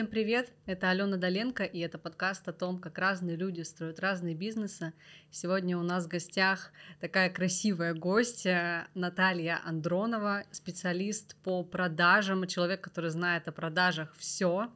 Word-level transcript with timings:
Всем 0.00 0.08
привет! 0.08 0.50
Это 0.64 0.88
Алена 0.88 1.18
Доленко, 1.18 1.62
и 1.62 1.78
это 1.80 1.98
подкаст 1.98 2.48
о 2.48 2.54
том, 2.54 2.78
как 2.78 2.96
разные 2.96 3.36
люди 3.36 3.60
строят 3.60 4.00
разные 4.00 4.34
бизнесы. 4.34 4.94
Сегодня 5.30 5.76
у 5.76 5.82
нас 5.82 6.06
в 6.06 6.08
гостях 6.08 6.72
такая 7.00 7.28
красивая 7.28 7.92
гостья 7.92 8.88
Наталья 8.94 9.60
Андронова, 9.62 10.44
специалист 10.52 11.36
по 11.42 11.62
продажам, 11.62 12.46
человек, 12.46 12.80
который 12.80 13.10
знает 13.10 13.46
о 13.46 13.52
продажах 13.52 14.14
все. 14.16 14.72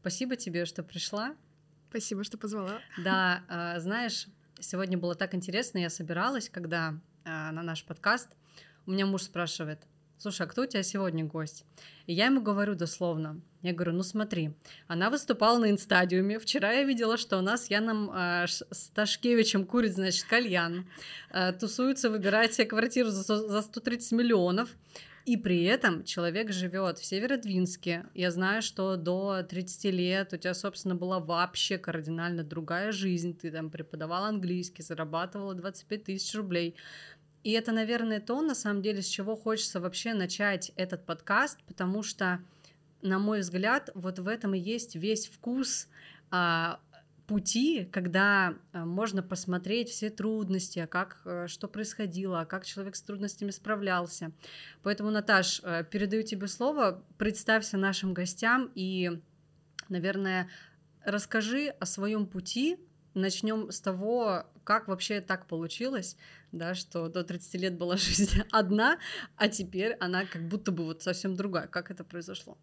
Спасибо 0.00 0.36
тебе, 0.36 0.66
что 0.66 0.82
пришла. 0.82 1.34
Спасибо, 1.88 2.22
что 2.22 2.36
позвала. 2.36 2.80
Да, 2.98 3.44
а, 3.48 3.80
знаешь, 3.80 4.26
сегодня 4.60 4.98
было 4.98 5.14
так 5.14 5.34
интересно, 5.34 5.78
я 5.78 5.88
собиралась, 5.88 6.50
когда 6.50 7.00
а, 7.24 7.50
на 7.50 7.62
наш 7.62 7.82
подкаст, 7.82 8.28
у 8.84 8.90
меня 8.90 9.06
муж 9.06 9.22
спрашивает, 9.22 9.86
слушай, 10.18 10.42
а 10.42 10.46
кто 10.46 10.64
у 10.64 10.66
тебя 10.66 10.82
сегодня 10.82 11.24
гость? 11.24 11.64
И 12.04 12.12
я 12.12 12.26
ему 12.26 12.42
говорю 12.42 12.74
дословно, 12.74 13.40
я 13.66 13.74
говорю, 13.74 13.92
ну 13.92 14.02
смотри, 14.02 14.52
она 14.88 15.10
выступала 15.10 15.58
на 15.58 15.70
инстадиуме, 15.70 16.38
вчера 16.38 16.72
я 16.72 16.84
видела, 16.84 17.16
что 17.16 17.38
у 17.38 17.42
нас 17.42 17.70
Яном 17.70 18.10
э, 18.10 18.46
Сташкевичем 18.70 19.66
курит, 19.66 19.94
значит, 19.94 20.24
кальян, 20.24 20.86
э, 21.30 21.52
тусуется, 21.52 22.10
выбирает 22.10 22.54
себе 22.54 22.66
квартиру 22.66 23.10
за, 23.10 23.22
за 23.22 23.62
130 23.62 24.12
миллионов, 24.12 24.70
и 25.26 25.36
при 25.36 25.64
этом 25.64 26.04
человек 26.04 26.52
живет 26.52 26.98
в 26.98 27.04
Северодвинске. 27.04 28.06
Я 28.14 28.30
знаю, 28.30 28.62
что 28.62 28.94
до 28.94 29.42
30 29.42 29.84
лет 29.86 30.32
у 30.32 30.36
тебя, 30.36 30.54
собственно, 30.54 30.94
была 30.94 31.18
вообще 31.18 31.78
кардинально 31.78 32.44
другая 32.44 32.92
жизнь. 32.92 33.36
Ты 33.36 33.50
там 33.50 33.68
преподавал 33.70 34.26
английский, 34.26 34.84
зарабатывала 34.84 35.54
25 35.54 36.04
тысяч 36.04 36.32
рублей. 36.36 36.76
И 37.42 37.50
это, 37.52 37.72
наверное, 37.72 38.20
то, 38.20 38.40
на 38.40 38.54
самом 38.54 38.82
деле, 38.82 39.02
с 39.02 39.06
чего 39.06 39.34
хочется 39.36 39.80
вообще 39.80 40.14
начать 40.14 40.70
этот 40.76 41.04
подкаст, 41.06 41.58
потому 41.66 42.04
что, 42.04 42.40
на 43.02 43.18
мой 43.18 43.40
взгляд, 43.40 43.90
вот 43.94 44.18
в 44.18 44.28
этом 44.28 44.54
и 44.54 44.58
есть 44.58 44.96
весь 44.96 45.26
вкус 45.26 45.88
а, 46.30 46.80
пути, 47.26 47.88
когда 47.90 48.54
а, 48.72 48.84
можно 48.84 49.22
посмотреть 49.22 49.88
все 49.90 50.10
трудности, 50.10 50.78
а 50.80 50.86
как, 50.86 51.20
а, 51.24 51.48
что 51.48 51.68
происходило, 51.68 52.44
как 52.44 52.64
человек 52.64 52.96
с 52.96 53.02
трудностями 53.02 53.50
справлялся. 53.50 54.32
Поэтому, 54.82 55.10
Наташ, 55.10 55.60
а, 55.62 55.82
передаю 55.82 56.22
тебе 56.22 56.46
слово, 56.46 57.02
представься 57.18 57.76
нашим 57.76 58.14
гостям 58.14 58.70
и, 58.74 59.20
наверное, 59.88 60.48
расскажи 61.04 61.68
о 61.80 61.86
своем 61.86 62.26
пути. 62.26 62.78
Начнем 63.14 63.70
с 63.70 63.80
того, 63.80 64.44
как 64.62 64.88
вообще 64.88 65.20
так 65.20 65.46
получилось, 65.46 66.16
да, 66.56 66.74
что 66.74 67.08
до 67.08 67.24
30 67.24 67.54
лет 67.60 67.78
была 67.78 67.96
жизнь 67.96 68.42
одна, 68.50 68.98
а 69.36 69.48
теперь 69.48 69.92
она 70.00 70.24
как 70.24 70.48
будто 70.48 70.72
бы 70.72 70.84
вот 70.84 71.02
совсем 71.02 71.34
другая. 71.36 71.66
Как 71.66 71.90
это 71.90 72.04
произошло? 72.04 72.58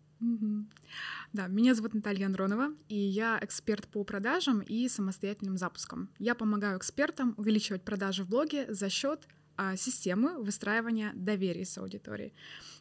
Да, 1.34 1.48
меня 1.48 1.76
зовут 1.76 1.94
Наталья 1.94 2.28
Андронова, 2.28 2.74
и 2.88 2.96
я 2.96 3.40
эксперт 3.42 3.88
по 3.88 4.04
продажам 4.04 4.62
и 4.62 4.88
самостоятельным 4.88 5.58
запускам. 5.58 6.10
Я 6.20 6.36
помогаю 6.36 6.78
экспертам 6.78 7.34
увеличивать 7.38 7.84
продажи 7.84 8.24
в 8.24 8.30
блоге 8.30 8.74
за 8.74 8.90
счет 8.90 9.28
а, 9.56 9.76
системы 9.76 10.42
выстраивания 10.42 11.12
доверия 11.14 11.66
с 11.66 11.78
аудиторией. 11.78 12.34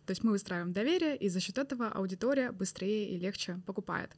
То 0.07 0.13
есть 0.13 0.25
мы 0.25 0.33
выстраиваем 0.33 0.73
доверие, 0.73 1.17
и 1.17 1.29
за 1.29 1.41
счет 1.41 1.59
этого 1.59 1.89
аудитория 1.89 2.51
быстрее 2.51 3.11
и 3.11 3.19
легче 3.19 3.61
покупает. 3.67 4.11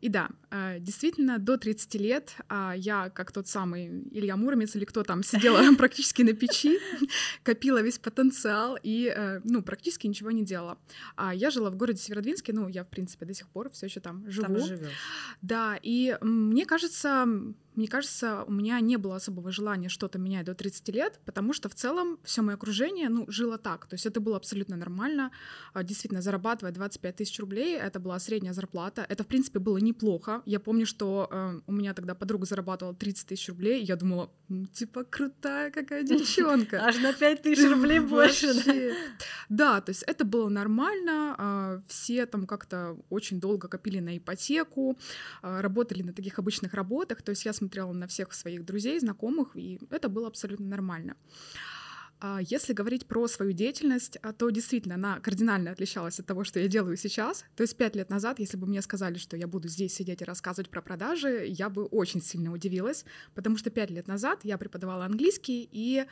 И 0.00 0.08
да, 0.08 0.28
э, 0.50 0.78
действительно, 0.78 1.38
до 1.38 1.56
30 1.56 1.94
лет 1.96 2.36
а, 2.48 2.72
я, 2.76 3.10
как 3.10 3.32
тот 3.32 3.48
самый 3.48 4.04
Илья 4.12 4.36
Муромец 4.36 4.76
или 4.76 4.84
кто 4.84 5.02
там, 5.02 5.22
сидела 5.22 5.60
практически 5.76 6.22
на 6.22 6.34
печи, 6.34 6.78
копила 7.42 7.82
весь 7.82 7.98
потенциал 7.98 8.78
и, 8.80 9.12
э, 9.14 9.40
ну, 9.44 9.62
практически 9.62 10.06
ничего 10.06 10.30
не 10.30 10.44
делала. 10.44 10.78
А 11.16 11.34
я 11.34 11.50
жила 11.50 11.70
в 11.70 11.76
городе 11.76 12.00
Северодвинске, 12.00 12.52
ну, 12.52 12.68
я, 12.68 12.84
в 12.84 12.88
принципе, 12.88 13.26
до 13.26 13.34
сих 13.34 13.48
пор 13.48 13.70
все 13.70 13.86
еще 13.86 14.00
там 14.00 14.30
живу. 14.30 14.46
Там 14.46 14.66
живешь. 14.66 14.92
Да, 15.42 15.78
и 15.82 16.16
мне 16.20 16.64
кажется, 16.64 17.26
мне 17.78 17.86
кажется, 17.86 18.42
у 18.48 18.50
меня 18.50 18.80
не 18.80 18.96
было 18.96 19.14
особого 19.14 19.52
желания 19.52 19.88
что-то 19.88 20.18
менять 20.18 20.46
до 20.46 20.54
30 20.54 20.88
лет, 20.88 21.20
потому 21.24 21.52
что 21.52 21.68
в 21.68 21.76
целом 21.76 22.18
все 22.24 22.42
мое 22.42 22.56
окружение, 22.56 23.08
ну, 23.08 23.24
жило 23.28 23.56
так. 23.56 23.86
То 23.86 23.94
есть 23.94 24.04
это 24.04 24.18
было 24.18 24.36
абсолютно 24.36 24.76
нормально. 24.76 25.30
А, 25.74 25.84
действительно, 25.84 26.20
зарабатывать 26.20 26.74
25 26.74 27.14
тысяч 27.14 27.38
рублей, 27.38 27.76
это 27.76 28.00
была 28.00 28.18
средняя 28.18 28.52
зарплата. 28.52 29.06
Это, 29.08 29.22
в 29.22 29.28
принципе, 29.28 29.47
было 29.56 29.78
неплохо. 29.78 30.42
Я 30.44 30.60
помню, 30.60 30.84
что 30.84 31.28
э, 31.30 31.60
у 31.66 31.72
меня 31.72 31.94
тогда 31.94 32.14
подруга 32.14 32.44
зарабатывала 32.44 32.94
30 32.94 33.28
тысяч 33.28 33.48
рублей, 33.48 33.80
и 33.80 33.84
я 33.84 33.96
думала, 33.96 34.30
типа, 34.72 35.04
крутая 35.04 35.70
какая 35.70 36.02
девчонка. 36.04 36.84
Аж 36.84 36.98
на 36.98 37.12
5 37.12 37.42
тысяч 37.42 37.70
рублей 37.70 37.98
больше. 38.14 38.94
Да, 39.48 39.80
то 39.80 39.90
есть 39.90 40.02
это 40.02 40.24
было 40.24 40.48
нормально. 40.48 41.34
А, 41.38 41.82
все 41.88 42.26
там 42.26 42.46
как-то 42.46 42.96
очень 43.08 43.40
долго 43.40 43.68
копили 43.68 44.00
на 44.00 44.16
ипотеку, 44.16 44.98
а, 45.42 45.62
работали 45.62 46.02
на 46.02 46.12
таких 46.12 46.38
обычных 46.38 46.74
работах. 46.74 47.22
То 47.22 47.30
есть 47.30 47.44
я 47.44 47.52
смотрела 47.52 47.92
на 47.92 48.06
всех 48.06 48.34
своих 48.34 48.64
друзей, 48.64 49.00
знакомых, 49.00 49.56
и 49.56 49.80
это 49.90 50.08
было 50.08 50.28
абсолютно 50.28 50.66
нормально. 50.66 51.16
А 52.20 52.40
если 52.42 52.72
говорить 52.72 53.06
про 53.06 53.28
свою 53.28 53.52
деятельность, 53.52 54.18
а, 54.22 54.32
то 54.32 54.50
действительно 54.50 54.96
она 54.96 55.20
кардинально 55.20 55.70
отличалась 55.70 56.18
от 56.18 56.26
того, 56.26 56.42
что 56.44 56.58
я 56.58 56.66
делаю 56.66 56.96
сейчас. 56.96 57.44
То 57.54 57.62
есть 57.62 57.76
пять 57.76 57.94
лет 57.94 58.10
назад, 58.10 58.40
если 58.40 58.56
бы 58.56 58.66
мне 58.66 58.82
сказали, 58.82 59.18
что 59.18 59.36
я 59.36 59.46
буду 59.46 59.68
здесь 59.68 59.94
сидеть 59.94 60.22
и 60.22 60.24
рассказывать 60.24 60.70
про 60.70 60.82
продажи, 60.82 61.46
я 61.46 61.68
бы 61.68 61.84
очень 61.84 62.20
сильно 62.20 62.52
удивилась, 62.52 63.04
потому 63.34 63.56
что 63.56 63.70
пять 63.70 63.90
лет 63.90 64.08
назад 64.08 64.40
я 64.42 64.58
преподавала 64.58 65.04
английский, 65.04 65.68
и 65.70 66.06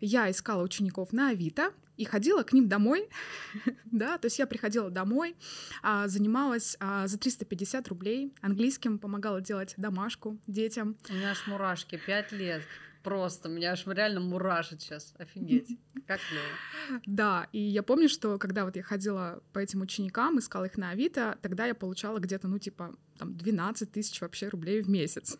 я 0.00 0.30
искала 0.30 0.62
учеников 0.62 1.14
на 1.14 1.30
Авито 1.30 1.72
и 1.96 2.04
ходила 2.04 2.42
к 2.42 2.52
ним 2.52 2.68
домой, 2.68 3.08
да, 3.86 4.18
то 4.18 4.26
есть 4.26 4.38
я 4.38 4.46
приходила 4.46 4.90
домой, 4.90 5.36
а, 5.82 6.06
занималась 6.06 6.76
за 7.06 7.18
350 7.18 7.88
рублей 7.88 8.34
английским, 8.42 8.98
помогала 8.98 9.40
делать 9.40 9.72
домашку 9.78 10.38
детям. 10.46 10.98
У 11.08 11.14
меня 11.14 11.30
аж 11.30 11.46
мурашки, 11.46 11.98
пять 12.04 12.32
лет 12.32 12.62
просто, 13.06 13.48
меня 13.48 13.70
аж 13.70 13.86
реально 13.86 14.18
мурашит 14.18 14.82
сейчас, 14.82 15.14
офигеть, 15.16 15.78
как 16.08 16.18
клево. 16.28 17.00
Да, 17.06 17.46
и 17.52 17.60
я 17.60 17.84
помню, 17.84 18.08
что 18.08 18.36
когда 18.36 18.64
вот 18.64 18.74
я 18.74 18.82
ходила 18.82 19.40
по 19.52 19.60
этим 19.60 19.80
ученикам, 19.80 20.40
искала 20.40 20.64
их 20.64 20.76
на 20.76 20.90
Авито, 20.90 21.38
тогда 21.40 21.66
я 21.66 21.76
получала 21.76 22.18
где-то, 22.18 22.48
ну, 22.48 22.58
типа, 22.58 22.96
там, 23.16 23.36
12 23.36 23.92
тысяч 23.92 24.20
вообще 24.20 24.48
рублей 24.48 24.82
в 24.82 24.90
месяц. 24.90 25.38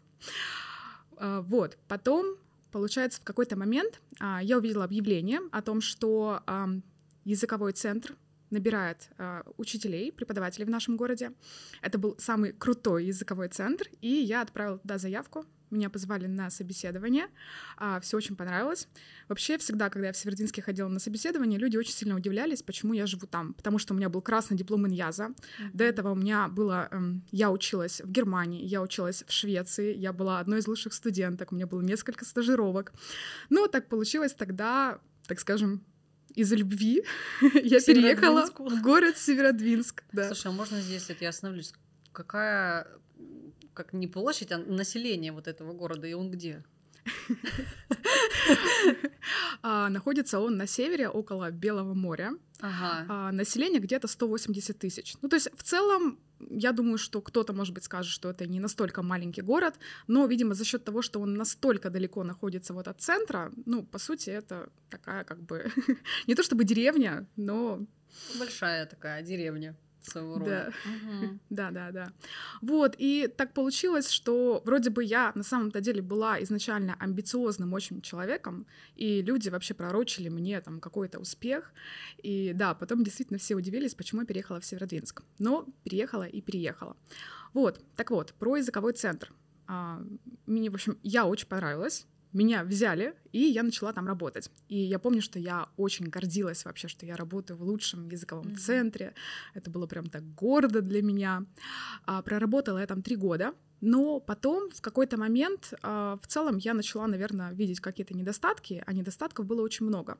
А, 1.16 1.40
вот, 1.40 1.76
потом, 1.88 2.36
получается, 2.70 3.20
в 3.20 3.24
какой-то 3.24 3.56
момент 3.56 4.00
а, 4.20 4.40
я 4.40 4.58
увидела 4.58 4.84
объявление 4.84 5.40
о 5.50 5.60
том, 5.60 5.80
что 5.80 6.42
языковой 7.24 7.72
центр 7.72 8.14
набирает 8.50 9.08
э, 9.18 9.42
учителей, 9.56 10.12
преподавателей 10.12 10.66
в 10.66 10.70
нашем 10.70 10.96
городе. 10.96 11.32
Это 11.82 11.98
был 11.98 12.14
самый 12.18 12.52
крутой 12.52 13.06
языковой 13.06 13.48
центр, 13.48 13.88
и 14.00 14.06
я 14.06 14.42
отправила 14.42 14.78
туда 14.78 14.98
заявку. 14.98 15.44
Меня 15.70 15.90
позвали 15.90 16.26
на 16.26 16.50
собеседование, 16.50 17.26
а, 17.76 18.00
все 18.00 18.16
очень 18.16 18.36
понравилось. 18.36 18.88
Вообще, 19.28 19.58
всегда, 19.58 19.90
когда 19.90 20.08
я 20.08 20.12
в 20.12 20.16
Севердинске 20.16 20.62
ходила 20.62 20.88
на 20.88 21.00
собеседование, 21.00 21.58
люди 21.58 21.76
очень 21.76 21.92
сильно 21.92 22.16
удивлялись, 22.16 22.62
почему 22.62 22.94
я 22.94 23.06
живу 23.06 23.26
там. 23.26 23.54
Потому 23.54 23.78
что 23.78 23.94
у 23.94 23.96
меня 23.96 24.08
был 24.08 24.22
красный 24.22 24.56
диплом 24.56 24.86
Иньяза. 24.86 25.24
Mm-hmm. 25.24 25.70
До 25.72 25.84
этого 25.84 26.12
у 26.12 26.14
меня 26.14 26.48
было... 26.48 26.88
Эм, 26.90 27.24
я 27.32 27.50
училась 27.50 28.00
в 28.00 28.10
Германии, 28.10 28.64
я 28.64 28.80
училась 28.80 29.24
в 29.26 29.32
Швеции, 29.32 29.94
я 29.96 30.12
была 30.12 30.38
одной 30.38 30.60
из 30.60 30.68
лучших 30.68 30.92
студенток, 30.92 31.52
у 31.52 31.56
меня 31.56 31.66
было 31.66 31.80
несколько 31.80 32.24
стажировок. 32.24 32.92
Но 33.50 33.66
так 33.66 33.88
получилось 33.88 34.34
тогда, 34.34 35.00
так 35.26 35.40
скажем, 35.40 35.82
из-за 36.36 36.54
любви 36.54 37.02
я 37.40 37.80
переехала 37.80 38.46
в 38.46 38.82
город 38.82 39.16
Северодвинск. 39.16 40.04
Да. 40.12 40.26
Слушай, 40.26 40.48
а 40.48 40.52
можно 40.52 40.80
здесь, 40.80 41.10
я 41.20 41.30
остановлюсь, 41.30 41.72
какая 42.12 42.86
как 43.76 43.92
не 43.92 44.08
площадь, 44.08 44.52
а 44.52 44.58
население 44.58 45.32
вот 45.32 45.46
этого 45.46 45.72
города, 45.72 46.06
и 46.06 46.14
он 46.14 46.30
где? 46.30 46.64
А, 49.62 49.88
находится 49.88 50.38
он 50.38 50.56
на 50.56 50.66
севере, 50.66 51.08
около 51.08 51.50
Белого 51.50 51.94
моря. 51.94 52.32
Ага. 52.60 53.06
А, 53.08 53.32
население 53.32 53.80
где-то 53.80 54.06
180 54.06 54.78
тысяч. 54.78 55.14
Ну, 55.22 55.28
то 55.28 55.36
есть 55.36 55.48
в 55.56 55.62
целом 55.62 56.18
я 56.50 56.72
думаю, 56.72 56.98
что 56.98 57.20
кто-то, 57.20 57.52
может 57.52 57.74
быть, 57.74 57.84
скажет, 57.84 58.12
что 58.12 58.30
это 58.30 58.46
не 58.46 58.60
настолько 58.60 59.02
маленький 59.02 59.42
город, 59.42 59.74
но, 60.06 60.26
видимо, 60.26 60.54
за 60.54 60.64
счет 60.64 60.84
того, 60.84 61.02
что 61.02 61.20
он 61.20 61.34
настолько 61.34 61.90
далеко 61.90 62.24
находится 62.24 62.74
вот 62.74 62.88
от 62.88 63.00
центра, 63.00 63.52
ну, 63.66 63.82
по 63.82 63.98
сути, 63.98 64.30
это 64.30 64.68
такая 64.90 65.24
как 65.24 65.42
бы 65.42 65.72
не 66.26 66.34
то 66.34 66.42
чтобы 66.42 66.64
деревня, 66.64 67.26
но 67.36 67.86
большая 68.38 68.86
такая 68.86 69.22
деревня 69.22 69.74
своего 70.06 70.38
рода. 70.38 70.72
Да. 70.84 70.90
Угу. 70.90 71.38
да, 71.50 71.70
да, 71.70 71.90
да. 71.92 72.12
Вот, 72.62 72.94
и 72.98 73.28
так 73.28 73.52
получилось, 73.52 74.10
что 74.10 74.62
вроде 74.64 74.90
бы 74.90 75.04
я 75.04 75.32
на 75.34 75.42
самом-то 75.42 75.80
деле 75.80 76.02
была 76.02 76.42
изначально 76.42 76.96
амбициозным 76.98 77.72
очень 77.72 78.02
человеком, 78.02 78.66
и 78.94 79.22
люди 79.22 79.48
вообще 79.48 79.74
пророчили 79.74 80.28
мне 80.28 80.60
там 80.60 80.80
какой-то 80.80 81.18
успех. 81.18 81.72
И 82.22 82.52
да, 82.54 82.74
потом 82.74 83.04
действительно 83.04 83.38
все 83.38 83.54
удивились, 83.54 83.94
почему 83.94 84.22
я 84.22 84.26
переехала 84.26 84.60
в 84.60 84.64
Северодвинск. 84.64 85.22
Но 85.38 85.66
переехала 85.84 86.24
и 86.24 86.40
переехала. 86.40 86.96
Вот, 87.52 87.80
так 87.96 88.10
вот, 88.10 88.34
про 88.34 88.56
языковой 88.56 88.92
центр. 88.92 89.32
А, 89.66 90.02
мне, 90.46 90.70
в 90.70 90.74
общем, 90.74 90.98
я 91.02 91.26
очень 91.26 91.48
понравилась. 91.48 92.06
Меня 92.32 92.64
взяли, 92.64 93.14
и 93.32 93.40
я 93.40 93.62
начала 93.62 93.92
там 93.92 94.06
работать. 94.06 94.50
И 94.68 94.76
я 94.76 94.98
помню, 94.98 95.22
что 95.22 95.38
я 95.38 95.68
очень 95.76 96.06
гордилась 96.06 96.64
вообще, 96.64 96.88
что 96.88 97.06
я 97.06 97.16
работаю 97.16 97.56
в 97.56 97.62
лучшем 97.62 98.08
языковом 98.08 98.48
mm-hmm. 98.48 98.56
центре. 98.56 99.14
Это 99.54 99.70
было 99.70 99.86
прям 99.86 100.06
так 100.06 100.22
гордо 100.34 100.80
для 100.80 101.02
меня. 101.02 101.44
А, 102.04 102.22
проработала 102.22 102.78
я 102.78 102.86
там 102.86 103.02
три 103.02 103.16
года. 103.16 103.54
Но 103.80 104.20
потом, 104.20 104.70
в 104.70 104.80
какой-то 104.80 105.18
момент, 105.18 105.74
а, 105.82 106.18
в 106.22 106.26
целом 106.26 106.56
я 106.58 106.74
начала, 106.74 107.06
наверное, 107.06 107.52
видеть 107.52 107.80
какие-то 107.80 108.14
недостатки, 108.14 108.82
а 108.86 108.92
недостатков 108.92 109.46
было 109.46 109.62
очень 109.62 109.86
много. 109.86 110.18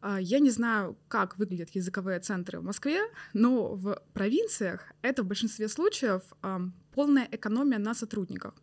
А, 0.00 0.20
я 0.20 0.38
не 0.38 0.50
знаю, 0.50 0.96
как 1.08 1.36
выглядят 1.38 1.70
языковые 1.70 2.20
центры 2.20 2.60
в 2.60 2.64
Москве, 2.64 3.00
но 3.34 3.74
в 3.74 4.02
провинциях 4.12 4.92
это 5.02 5.22
в 5.22 5.26
большинстве 5.26 5.68
случаев 5.68 6.22
полная 6.94 7.28
экономия 7.30 7.78
на 7.78 7.94
сотрудниках. 7.94 8.54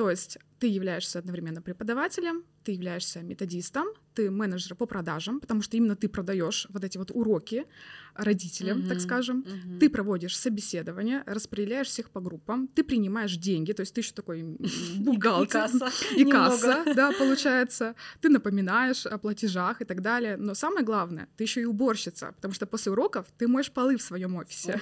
То 0.00 0.08
есть 0.08 0.38
ты 0.58 0.66
являешься 0.66 1.18
одновременно 1.18 1.60
преподавателем, 1.60 2.44
ты 2.64 2.72
являешься 2.72 3.20
методистом, 3.20 3.86
ты 4.14 4.30
менеджер 4.30 4.74
по 4.74 4.86
продажам, 4.86 5.40
потому 5.40 5.60
что 5.60 5.76
именно 5.76 5.94
ты 5.94 6.08
продаешь 6.08 6.66
вот 6.70 6.84
эти 6.84 6.96
вот 6.96 7.10
уроки 7.10 7.66
родителям, 8.14 8.78
mm-hmm. 8.78 8.88
так 8.88 9.00
скажем. 9.00 9.42
Mm-hmm. 9.42 9.78
Ты 9.78 9.90
проводишь 9.90 10.38
собеседование, 10.38 11.22
распределяешь 11.26 11.88
всех 11.88 12.08
по 12.08 12.22
группам, 12.22 12.66
ты 12.68 12.82
принимаешь 12.82 13.36
деньги, 13.36 13.72
то 13.72 13.80
есть 13.82 13.92
ты 13.92 14.00
еще 14.00 14.14
такой 14.14 14.42
бухгалтер. 14.96 15.44
И 15.44 15.78
касса. 15.78 15.90
И 16.16 16.24
касса, 16.24 16.84
да, 16.96 17.12
получается. 17.12 17.94
Ты 18.22 18.30
напоминаешь 18.30 19.04
о 19.04 19.18
платежах 19.18 19.82
и 19.82 19.84
так 19.84 20.00
далее. 20.00 20.38
Но 20.38 20.54
самое 20.54 20.82
главное, 20.82 21.28
ты 21.36 21.44
еще 21.44 21.60
и 21.60 21.66
уборщица, 21.66 22.32
потому 22.36 22.54
что 22.54 22.64
после 22.64 22.90
уроков 22.90 23.26
ты 23.36 23.46
моешь 23.48 23.70
полы 23.70 23.98
в 23.98 24.02
своем 24.02 24.36
офисе. 24.36 24.80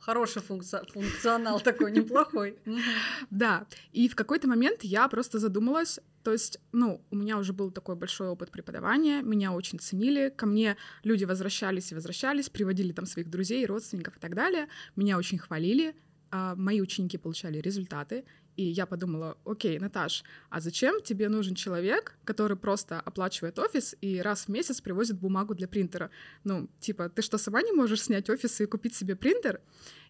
Хороший 0.00 0.42
функци... 0.42 0.80
функционал 0.92 1.60
такой, 1.60 1.92
неплохой. 1.92 2.56
Да, 3.30 3.66
и 3.92 4.08
в 4.08 4.16
какой-то 4.16 4.48
момент 4.48 4.82
я 4.82 5.08
просто 5.08 5.38
задумалась, 5.38 6.00
то 6.22 6.32
есть, 6.32 6.58
ну, 6.72 7.02
у 7.10 7.16
меня 7.16 7.38
уже 7.38 7.52
был 7.52 7.70
такой 7.70 7.96
большой 7.96 8.28
опыт 8.28 8.50
преподавания, 8.50 9.22
меня 9.22 9.52
очень 9.52 9.78
ценили, 9.78 10.32
ко 10.34 10.46
мне 10.46 10.76
люди 11.04 11.24
возвращались 11.24 11.92
и 11.92 11.94
возвращались, 11.94 12.48
приводили 12.48 12.92
там 12.92 13.06
своих 13.06 13.30
друзей, 13.30 13.64
родственников 13.66 14.16
и 14.16 14.20
так 14.20 14.34
далее, 14.34 14.68
меня 14.96 15.18
очень 15.18 15.38
хвалили, 15.38 15.94
а 16.30 16.54
мои 16.54 16.80
ученики 16.80 17.18
получали 17.18 17.58
результаты, 17.58 18.24
и 18.60 18.62
я 18.62 18.84
подумала, 18.84 19.38
окей, 19.46 19.78
Наташ, 19.78 20.22
а 20.50 20.60
зачем 20.60 21.00
тебе 21.02 21.30
нужен 21.30 21.54
человек, 21.54 22.18
который 22.24 22.58
просто 22.58 23.00
оплачивает 23.00 23.58
офис 23.58 23.96
и 24.02 24.20
раз 24.20 24.44
в 24.44 24.48
месяц 24.48 24.82
привозит 24.82 25.18
бумагу 25.18 25.54
для 25.54 25.66
принтера? 25.66 26.10
Ну, 26.44 26.68
типа, 26.78 27.08
ты 27.08 27.22
что, 27.22 27.38
сама 27.38 27.62
не 27.62 27.72
можешь 27.72 28.02
снять 28.02 28.28
офис 28.28 28.60
и 28.60 28.66
купить 28.66 28.94
себе 28.94 29.16
принтер? 29.16 29.62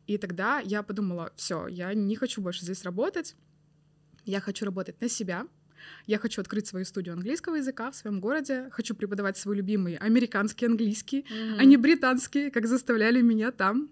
И 0.09 0.19
тогда 0.19 0.59
я 0.59 0.83
подумала, 0.83 1.31
все, 1.37 1.69
я 1.69 1.95
не 1.95 2.17
хочу 2.17 2.43
больше 2.43 2.65
здесь 2.65 2.83
работать, 2.83 3.37
я 4.25 4.41
хочу 4.41 4.65
работать 4.65 5.01
на 5.01 5.09
себя, 5.09 5.47
я 6.09 6.19
хочу 6.19 6.41
открыть 6.41 6.67
свою 6.67 6.85
студию 6.85 7.13
английского 7.13 7.55
языка 7.55 7.93
в 7.93 7.95
своем 7.95 8.21
городе, 8.21 8.69
хочу 8.73 8.97
преподавать 8.97 9.39
свой 9.39 9.59
любимый 9.59 9.95
американский 9.95 10.67
английский, 10.67 11.21
mm-hmm. 11.21 11.57
а 11.57 11.65
не 11.65 11.77
британский, 11.77 12.51
как 12.51 12.67
заставляли 12.67 13.23
меня 13.23 13.53
там. 13.53 13.91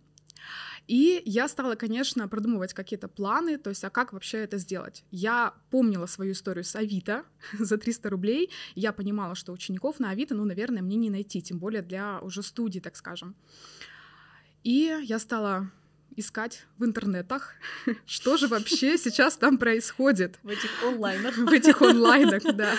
И 0.89 1.23
я 1.27 1.49
стала, 1.49 1.75
конечно, 1.75 2.27
продумывать 2.29 2.73
какие-то 2.73 3.09
планы, 3.09 3.59
то 3.59 3.69
есть, 3.69 3.85
а 3.85 3.91
как 3.91 4.15
вообще 4.15 4.39
это 4.39 4.57
сделать? 4.57 5.05
Я 5.11 5.53
помнила 5.71 6.07
свою 6.07 6.33
историю 6.33 6.65
с 6.65 6.75
Авито 6.75 7.25
за 7.59 7.77
300 7.77 8.09
рублей, 8.09 8.51
я 8.75 8.93
понимала, 8.93 9.35
что 9.35 9.53
учеников 9.53 10.01
на 10.01 10.11
Авито, 10.11 10.35
ну, 10.35 10.47
наверное, 10.47 10.83
мне 10.83 10.97
не 10.97 11.11
найти, 11.11 11.43
тем 11.43 11.59
более 11.59 11.83
для 11.83 12.19
уже 12.21 12.43
студии, 12.43 12.81
так 12.81 12.97
скажем. 12.97 13.37
И 14.65 14.99
я 15.05 15.19
стала 15.19 15.71
искать 16.17 16.67
в 16.79 16.85
интернетах, 16.85 17.55
что 18.07 18.39
же 18.39 18.49
вообще 18.49 18.97
сейчас 18.97 19.37
там 19.37 19.59
происходит. 19.59 20.39
В 20.43 20.49
этих 20.49 20.71
онлайнах. 20.83 21.37
В 21.37 21.53
этих 21.53 21.83
онлайнах, 21.83 22.43
да. 22.55 22.75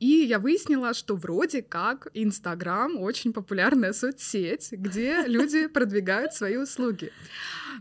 И 0.00 0.24
я 0.24 0.38
выяснила, 0.38 0.94
что 0.94 1.14
вроде 1.14 1.60
как 1.60 2.08
Инстаграм 2.14 2.96
очень 2.96 3.34
популярная 3.34 3.92
соцсеть, 3.92 4.72
где 4.72 5.24
люди 5.26 5.66
продвигают 5.74 6.32
свои 6.32 6.56
услуги. 6.56 7.12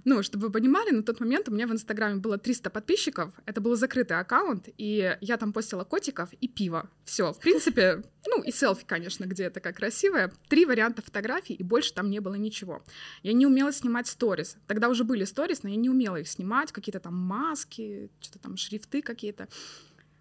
Ну, 0.03 0.21
чтобы 0.21 0.47
вы 0.47 0.51
понимали, 0.51 0.91
на 0.91 1.01
тот 1.01 1.21
момент 1.21 1.47
у 1.47 1.53
меня 1.53 1.65
в 1.65 1.71
Инстаграме 1.71 2.17
было 2.17 2.37
300 2.37 2.69
подписчиков, 2.69 3.33
это 3.45 3.61
был 3.61 3.75
закрытый 3.77 4.19
аккаунт, 4.19 4.67
и 4.77 5.17
я 5.21 5.37
там 5.37 5.53
постила 5.53 5.85
котиков 5.85 6.29
и 6.33 6.47
пиво. 6.49 6.89
Все, 7.05 7.31
в 7.31 7.39
принципе, 7.39 8.03
ну 8.27 8.43
и 8.43 8.51
селфи, 8.51 8.83
конечно, 8.85 9.23
где 9.23 9.45
это 9.45 9.61
как 9.61 9.77
красивое. 9.77 10.33
Три 10.49 10.65
варианта 10.65 11.01
фотографий, 11.01 11.53
и 11.53 11.63
больше 11.63 11.93
там 11.93 12.09
не 12.09 12.19
было 12.19 12.35
ничего. 12.35 12.83
Я 13.23 13.31
не 13.31 13.45
умела 13.45 13.71
снимать 13.71 14.07
сторис. 14.07 14.57
Тогда 14.67 14.89
уже 14.89 15.05
были 15.05 15.23
сторис, 15.23 15.63
но 15.63 15.69
я 15.69 15.77
не 15.77 15.89
умела 15.89 16.17
их 16.17 16.27
снимать, 16.27 16.73
какие-то 16.73 16.99
там 16.99 17.15
маски, 17.15 18.09
что-то 18.19 18.39
там 18.39 18.57
шрифты 18.57 19.01
какие-то. 19.01 19.47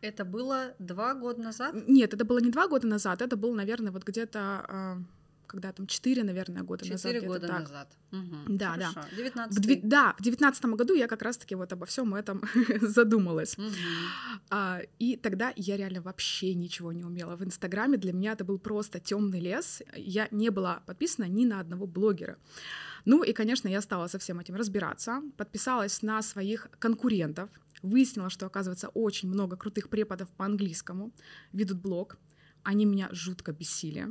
Это 0.00 0.24
было 0.24 0.74
два 0.78 1.14
года 1.14 1.42
назад? 1.42 1.74
Нет, 1.88 2.14
это 2.14 2.24
было 2.24 2.38
не 2.38 2.50
два 2.50 2.68
года 2.68 2.86
назад, 2.86 3.22
это 3.22 3.36
было, 3.36 3.54
наверное, 3.54 3.90
вот 3.90 4.04
где-то 4.04 4.38
а, 4.40 4.98
когда 5.48 5.72
там 5.72 5.86
четыре, 5.86 6.22
наверное, 6.22 6.62
года 6.62 6.84
4 6.84 6.94
назад. 6.94 7.12
Четыре 7.12 7.26
года 7.26 7.48
так. 7.48 7.60
назад. 7.60 7.88
Угу. 8.12 8.36
Да, 8.48 8.72
Хорошо. 8.72 9.00
да. 9.10 9.16
19 9.16 9.66
в, 9.66 9.88
да, 9.88 10.14
в 10.18 10.22
девятнадцатом 10.22 10.76
году 10.76 10.94
я 10.94 11.08
как 11.08 11.22
раз-таки 11.22 11.54
вот 11.54 11.72
обо 11.72 11.86
всем 11.86 12.14
этом 12.14 12.42
задумалась. 12.80 13.58
Угу. 13.58 13.66
А, 14.50 14.80
и 14.98 15.16
тогда 15.16 15.52
я 15.56 15.76
реально 15.76 16.02
вообще 16.02 16.54
ничего 16.54 16.92
не 16.92 17.04
умела. 17.04 17.34
В 17.36 17.42
Инстаграме 17.42 17.96
для 17.96 18.12
меня 18.12 18.32
это 18.32 18.44
был 18.44 18.58
просто 18.58 19.00
темный 19.00 19.40
лес. 19.40 19.82
Я 19.96 20.28
не 20.30 20.50
была 20.50 20.82
подписана 20.86 21.24
ни 21.24 21.44
на 21.44 21.60
одного 21.60 21.86
блогера. 21.86 22.36
Ну 23.04 23.22
и, 23.22 23.32
конечно, 23.32 23.68
я 23.68 23.80
стала 23.80 24.06
со 24.08 24.18
всем 24.18 24.38
этим 24.38 24.54
разбираться, 24.54 25.22
подписалась 25.36 26.02
на 26.02 26.20
своих 26.22 26.68
конкурентов, 26.78 27.48
выяснила, 27.82 28.30
что, 28.30 28.46
оказывается, 28.46 28.88
очень 28.88 29.28
много 29.28 29.56
крутых 29.56 29.88
преподов 29.88 30.28
по 30.30 30.44
английскому 30.44 31.12
ведут 31.52 31.80
блог. 31.80 32.18
Они 32.62 32.84
меня 32.84 33.08
жутко 33.12 33.52
бесили. 33.52 34.08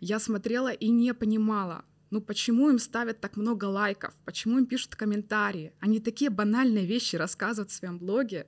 Я 0.00 0.18
смотрела 0.18 0.72
и 0.72 0.88
не 0.88 1.12
понимала, 1.14 1.84
ну 2.10 2.20
почему 2.20 2.70
им 2.70 2.78
ставят 2.78 3.20
так 3.20 3.36
много 3.36 3.66
лайков, 3.66 4.14
почему 4.24 4.58
им 4.58 4.66
пишут 4.66 4.96
комментарии. 4.96 5.72
Они 5.80 6.00
такие 6.00 6.30
банальные 6.30 6.86
вещи 6.86 7.16
рассказывают 7.16 7.70
в 7.70 7.74
своем 7.74 7.98
блоге, 7.98 8.46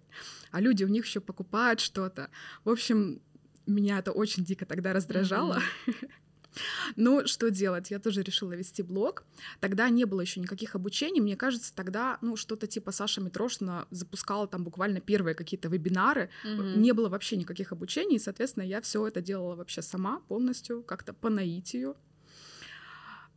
а 0.51 0.61
люди 0.61 0.85
у 0.85 0.89
них 0.89 1.07
еще 1.07 1.21
покупают 1.21 1.81
что-то. 1.81 2.31
В 2.65 2.71
общем, 2.71 3.21
меня 3.67 3.99
это 3.99 4.11
очень 4.13 4.45
дико 4.45 4.67
тогда 4.67 4.93
раздражало. 4.93 5.61
Mm-hmm. 5.87 6.11
Ну, 6.97 7.27
что 7.27 7.51
делать? 7.51 7.91
Я 7.91 7.99
тоже 7.99 8.23
решила 8.23 8.53
вести 8.53 8.83
блог. 8.83 9.25
Тогда 9.61 9.89
не 9.89 10.05
было 10.05 10.21
еще 10.21 10.41
никаких 10.41 10.75
обучений. 10.75 11.21
Мне 11.21 11.37
кажется, 11.37 11.75
тогда, 11.75 12.19
ну, 12.21 12.37
что-то 12.37 12.67
типа 12.67 12.93
Саша 12.93 13.21
Митрошина 13.21 13.87
запускала 13.91 14.47
там 14.47 14.65
буквально 14.65 15.01
первые 15.01 15.35
какие-то 15.35 15.69
вебинары. 15.69 16.31
Mm-hmm. 16.45 16.77
Не 16.77 16.93
было 16.93 17.09
вообще 17.09 17.37
никаких 17.37 17.73
обучений. 17.73 18.17
И, 18.17 18.21
соответственно, 18.21 18.65
я 18.65 18.81
все 18.81 19.07
это 19.07 19.21
делала 19.21 19.55
вообще 19.55 19.83
сама 19.83 20.21
полностью, 20.29 20.83
как-то 20.83 21.13
по 21.13 21.31
наитию. 21.31 21.97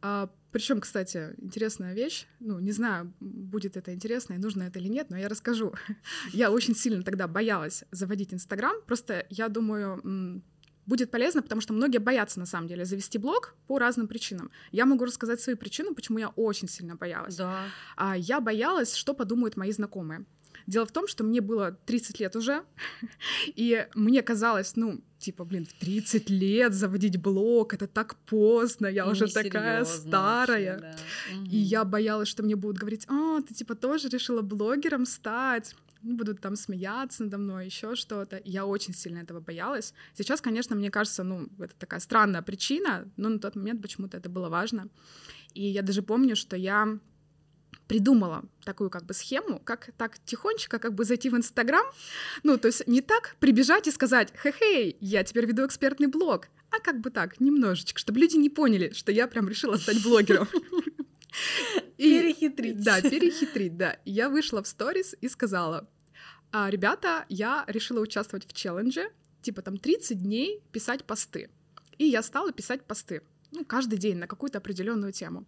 А, 0.01 0.29
причем, 0.51 0.81
кстати, 0.81 1.33
интересная 1.37 1.93
вещь. 1.93 2.27
Ну, 2.39 2.59
не 2.59 2.71
знаю, 2.71 3.11
будет 3.19 3.75
это 3.75 3.93
интересно 3.93 4.35
и 4.35 4.37
нужно 4.37 4.63
это 4.63 4.79
или 4.79 4.87
нет, 4.87 5.09
но 5.09 5.17
я 5.17 5.27
расскажу. 5.27 5.73
я 6.31 6.51
очень 6.51 6.75
сильно 6.75 7.03
тогда 7.03 7.27
боялась 7.27 7.83
заводить 7.91 8.33
Инстаграм. 8.33 8.75
Просто 8.85 9.25
я 9.29 9.49
думаю, 9.49 10.43
будет 10.85 11.11
полезно, 11.11 11.41
потому 11.41 11.61
что 11.61 11.73
многие 11.73 11.97
боятся, 11.97 12.39
на 12.39 12.45
самом 12.45 12.67
деле, 12.67 12.85
завести 12.85 13.17
блог 13.17 13.55
по 13.67 13.79
разным 13.79 14.07
причинам. 14.07 14.51
Я 14.71 14.85
могу 14.85 15.05
рассказать 15.05 15.41
свои 15.41 15.55
причины, 15.55 15.93
почему 15.93 16.19
я 16.19 16.29
очень 16.29 16.67
сильно 16.67 16.95
боялась. 16.95 17.35
Да. 17.35 17.65
А, 17.95 18.17
я 18.17 18.39
боялась, 18.39 18.95
что 18.95 19.13
подумают 19.13 19.57
мои 19.57 19.71
знакомые. 19.71 20.25
Дело 20.67 20.85
в 20.85 20.91
том, 20.91 21.07
что 21.07 21.23
мне 21.23 21.41
было 21.41 21.77
30 21.85 22.19
лет 22.19 22.35
уже, 22.35 22.63
и 23.47 23.87
мне 23.93 24.21
казалось, 24.21 24.75
ну, 24.75 25.03
типа, 25.19 25.43
блин, 25.43 25.65
в 25.65 25.73
30 25.73 26.29
лет 26.29 26.73
заводить 26.73 27.21
блог, 27.21 27.73
это 27.73 27.87
так 27.87 28.15
поздно, 28.25 28.87
я 28.87 29.05
и 29.05 29.09
уже 29.09 29.27
такая 29.27 29.85
старая. 29.85 30.79
Вообще, 30.79 30.97
да. 31.31 31.49
И 31.51 31.57
я 31.57 31.83
боялась, 31.83 32.27
что 32.27 32.43
мне 32.43 32.55
будут 32.55 32.77
говорить, 32.77 33.05
а, 33.07 33.41
ты 33.41 33.53
типа 33.53 33.75
тоже 33.75 34.09
решила 34.09 34.41
блогером 34.41 35.05
стать 35.05 35.75
будут 36.05 36.41
там 36.41 36.55
смеяться 36.55 37.23
надо 37.23 37.37
мной, 37.37 37.65
еще 37.65 37.95
что-то. 37.95 38.41
Я 38.45 38.65
очень 38.65 38.93
сильно 38.93 39.19
этого 39.19 39.39
боялась. 39.39 39.93
Сейчас, 40.13 40.41
конечно, 40.41 40.75
мне 40.75 40.91
кажется, 40.91 41.23
ну, 41.23 41.47
это 41.59 41.75
такая 41.77 41.99
странная 41.99 42.41
причина, 42.41 43.09
но 43.17 43.29
на 43.29 43.39
тот 43.39 43.55
момент 43.55 43.81
почему-то 43.81 44.17
это 44.17 44.29
было 44.29 44.49
важно. 44.49 44.89
И 45.53 45.65
я 45.65 45.81
даже 45.81 46.01
помню, 46.01 46.35
что 46.35 46.55
я 46.55 46.99
придумала 47.87 48.43
такую 48.63 48.89
как 48.89 49.05
бы 49.05 49.13
схему, 49.13 49.59
как 49.59 49.91
так 49.97 50.17
тихонечко 50.25 50.79
как 50.79 50.93
бы 50.95 51.05
зайти 51.05 51.29
в 51.29 51.35
Инстаграм, 51.35 51.85
ну, 52.43 52.57
то 52.57 52.67
есть 52.67 52.87
не 52.87 53.01
так 53.01 53.35
прибежать 53.39 53.87
и 53.87 53.91
сказать, 53.91 54.33
хе-хей, 54.41 54.97
я 54.99 55.23
теперь 55.23 55.45
веду 55.45 55.65
экспертный 55.65 56.07
блог, 56.07 56.47
а 56.71 56.79
как 56.79 56.99
бы 56.99 57.11
так, 57.11 57.39
немножечко, 57.39 57.99
чтобы 57.99 58.19
люди 58.19 58.37
не 58.37 58.49
поняли, 58.49 58.91
что 58.93 59.11
я 59.11 59.27
прям 59.27 59.47
решила 59.47 59.77
стать 59.77 60.03
блогером. 60.03 60.47
И, 61.97 62.19
перехитрить. 62.19 62.83
Да, 62.83 63.01
перехитрить, 63.01 63.77
да. 63.77 63.97
Я 64.05 64.29
вышла 64.29 64.63
в 64.63 64.67
сторис 64.67 65.15
и 65.19 65.29
сказала, 65.29 65.87
а, 66.57 66.69
ребята, 66.69 67.25
я 67.27 67.65
решила 67.67 67.99
участвовать 67.99 68.47
в 68.47 68.53
челлендже, 68.53 69.11
типа 69.41 69.61
там 69.61 69.77
30 69.77 70.23
дней 70.23 70.63
писать 70.71 71.03
посты. 71.03 71.49
И 71.97 72.05
я 72.05 72.23
стала 72.23 72.53
писать 72.53 72.85
посты, 72.85 73.23
ну, 73.51 73.65
каждый 73.65 73.99
день 73.99 74.15
на 74.15 74.25
какую-то 74.25 74.59
определенную 74.59 75.11
тему. 75.11 75.45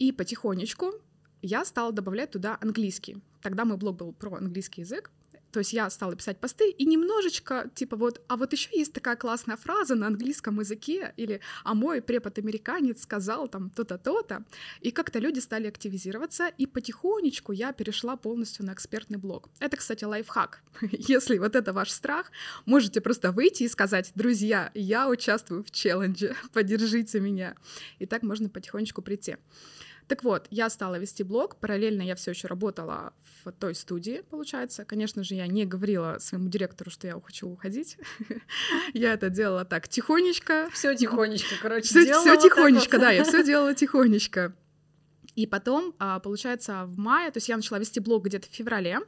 И 0.00 0.10
потихонечку 0.10 0.94
я 1.42 1.64
стала 1.64 1.92
добавлять 1.92 2.32
туда 2.32 2.58
английский. 2.60 3.22
Тогда 3.40 3.64
мой 3.64 3.76
блог 3.76 3.96
был 3.96 4.12
про 4.12 4.34
английский 4.34 4.80
язык. 4.80 5.12
То 5.54 5.60
есть 5.60 5.72
я 5.72 5.88
стала 5.88 6.16
писать 6.16 6.40
посты 6.40 6.68
и 6.68 6.84
немножечко, 6.84 7.70
типа 7.76 7.94
вот, 7.94 8.20
а 8.26 8.36
вот 8.36 8.52
еще 8.52 8.70
есть 8.72 8.92
такая 8.92 9.14
классная 9.14 9.56
фраза 9.56 9.94
на 9.94 10.08
английском 10.08 10.58
языке, 10.58 11.14
или 11.16 11.40
«а 11.62 11.74
мой 11.74 12.02
препод-американец 12.02 13.02
сказал 13.02 13.46
там 13.46 13.70
то-то, 13.70 13.96
то-то». 13.96 14.44
И 14.80 14.90
как-то 14.90 15.20
люди 15.20 15.38
стали 15.38 15.68
активизироваться, 15.68 16.48
и 16.48 16.66
потихонечку 16.66 17.52
я 17.52 17.72
перешла 17.72 18.16
полностью 18.16 18.66
на 18.66 18.72
экспертный 18.72 19.16
блог. 19.16 19.48
Это, 19.60 19.76
кстати, 19.76 20.02
лайфхак. 20.02 20.60
Если 20.90 21.38
вот 21.38 21.54
это 21.54 21.72
ваш 21.72 21.92
страх, 21.92 22.32
можете 22.66 23.00
просто 23.00 23.30
выйти 23.30 23.62
и 23.62 23.68
сказать, 23.68 24.10
друзья, 24.16 24.72
я 24.74 25.08
участвую 25.08 25.62
в 25.62 25.70
челлендже, 25.70 26.34
поддержите 26.52 27.20
меня. 27.20 27.54
И 28.00 28.06
так 28.06 28.24
можно 28.24 28.48
потихонечку 28.48 29.02
прийти. 29.02 29.36
Так 30.06 30.22
вот, 30.22 30.46
я 30.50 30.68
стала 30.68 30.98
вести 30.98 31.22
блог, 31.22 31.56
параллельно 31.56 32.02
я 32.02 32.14
все 32.14 32.32
еще 32.32 32.46
работала 32.46 33.14
в 33.42 33.52
той 33.52 33.74
студии, 33.74 34.22
получается. 34.28 34.84
Конечно 34.84 35.24
же, 35.24 35.34
я 35.34 35.46
не 35.46 35.64
говорила 35.64 36.18
своему 36.20 36.48
директору, 36.48 36.90
что 36.90 37.06
я 37.06 37.18
хочу 37.20 37.48
уходить. 37.48 37.96
Я 38.94 39.14
это 39.14 39.30
делала 39.30 39.64
так 39.64 39.88
тихонечко. 39.88 40.68
Все 40.72 40.94
тихонечко, 40.94 41.54
короче, 41.60 41.88
Все 41.88 42.36
тихонечко, 42.36 42.98
да, 42.98 43.10
я 43.10 43.24
все 43.24 43.42
делала 43.44 43.74
тихонечко. 43.74 44.54
И 45.34 45.46
потом, 45.46 45.94
а, 45.98 46.20
получается, 46.20 46.84
в 46.86 46.96
мае, 46.98 47.30
то 47.30 47.38
есть 47.38 47.48
я 47.48 47.56
начала 47.56 47.78
вести 47.78 47.98
блог 47.98 48.24
где-то 48.24 48.48
в 48.48 48.54
феврале. 48.54 49.00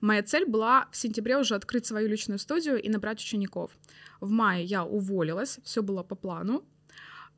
Моя 0.00 0.22
цель 0.22 0.44
была 0.44 0.88
в 0.90 0.96
сентябре 0.96 1.38
уже 1.38 1.54
открыть 1.54 1.86
свою 1.86 2.08
личную 2.08 2.38
студию 2.38 2.82
и 2.82 2.88
набрать 2.88 3.20
учеников. 3.20 3.70
В 4.20 4.30
мае 4.30 4.64
я 4.64 4.84
уволилась, 4.84 5.60
все 5.62 5.82
было 5.82 6.02
по 6.02 6.16
плану. 6.16 6.64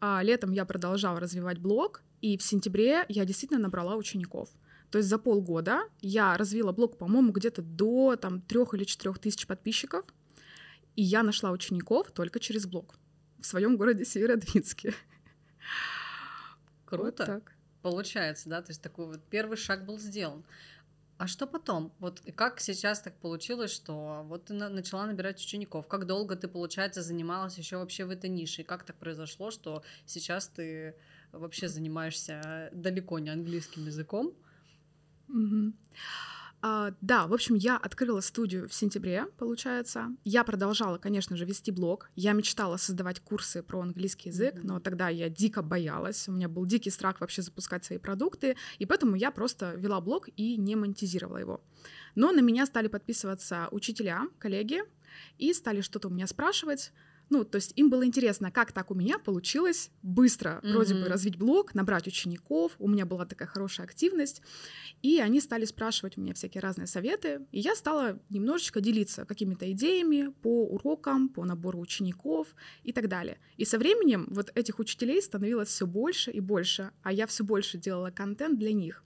А 0.00 0.22
летом 0.22 0.52
я 0.52 0.64
продолжала 0.64 1.20
развивать 1.20 1.58
блог, 1.58 2.02
и 2.20 2.36
в 2.36 2.42
сентябре 2.42 3.04
я 3.08 3.24
действительно 3.24 3.60
набрала 3.60 3.96
учеников. 3.96 4.48
То 4.90 4.98
есть 4.98 5.08
за 5.08 5.18
полгода 5.18 5.82
я 6.00 6.36
развила 6.36 6.72
блог, 6.72 6.98
по-моему, 6.98 7.32
где-то 7.32 7.62
до 7.62 8.16
там, 8.16 8.40
трех 8.40 8.74
или 8.74 8.84
четырех 8.84 9.18
тысяч 9.18 9.46
подписчиков, 9.46 10.04
и 10.96 11.02
я 11.02 11.22
нашла 11.22 11.50
учеников 11.50 12.10
только 12.10 12.40
через 12.40 12.66
блог 12.66 12.98
в 13.38 13.46
своем 13.46 13.76
городе 13.76 14.04
Северодвинске. 14.04 14.94
Круто. 16.84 17.24
Вот 17.24 17.26
так. 17.26 17.52
Получается, 17.82 18.48
да, 18.48 18.60
то 18.60 18.70
есть 18.70 18.82
такой 18.82 19.06
вот 19.06 19.20
первый 19.30 19.56
шаг 19.56 19.86
был 19.86 19.98
сделан. 19.98 20.44
А 21.20 21.26
что 21.26 21.46
потом? 21.46 21.92
Вот 21.98 22.22
как 22.34 22.60
сейчас 22.60 23.02
так 23.02 23.14
получилось, 23.20 23.70
что 23.70 24.22
вот 24.24 24.46
ты 24.46 24.54
начала 24.54 25.04
набирать 25.04 25.38
учеников? 25.38 25.86
Как 25.86 26.06
долго 26.06 26.34
ты, 26.34 26.48
получается, 26.48 27.02
занималась 27.02 27.58
еще 27.58 27.76
вообще 27.76 28.06
в 28.06 28.10
этой 28.10 28.30
нише? 28.30 28.62
И 28.62 28.64
как 28.64 28.84
так 28.84 28.96
произошло, 28.96 29.50
что 29.50 29.82
сейчас 30.06 30.48
ты 30.48 30.94
вообще 31.32 31.68
занимаешься 31.68 32.70
далеко 32.72 33.18
не 33.18 33.28
английским 33.28 33.84
языком? 33.84 34.32
Mm-hmm. 35.28 35.74
Uh, 36.62 36.94
да, 37.00 37.26
в 37.26 37.32
общем, 37.32 37.54
я 37.54 37.78
открыла 37.78 38.20
студию 38.20 38.68
в 38.68 38.74
сентябре, 38.74 39.26
получается. 39.38 40.08
Я 40.24 40.44
продолжала, 40.44 40.98
конечно 40.98 41.34
же, 41.36 41.46
вести 41.46 41.70
блог. 41.70 42.10
Я 42.16 42.32
мечтала 42.32 42.76
создавать 42.76 43.20
курсы 43.20 43.62
про 43.62 43.80
английский 43.80 44.28
язык, 44.28 44.56
mm-hmm. 44.56 44.66
но 44.66 44.80
тогда 44.80 45.08
я 45.08 45.30
дико 45.30 45.62
боялась. 45.62 46.28
У 46.28 46.32
меня 46.32 46.48
был 46.48 46.66
дикий 46.66 46.90
страх 46.90 47.20
вообще 47.20 47.40
запускать 47.40 47.84
свои 47.86 47.98
продукты, 47.98 48.56
и 48.78 48.84
поэтому 48.84 49.16
я 49.16 49.30
просто 49.30 49.72
вела 49.74 50.02
блог 50.02 50.28
и 50.36 50.58
не 50.58 50.76
монетизировала 50.76 51.38
его. 51.38 51.62
Но 52.14 52.30
на 52.30 52.40
меня 52.40 52.66
стали 52.66 52.88
подписываться 52.88 53.68
учителя, 53.70 54.28
коллеги, 54.38 54.82
и 55.38 55.54
стали 55.54 55.80
что-то 55.80 56.08
у 56.08 56.10
меня 56.10 56.26
спрашивать. 56.26 56.92
Ну, 57.30 57.44
то 57.44 57.56
есть 57.56 57.72
им 57.76 57.90
было 57.90 58.04
интересно, 58.04 58.50
как 58.50 58.72
так 58.72 58.90
у 58.90 58.94
меня 58.94 59.18
получилось 59.18 59.90
быстро 60.02 60.60
mm-hmm. 60.62 60.72
вроде 60.72 60.94
бы 60.94 61.08
развить 61.08 61.36
блог, 61.36 61.74
набрать 61.74 62.08
учеников, 62.08 62.72
у 62.80 62.88
меня 62.88 63.06
была 63.06 63.24
такая 63.24 63.46
хорошая 63.46 63.86
активность, 63.86 64.42
и 65.00 65.20
они 65.20 65.40
стали 65.40 65.64
спрашивать 65.64 66.18
у 66.18 66.20
меня 66.20 66.34
всякие 66.34 66.60
разные 66.60 66.88
советы, 66.88 67.46
и 67.52 67.60
я 67.60 67.76
стала 67.76 68.18
немножечко 68.30 68.80
делиться 68.80 69.24
какими-то 69.24 69.70
идеями 69.70 70.34
по 70.42 70.66
урокам, 70.66 71.28
по 71.28 71.44
набору 71.44 71.78
учеников 71.78 72.48
и 72.82 72.92
так 72.92 73.08
далее. 73.08 73.38
И 73.56 73.64
со 73.64 73.78
временем 73.78 74.26
вот 74.30 74.50
этих 74.56 74.80
учителей 74.80 75.22
становилось 75.22 75.68
все 75.68 75.86
больше 75.86 76.32
и 76.32 76.40
больше, 76.40 76.90
а 77.02 77.12
я 77.12 77.28
все 77.28 77.44
больше 77.44 77.78
делала 77.78 78.10
контент 78.10 78.58
для 78.58 78.72
них. 78.72 79.04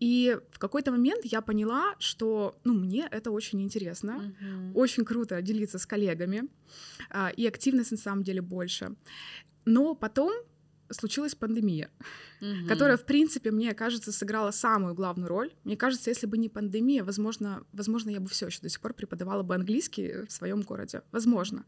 И 0.00 0.38
в 0.50 0.58
какой-то 0.58 0.90
момент 0.90 1.24
я 1.24 1.40
поняла, 1.40 1.94
что 1.98 2.58
ну, 2.64 2.74
мне 2.74 3.08
это 3.10 3.30
очень 3.30 3.62
интересно, 3.62 4.34
uh-huh. 4.40 4.72
очень 4.74 5.04
круто 5.04 5.40
делиться 5.40 5.78
с 5.78 5.86
коллегами, 5.86 6.48
а, 7.10 7.30
и 7.30 7.46
активность 7.46 7.92
на 7.92 7.96
самом 7.96 8.22
деле 8.22 8.42
больше. 8.42 8.94
Но 9.64 9.94
потом 9.94 10.32
случилась 10.90 11.34
пандемия, 11.34 11.90
uh-huh. 12.40 12.68
которая, 12.68 12.96
в 12.96 13.04
принципе, 13.04 13.50
мне 13.50 13.74
кажется, 13.74 14.12
сыграла 14.12 14.50
самую 14.50 14.94
главную 14.94 15.28
роль. 15.28 15.52
Мне 15.64 15.76
кажется, 15.76 16.10
если 16.10 16.26
бы 16.26 16.38
не 16.38 16.48
пандемия, 16.48 17.02
возможно, 17.02 17.64
возможно, 17.72 18.10
я 18.10 18.20
бы 18.20 18.28
все 18.28 18.46
еще 18.46 18.60
до 18.60 18.68
сих 18.68 18.80
пор 18.80 18.94
преподавала 18.94 19.42
бы 19.42 19.54
английский 19.54 20.26
в 20.26 20.32
своем 20.32 20.62
городе. 20.62 21.02
Возможно. 21.10 21.64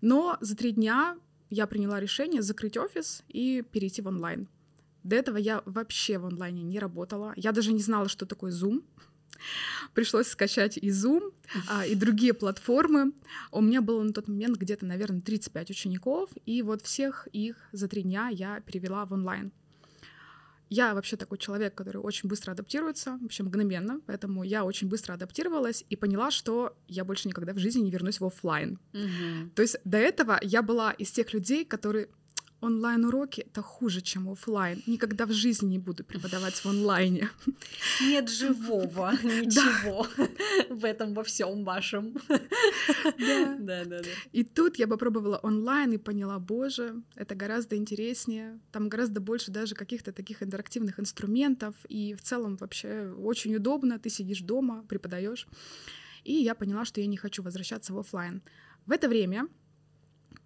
Но 0.00 0.38
за 0.40 0.56
три 0.56 0.72
дня 0.72 1.18
я 1.50 1.66
приняла 1.66 2.00
решение 2.00 2.42
закрыть 2.42 2.76
офис 2.76 3.22
и 3.28 3.62
перейти 3.62 4.00
в 4.00 4.06
онлайн. 4.06 4.48
До 5.04 5.16
этого 5.16 5.36
я 5.36 5.62
вообще 5.66 6.18
в 6.18 6.26
онлайне 6.26 6.62
не 6.62 6.78
работала. 6.78 7.34
Я 7.36 7.52
даже 7.52 7.72
не 7.72 7.82
знала, 7.82 8.08
что 8.08 8.26
такое 8.26 8.50
Zoom. 8.50 8.82
Пришлось 9.92 10.28
скачать 10.28 10.78
и 10.78 10.88
Zoom, 10.88 11.32
а, 11.68 11.86
и 11.86 11.94
другие 11.94 12.32
платформы. 12.32 13.12
У 13.52 13.60
меня 13.60 13.82
было 13.82 14.02
на 14.02 14.12
тот 14.12 14.28
момент 14.28 14.56
где-то, 14.56 14.86
наверное, 14.86 15.20
35 15.20 15.70
учеников, 15.70 16.30
и 16.46 16.62
вот 16.62 16.82
всех 16.82 17.28
их 17.32 17.56
за 17.72 17.86
три 17.86 18.02
дня 18.02 18.28
я 18.28 18.60
перевела 18.60 19.04
в 19.04 19.12
онлайн. 19.12 19.52
Я 20.70 20.94
вообще 20.94 21.16
такой 21.16 21.38
человек, 21.38 21.74
который 21.74 21.98
очень 21.98 22.28
быстро 22.28 22.52
адаптируется, 22.52 23.18
вообще 23.20 23.42
мгновенно, 23.42 24.00
поэтому 24.06 24.42
я 24.42 24.64
очень 24.64 24.88
быстро 24.88 25.12
адаптировалась 25.12 25.84
и 25.90 25.96
поняла, 25.96 26.30
что 26.30 26.76
я 26.88 27.04
больше 27.04 27.28
никогда 27.28 27.52
в 27.52 27.58
жизни 27.58 27.82
не 27.82 27.90
вернусь 27.90 28.18
в 28.18 28.24
офлайн. 28.24 28.78
Mm-hmm. 28.92 29.50
То 29.54 29.62
есть 29.62 29.76
до 29.84 29.98
этого 29.98 30.38
я 30.42 30.62
была 30.62 30.92
из 30.92 31.10
тех 31.10 31.32
людей, 31.34 31.64
которые 31.64 32.08
онлайн-уроки— 32.64 33.40
это 33.52 33.62
хуже, 33.62 34.00
чем 34.00 34.28
офлайн. 34.28 34.82
Никогда 34.86 35.26
в 35.26 35.32
жизни 35.32 35.72
не 35.72 35.78
буду 35.78 36.04
преподавать 36.04 36.54
в 36.54 36.66
онлайне. 36.66 37.28
Нет 38.00 38.28
живого, 38.28 39.12
ничего 39.22 40.06
в 40.70 40.84
этом 40.84 41.14
во 41.14 41.22
всем 41.22 41.64
вашем. 41.64 42.14
Да. 43.18 43.56
да, 43.58 43.84
да, 43.84 44.02
да. 44.02 44.08
И 44.32 44.44
тут 44.44 44.78
я 44.78 44.86
попробовала 44.86 45.38
онлайн 45.42 45.92
и 45.92 45.98
поняла, 45.98 46.38
боже, 46.38 47.02
это 47.14 47.34
гораздо 47.34 47.76
интереснее, 47.76 48.58
там 48.72 48.88
гораздо 48.88 49.20
больше 49.20 49.50
даже 49.50 49.74
каких-то 49.74 50.12
таких 50.12 50.42
интерактивных 50.42 50.98
инструментов, 50.98 51.74
и 51.88 52.14
в 52.14 52.22
целом 52.22 52.56
вообще 52.56 53.12
очень 53.18 53.54
удобно, 53.56 53.98
ты 53.98 54.10
сидишь 54.10 54.40
дома, 54.40 54.84
преподаешь. 54.88 55.46
И 56.24 56.32
я 56.32 56.54
поняла, 56.54 56.84
что 56.84 57.00
я 57.00 57.06
не 57.06 57.16
хочу 57.16 57.42
возвращаться 57.42 57.92
в 57.92 57.98
офлайн. 57.98 58.42
В 58.86 58.92
это 58.92 59.08
время 59.08 59.48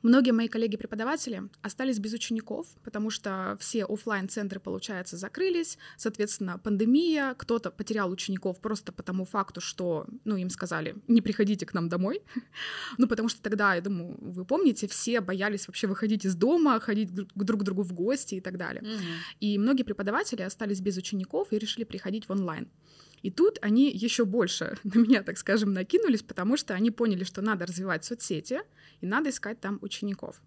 Многие 0.02 0.30
мои 0.30 0.48
коллеги-преподаватели 0.48 1.42
остались 1.62 1.98
без 1.98 2.12
учеников, 2.12 2.66
потому 2.84 3.10
что 3.10 3.56
все 3.60 3.84
офлайн 3.84 4.28
центры 4.28 4.60
получается, 4.60 5.16
закрылись. 5.16 5.76
Соответственно, 5.96 6.58
пандемия, 6.58 7.34
кто-то 7.34 7.70
потерял 7.70 8.10
учеников 8.10 8.60
просто 8.60 8.92
по 8.92 9.02
тому 9.02 9.24
факту, 9.24 9.60
что 9.60 10.06
ну, 10.24 10.36
им 10.36 10.50
сказали, 10.50 10.94
не 11.08 11.20
приходите 11.20 11.66
к 11.66 11.74
нам 11.74 11.88
домой. 11.88 12.22
ну, 12.98 13.08
потому 13.08 13.28
что 13.28 13.42
тогда, 13.42 13.74
я 13.74 13.80
думаю, 13.80 14.16
вы 14.20 14.44
помните, 14.44 14.86
все 14.86 15.20
боялись 15.20 15.66
вообще 15.66 15.86
выходить 15.88 16.24
из 16.24 16.36
дома, 16.36 16.78
ходить 16.78 17.12
друг 17.12 17.60
к 17.60 17.64
другу 17.64 17.82
в 17.82 17.92
гости 17.92 18.36
и 18.36 18.40
так 18.40 18.56
далее. 18.56 18.82
Mm-hmm. 18.82 19.36
И 19.40 19.58
многие 19.58 19.82
преподаватели 19.82 20.42
остались 20.42 20.80
без 20.80 20.96
учеников 20.96 21.52
и 21.52 21.58
решили 21.58 21.84
приходить 21.84 22.28
в 22.28 22.30
онлайн. 22.30 22.68
И 23.22 23.30
тут 23.30 23.58
они 23.62 23.90
еще 23.90 24.24
больше 24.24 24.76
на 24.84 24.98
меня, 24.98 25.22
так 25.22 25.38
скажем, 25.38 25.72
накинулись, 25.72 26.22
потому 26.22 26.56
что 26.56 26.74
они 26.74 26.90
поняли, 26.90 27.24
что 27.24 27.42
надо 27.42 27.66
развивать 27.66 28.04
соцсети 28.04 28.60
и 29.00 29.06
надо 29.06 29.30
искать 29.30 29.60
там 29.60 29.78
учеников. 29.82 30.40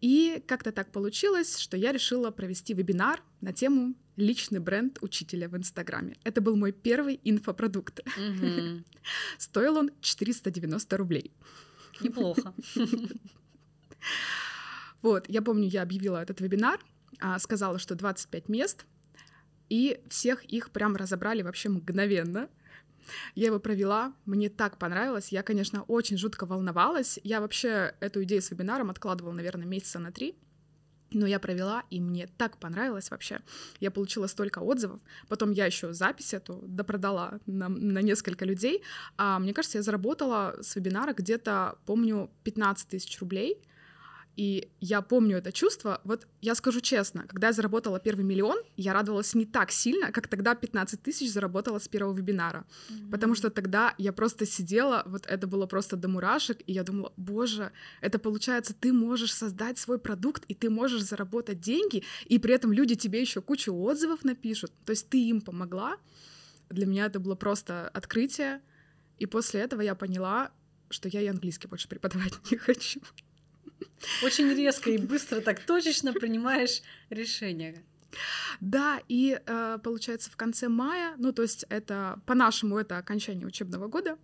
И 0.00 0.42
как-то 0.46 0.72
так 0.72 0.92
получилось, 0.92 1.58
что 1.58 1.76
я 1.76 1.92
решила 1.92 2.30
провести 2.30 2.74
вебинар 2.74 3.22
на 3.40 3.52
тему 3.52 3.94
личный 4.16 4.60
бренд 4.60 4.98
учителя 5.00 5.48
в 5.48 5.56
Инстаграме. 5.56 6.16
Это 6.24 6.40
был 6.40 6.56
мой 6.56 6.72
первый 6.72 7.20
инфопродукт. 7.24 8.00
Mm-hmm. 8.18 8.84
Стоил 9.38 9.76
он 9.76 9.90
490 10.00 10.96
рублей. 10.96 11.32
Неплохо. 12.00 12.54
Вот, 15.02 15.28
я 15.28 15.42
помню, 15.42 15.68
я 15.68 15.82
объявила 15.82 16.20
этот 16.20 16.40
вебинар, 16.40 16.80
а, 17.20 17.38
сказала, 17.38 17.78
что 17.78 17.94
25 17.94 18.48
мест, 18.48 18.86
и 19.68 20.00
всех 20.08 20.44
их 20.44 20.70
прям 20.70 20.96
разобрали 20.96 21.42
вообще 21.42 21.68
мгновенно. 21.68 22.48
Я 23.34 23.46
его 23.46 23.58
провела, 23.58 24.14
мне 24.24 24.48
так 24.48 24.78
понравилось. 24.78 25.28
Я, 25.28 25.42
конечно, 25.42 25.82
очень 25.82 26.18
жутко 26.18 26.46
волновалась. 26.46 27.18
Я 27.22 27.40
вообще 27.40 27.94
эту 28.00 28.22
идею 28.24 28.42
с 28.42 28.50
вебинаром 28.50 28.90
откладывала, 28.90 29.32
наверное, 29.32 29.66
месяца 29.66 29.98
на 29.98 30.12
три. 30.12 30.36
Но 31.12 31.26
я 31.26 31.38
провела, 31.38 31.84
и 31.88 32.00
мне 32.00 32.28
так 32.36 32.58
понравилось 32.58 33.10
вообще. 33.10 33.40
Я 33.78 33.90
получила 33.90 34.26
столько 34.26 34.58
отзывов. 34.58 35.00
Потом 35.28 35.52
я 35.52 35.66
еще 35.66 35.92
запись 35.92 36.34
эту 36.34 36.64
допродала 36.66 37.38
на, 37.46 37.68
на 37.68 38.00
несколько 38.00 38.44
людей. 38.44 38.82
А 39.16 39.38
мне 39.38 39.54
кажется, 39.54 39.78
я 39.78 39.82
заработала 39.82 40.56
с 40.60 40.74
вебинара 40.74 41.12
где-то, 41.12 41.78
помню, 41.86 42.30
15 42.42 42.88
тысяч 42.88 43.20
рублей. 43.20 43.62
И 44.36 44.68
я 44.80 45.00
помню 45.00 45.38
это 45.38 45.50
чувство. 45.50 46.00
Вот 46.04 46.26
я 46.42 46.54
скажу 46.54 46.80
честно, 46.80 47.24
когда 47.26 47.48
я 47.48 47.52
заработала 47.54 47.98
первый 47.98 48.24
миллион, 48.24 48.58
я 48.76 48.92
радовалась 48.92 49.34
не 49.34 49.46
так 49.46 49.70
сильно, 49.70 50.12
как 50.12 50.28
тогда 50.28 50.54
15 50.54 51.02
тысяч 51.02 51.32
заработала 51.32 51.78
с 51.78 51.88
первого 51.88 52.14
вебинара. 52.14 52.66
Mm-hmm. 52.90 53.10
Потому 53.10 53.34
что 53.34 53.48
тогда 53.48 53.94
я 53.96 54.12
просто 54.12 54.44
сидела, 54.44 55.02
вот 55.06 55.26
это 55.26 55.46
было 55.46 55.66
просто 55.66 55.96
до 55.96 56.08
мурашек, 56.08 56.58
и 56.66 56.72
я 56.72 56.82
думала, 56.82 57.14
боже, 57.16 57.72
это 58.02 58.18
получается, 58.18 58.74
ты 58.74 58.92
можешь 58.92 59.32
создать 59.32 59.78
свой 59.78 59.98
продукт, 59.98 60.44
и 60.48 60.54
ты 60.54 60.68
можешь 60.68 61.02
заработать 61.02 61.60
деньги, 61.60 62.04
и 62.26 62.38
при 62.38 62.52
этом 62.52 62.72
люди 62.72 62.94
тебе 62.94 63.22
еще 63.22 63.40
кучу 63.40 63.74
отзывов 63.74 64.22
напишут. 64.22 64.70
То 64.84 64.90
есть 64.90 65.08
ты 65.08 65.18
им 65.28 65.40
помогла. 65.40 65.96
Для 66.68 66.84
меня 66.84 67.06
это 67.06 67.20
было 67.20 67.36
просто 67.36 67.88
открытие. 67.88 68.60
И 69.18 69.24
после 69.24 69.60
этого 69.60 69.80
я 69.80 69.94
поняла, 69.94 70.50
что 70.90 71.08
я 71.08 71.22
и 71.22 71.26
английский 71.26 71.68
больше 71.68 71.88
преподавать 71.88 72.34
не 72.50 72.58
хочу. 72.58 73.00
Очень 74.22 74.52
резко 74.52 74.90
и 74.90 74.98
быстро, 74.98 75.40
так 75.40 75.60
точечно 75.60 76.12
принимаешь 76.12 76.82
решение. 77.10 77.82
Да, 78.60 79.00
и 79.08 79.38
э, 79.44 79.78
получается 79.82 80.30
в 80.30 80.36
конце 80.36 80.68
мая, 80.68 81.14
ну 81.18 81.32
то 81.32 81.42
есть 81.42 81.66
это 81.68 82.20
по-нашему 82.24 82.78
это 82.78 82.98
окончание 82.98 83.46
учебного 83.46 83.88
года, 83.88 84.16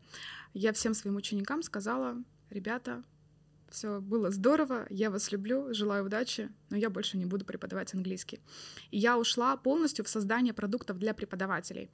я 0.54 0.72
всем 0.72 0.94
своим 0.94 1.16
ученикам 1.16 1.62
сказала, 1.62 2.16
ребята, 2.50 3.02
все 3.72 4.00
было 4.00 4.30
здорово, 4.30 4.86
я 4.90 5.10
вас 5.10 5.32
люблю, 5.32 5.72
желаю 5.72 6.04
удачи, 6.04 6.50
но 6.70 6.76
я 6.76 6.90
больше 6.90 7.16
не 7.16 7.24
буду 7.24 7.44
преподавать 7.44 7.94
английский. 7.94 8.40
И 8.90 8.98
я 8.98 9.18
ушла 9.18 9.56
полностью 9.56 10.04
в 10.04 10.08
создание 10.08 10.52
продуктов 10.52 10.98
для 10.98 11.14
преподавателей 11.14 11.90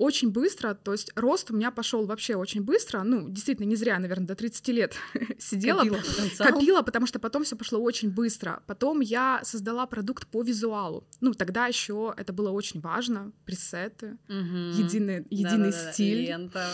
очень 0.00 0.30
быстро, 0.30 0.72
то 0.72 0.92
есть 0.92 1.12
рост 1.14 1.50
у 1.50 1.54
меня 1.54 1.70
пошел 1.70 2.06
вообще 2.06 2.34
очень 2.34 2.62
быстро, 2.62 3.02
ну, 3.02 3.28
действительно, 3.28 3.66
не 3.66 3.76
зря, 3.76 3.98
наверное, 3.98 4.26
до 4.26 4.34
30 4.34 4.68
лет 4.68 4.94
сидела, 5.38 5.80
копила, 5.80 6.00
копила, 6.38 6.82
потому 6.82 7.06
что 7.06 7.18
потом 7.18 7.44
все 7.44 7.54
пошло 7.54 7.78
очень 7.80 8.10
быстро. 8.10 8.62
Потом 8.66 9.00
я 9.00 9.40
создала 9.44 9.86
продукт 9.86 10.26
по 10.26 10.42
визуалу. 10.42 11.06
Ну, 11.20 11.34
тогда 11.34 11.66
еще 11.66 12.14
это 12.16 12.32
было 12.32 12.50
очень 12.50 12.80
важно, 12.80 13.32
пресеты, 13.44 14.16
угу. 14.26 14.80
единый, 14.82 15.26
единый 15.28 15.70
да, 15.70 15.92
стиль. 15.92 16.26
Лента, 16.26 16.66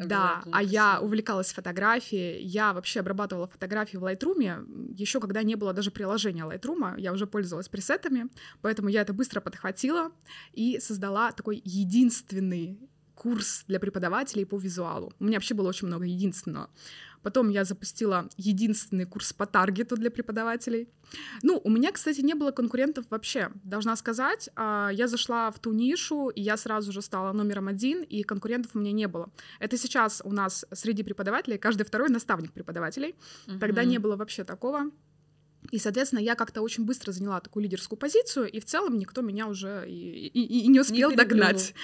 да, 0.00 0.42
а 0.50 0.60
я 0.60 1.00
увлекалась 1.00 1.52
фотографией, 1.52 2.42
я 2.42 2.72
вообще 2.72 2.98
обрабатывала 2.98 3.46
фотографии 3.46 3.96
в 3.96 4.04
Lightroom, 4.04 4.92
еще 4.92 5.20
когда 5.20 5.44
не 5.44 5.54
было 5.54 5.72
даже 5.72 5.92
приложения 5.92 6.42
Lightroom, 6.42 6.98
я 6.98 7.12
уже 7.12 7.28
пользовалась 7.28 7.68
пресетами, 7.68 8.28
поэтому 8.60 8.88
я 8.88 9.02
это 9.02 9.12
быстро 9.12 9.40
подхватила 9.40 10.10
и 10.52 10.80
создала 10.80 11.30
такой 11.30 11.62
единственный 11.64 12.71
курс 13.22 13.64
для 13.68 13.78
преподавателей 13.78 14.44
по 14.44 14.58
визуалу. 14.58 15.12
У 15.20 15.24
меня 15.24 15.36
вообще 15.36 15.54
было 15.54 15.68
очень 15.68 15.86
много 15.86 16.04
единственного. 16.04 16.68
Потом 17.22 17.50
я 17.50 17.64
запустила 17.64 18.28
единственный 18.36 19.04
курс 19.04 19.32
по 19.32 19.46
таргету 19.46 19.96
для 19.96 20.10
преподавателей. 20.10 20.88
Ну, 21.42 21.60
у 21.62 21.70
меня, 21.70 21.92
кстати, 21.92 22.20
не 22.20 22.34
было 22.34 22.50
конкурентов 22.50 23.04
вообще. 23.10 23.50
Должна 23.62 23.94
сказать, 23.96 24.50
а, 24.56 24.90
я 24.92 25.06
зашла 25.06 25.50
в 25.52 25.60
ту 25.60 25.72
нишу, 25.72 26.30
и 26.30 26.40
я 26.40 26.56
сразу 26.56 26.90
же 26.90 27.00
стала 27.00 27.32
номером 27.32 27.68
один, 27.68 28.02
и 28.02 28.24
конкурентов 28.24 28.72
у 28.74 28.80
меня 28.80 28.90
не 28.90 29.06
было. 29.06 29.30
Это 29.60 29.78
сейчас 29.78 30.20
у 30.24 30.32
нас 30.32 30.66
среди 30.72 31.04
преподавателей 31.04 31.58
каждый 31.58 31.84
второй 31.84 32.08
наставник 32.08 32.52
преподавателей. 32.52 33.14
Угу. 33.46 33.58
Тогда 33.60 33.84
не 33.84 33.98
было 33.98 34.16
вообще 34.16 34.42
такого. 34.42 34.90
И, 35.70 35.78
соответственно, 35.78 36.20
я 36.20 36.34
как-то 36.34 36.60
очень 36.60 36.84
быстро 36.84 37.12
заняла 37.12 37.40
такую 37.40 37.62
лидерскую 37.62 37.98
позицию, 37.98 38.50
и 38.50 38.58
в 38.58 38.64
целом 38.64 38.98
никто 38.98 39.22
меня 39.22 39.46
уже 39.46 39.84
и, 39.88 40.26
и, 40.26 40.64
и 40.64 40.68
не 40.68 40.80
успел 40.80 41.10
не 41.10 41.16
догнать. 41.16 41.74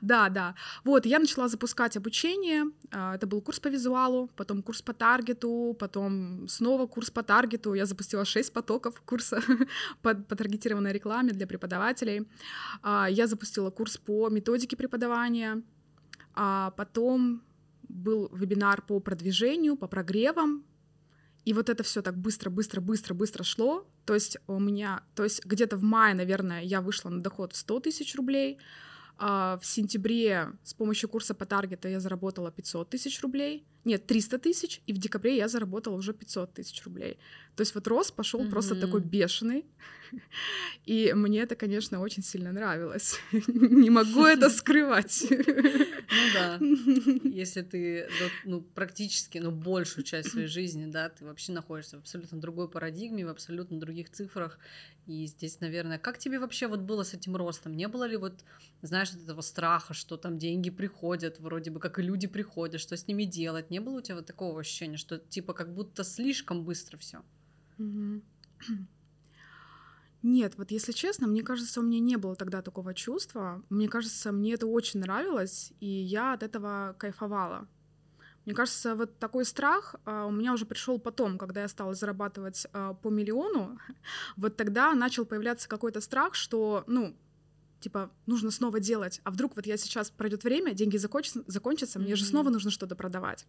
Да, 0.00 0.28
да. 0.28 0.54
Вот, 0.84 1.06
я 1.06 1.18
начала 1.18 1.48
запускать 1.48 1.96
обучение. 1.96 2.64
А, 2.90 3.14
это 3.14 3.26
был 3.26 3.40
курс 3.40 3.60
по 3.60 3.68
визуалу, 3.68 4.28
потом 4.36 4.62
курс 4.62 4.82
по 4.82 4.92
таргету, 4.92 5.76
потом 5.78 6.48
снова 6.48 6.86
курс 6.86 7.10
по 7.10 7.22
таргету. 7.22 7.74
Я 7.74 7.86
запустила 7.86 8.24
шесть 8.24 8.52
потоков 8.52 9.00
курса 9.02 9.40
по, 10.02 10.14
по 10.14 10.36
таргетированной 10.36 10.92
рекламе 10.92 11.32
для 11.32 11.46
преподавателей. 11.46 12.28
А, 12.82 13.08
я 13.08 13.26
запустила 13.26 13.70
курс 13.70 13.96
по 13.96 14.28
методике 14.28 14.76
преподавания. 14.76 15.62
А 16.34 16.72
потом 16.72 17.42
был 17.88 18.28
вебинар 18.32 18.82
по 18.82 19.00
продвижению, 19.00 19.76
по 19.76 19.88
прогревам, 19.88 20.64
и 21.44 21.52
вот 21.52 21.68
это 21.68 21.82
все 21.82 22.02
так 22.02 22.16
быстро, 22.16 22.50
быстро, 22.50 22.80
быстро, 22.80 23.14
быстро 23.14 23.44
шло. 23.44 23.86
То 24.04 24.14
есть 24.14 24.38
у 24.46 24.58
меня, 24.58 25.02
то 25.14 25.24
есть 25.24 25.44
где-то 25.44 25.76
в 25.76 25.82
мае, 25.82 26.14
наверное, 26.14 26.62
я 26.62 26.80
вышла 26.80 27.10
на 27.10 27.20
доход 27.20 27.52
в 27.52 27.56
100 27.56 27.80
тысяч 27.80 28.14
рублей. 28.16 28.58
А 29.20 29.58
в 29.58 29.66
сентябре 29.66 30.52
с 30.62 30.74
помощью 30.74 31.08
курса 31.08 31.34
по 31.34 31.44
таргету 31.44 31.88
я 31.88 31.98
заработала 31.98 32.52
500 32.52 32.90
тысяч 32.90 33.20
рублей. 33.20 33.66
Нет, 33.84 34.06
300 34.06 34.38
тысяч. 34.38 34.80
И 34.86 34.92
в 34.92 34.98
декабре 34.98 35.36
я 35.36 35.48
заработала 35.48 35.96
уже 35.96 36.12
500 36.12 36.54
тысяч 36.54 36.84
рублей. 36.84 37.18
То 37.56 37.62
есть 37.62 37.74
вот 37.74 37.86
рост 37.88 38.14
пошел 38.14 38.40
mm-hmm. 38.40 38.50
просто 38.50 38.76
такой 38.76 39.00
бешеный. 39.00 39.64
И 40.86 41.12
мне 41.14 41.40
это, 41.40 41.56
конечно, 41.56 42.00
очень 42.00 42.22
сильно 42.22 42.52
нравилось. 42.52 43.20
Не 43.32 43.90
могу 43.90 44.24
это 44.24 44.50
скрывать. 44.50 45.24
Ну 45.30 46.32
да. 46.34 46.58
Если 47.24 47.62
ты 47.62 48.08
ну, 48.44 48.60
практически, 48.60 49.38
ну, 49.38 49.50
большую 49.50 50.04
часть 50.04 50.30
своей 50.30 50.46
жизни, 50.46 50.86
да, 50.86 51.08
ты 51.08 51.24
вообще 51.24 51.52
находишься 51.52 51.96
в 51.96 52.00
абсолютно 52.00 52.40
другой 52.40 52.68
парадигме, 52.68 53.26
в 53.26 53.28
абсолютно 53.28 53.78
других 53.78 54.10
цифрах. 54.10 54.58
И 55.06 55.26
здесь, 55.26 55.60
наверное, 55.60 55.98
как 55.98 56.18
тебе 56.18 56.38
вообще 56.38 56.66
вот 56.66 56.80
было 56.80 57.02
с 57.02 57.14
этим 57.14 57.34
ростом? 57.36 57.74
Не 57.74 57.88
было 57.88 58.04
ли 58.04 58.16
вот, 58.16 58.44
знаешь, 58.82 59.10
этого 59.12 59.40
страха, 59.40 59.94
что 59.94 60.16
там 60.16 60.38
деньги 60.38 60.70
приходят, 60.70 61.40
вроде 61.40 61.70
бы 61.70 61.80
как 61.80 61.98
и 61.98 62.02
люди 62.02 62.26
приходят, 62.26 62.80
что 62.80 62.96
с 62.96 63.06
ними 63.08 63.24
делать? 63.24 63.70
Не 63.70 63.80
было 63.80 63.98
у 63.98 64.00
тебя 64.02 64.16
вот 64.16 64.26
такого 64.26 64.60
ощущения, 64.60 64.98
что 64.98 65.18
типа 65.18 65.54
как 65.54 65.72
будто 65.72 66.04
слишком 66.04 66.62
быстро 66.62 66.98
все? 66.98 67.22
Нет, 70.22 70.54
вот 70.56 70.70
если 70.72 70.92
честно, 70.92 71.26
мне 71.28 71.42
кажется, 71.42 71.80
у 71.80 71.82
меня 71.82 72.00
не 72.00 72.16
было 72.16 72.34
тогда 72.34 72.60
такого 72.60 72.92
чувства. 72.92 73.62
Мне 73.70 73.88
кажется, 73.88 74.32
мне 74.32 74.54
это 74.54 74.66
очень 74.66 75.00
нравилось, 75.00 75.72
и 75.80 75.86
я 75.86 76.32
от 76.32 76.42
этого 76.42 76.96
кайфовала. 76.98 77.68
Мне 78.44 78.54
кажется, 78.54 78.94
вот 78.94 79.18
такой 79.18 79.44
страх 79.44 79.96
а, 80.06 80.24
у 80.24 80.30
меня 80.30 80.54
уже 80.54 80.64
пришел 80.64 80.98
потом, 80.98 81.36
когда 81.36 81.60
я 81.60 81.68
стала 81.68 81.92
зарабатывать 81.94 82.66
а, 82.72 82.94
по 82.94 83.10
миллиону. 83.10 83.78
Вот 84.36 84.56
тогда 84.56 84.94
начал 84.94 85.26
появляться 85.26 85.68
какой-то 85.68 86.00
страх, 86.00 86.34
что, 86.34 86.82
ну, 86.86 87.14
типа, 87.80 88.10
нужно 88.26 88.50
снова 88.50 88.80
делать. 88.80 89.20
А 89.24 89.30
вдруг 89.30 89.56
вот 89.56 89.66
я 89.66 89.76
сейчас 89.76 90.10
пройдет 90.10 90.44
время, 90.44 90.74
деньги 90.74 90.96
закончатся, 90.96 91.42
закончатся 91.46 91.98
мне 91.98 92.12
mm-hmm. 92.12 92.16
же 92.16 92.24
снова 92.24 92.50
нужно 92.50 92.70
что-то 92.70 92.96
продавать. 92.96 93.46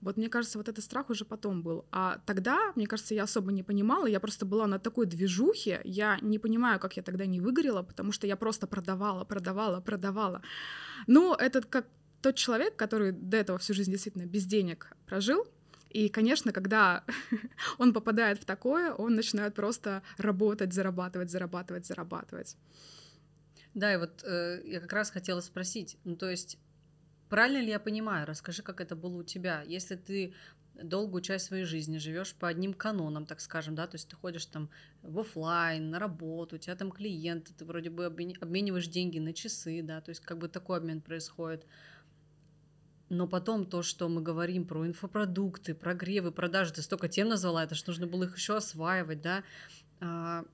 Вот 0.00 0.16
мне 0.16 0.28
кажется, 0.28 0.58
вот 0.58 0.68
этот 0.68 0.84
страх 0.84 1.10
уже 1.10 1.24
потом 1.24 1.62
был. 1.62 1.86
А 1.90 2.20
тогда, 2.26 2.72
мне 2.76 2.86
кажется, 2.86 3.14
я 3.14 3.24
особо 3.24 3.50
не 3.52 3.62
понимала, 3.62 4.06
я 4.06 4.20
просто 4.20 4.44
была 4.44 4.66
на 4.66 4.78
такой 4.78 5.06
движухе, 5.06 5.80
я 5.84 6.18
не 6.20 6.38
понимаю, 6.38 6.78
как 6.78 6.96
я 6.96 7.02
тогда 7.02 7.26
не 7.26 7.40
выгорела, 7.40 7.82
потому 7.82 8.12
что 8.12 8.26
я 8.26 8.36
просто 8.36 8.66
продавала, 8.66 9.24
продавала, 9.24 9.80
продавала. 9.80 10.42
Ну, 11.06 11.34
это 11.34 11.62
как 11.62 11.86
тот 12.20 12.36
человек, 12.36 12.76
который 12.76 13.12
до 13.12 13.36
этого 13.36 13.58
всю 13.58 13.74
жизнь 13.74 13.90
действительно 13.90 14.26
без 14.26 14.44
денег 14.44 14.96
прожил, 15.06 15.46
и, 15.90 16.08
конечно, 16.08 16.52
когда 16.52 17.04
он 17.78 17.92
попадает 17.92 18.40
в 18.40 18.44
такое, 18.44 18.92
он 18.92 19.14
начинает 19.14 19.54
просто 19.54 20.02
работать, 20.18 20.74
зарабатывать, 20.74 21.30
зарабатывать, 21.30 21.86
зарабатывать. 21.86 22.56
Да, 23.76 23.94
и 23.94 23.96
вот 23.96 24.24
э, 24.24 24.62
я 24.64 24.80
как 24.80 24.92
раз 24.92 25.10
хотела 25.10 25.40
спросить, 25.40 25.96
ну 26.02 26.16
то 26.16 26.28
есть 26.28 26.58
Правильно 27.28 27.58
ли 27.58 27.70
я 27.70 27.80
понимаю? 27.80 28.26
Расскажи, 28.26 28.62
как 28.62 28.80
это 28.80 28.94
было 28.94 29.18
у 29.18 29.24
тебя. 29.24 29.62
Если 29.62 29.96
ты 29.96 30.34
долгую 30.74 31.22
часть 31.22 31.46
своей 31.46 31.64
жизни 31.64 31.98
живешь 31.98 32.34
по 32.34 32.48
одним 32.48 32.72
канонам, 32.74 33.26
так 33.26 33.40
скажем, 33.40 33.74
да, 33.74 33.86
то 33.86 33.96
есть 33.96 34.08
ты 34.08 34.16
ходишь 34.16 34.46
там 34.46 34.68
в 35.02 35.18
офлайн, 35.18 35.90
на 35.90 35.98
работу, 35.98 36.56
у 36.56 36.58
тебя 36.58 36.76
там 36.76 36.92
клиенты, 36.92 37.52
ты 37.54 37.64
вроде 37.64 37.90
бы 37.90 38.04
обмениваешь 38.04 38.86
деньги 38.86 39.18
на 39.18 39.32
часы, 39.32 39.82
да, 39.82 40.00
то 40.00 40.10
есть 40.10 40.20
как 40.20 40.38
бы 40.38 40.48
такой 40.48 40.76
обмен 40.76 41.00
происходит. 41.00 41.64
Но 43.08 43.26
потом 43.26 43.64
то, 43.64 43.82
что 43.82 44.08
мы 44.08 44.20
говорим 44.20 44.66
про 44.66 44.86
инфопродукты, 44.86 45.74
прогревы, 45.74 46.30
продажи, 46.30 46.74
ты 46.74 46.82
столько 46.82 47.08
тем 47.08 47.28
назвала, 47.28 47.64
это 47.64 47.74
же 47.74 47.84
нужно 47.86 48.06
было 48.06 48.24
их 48.24 48.36
еще 48.36 48.56
осваивать, 48.56 49.22
да, 49.22 49.42
а, 50.00 50.44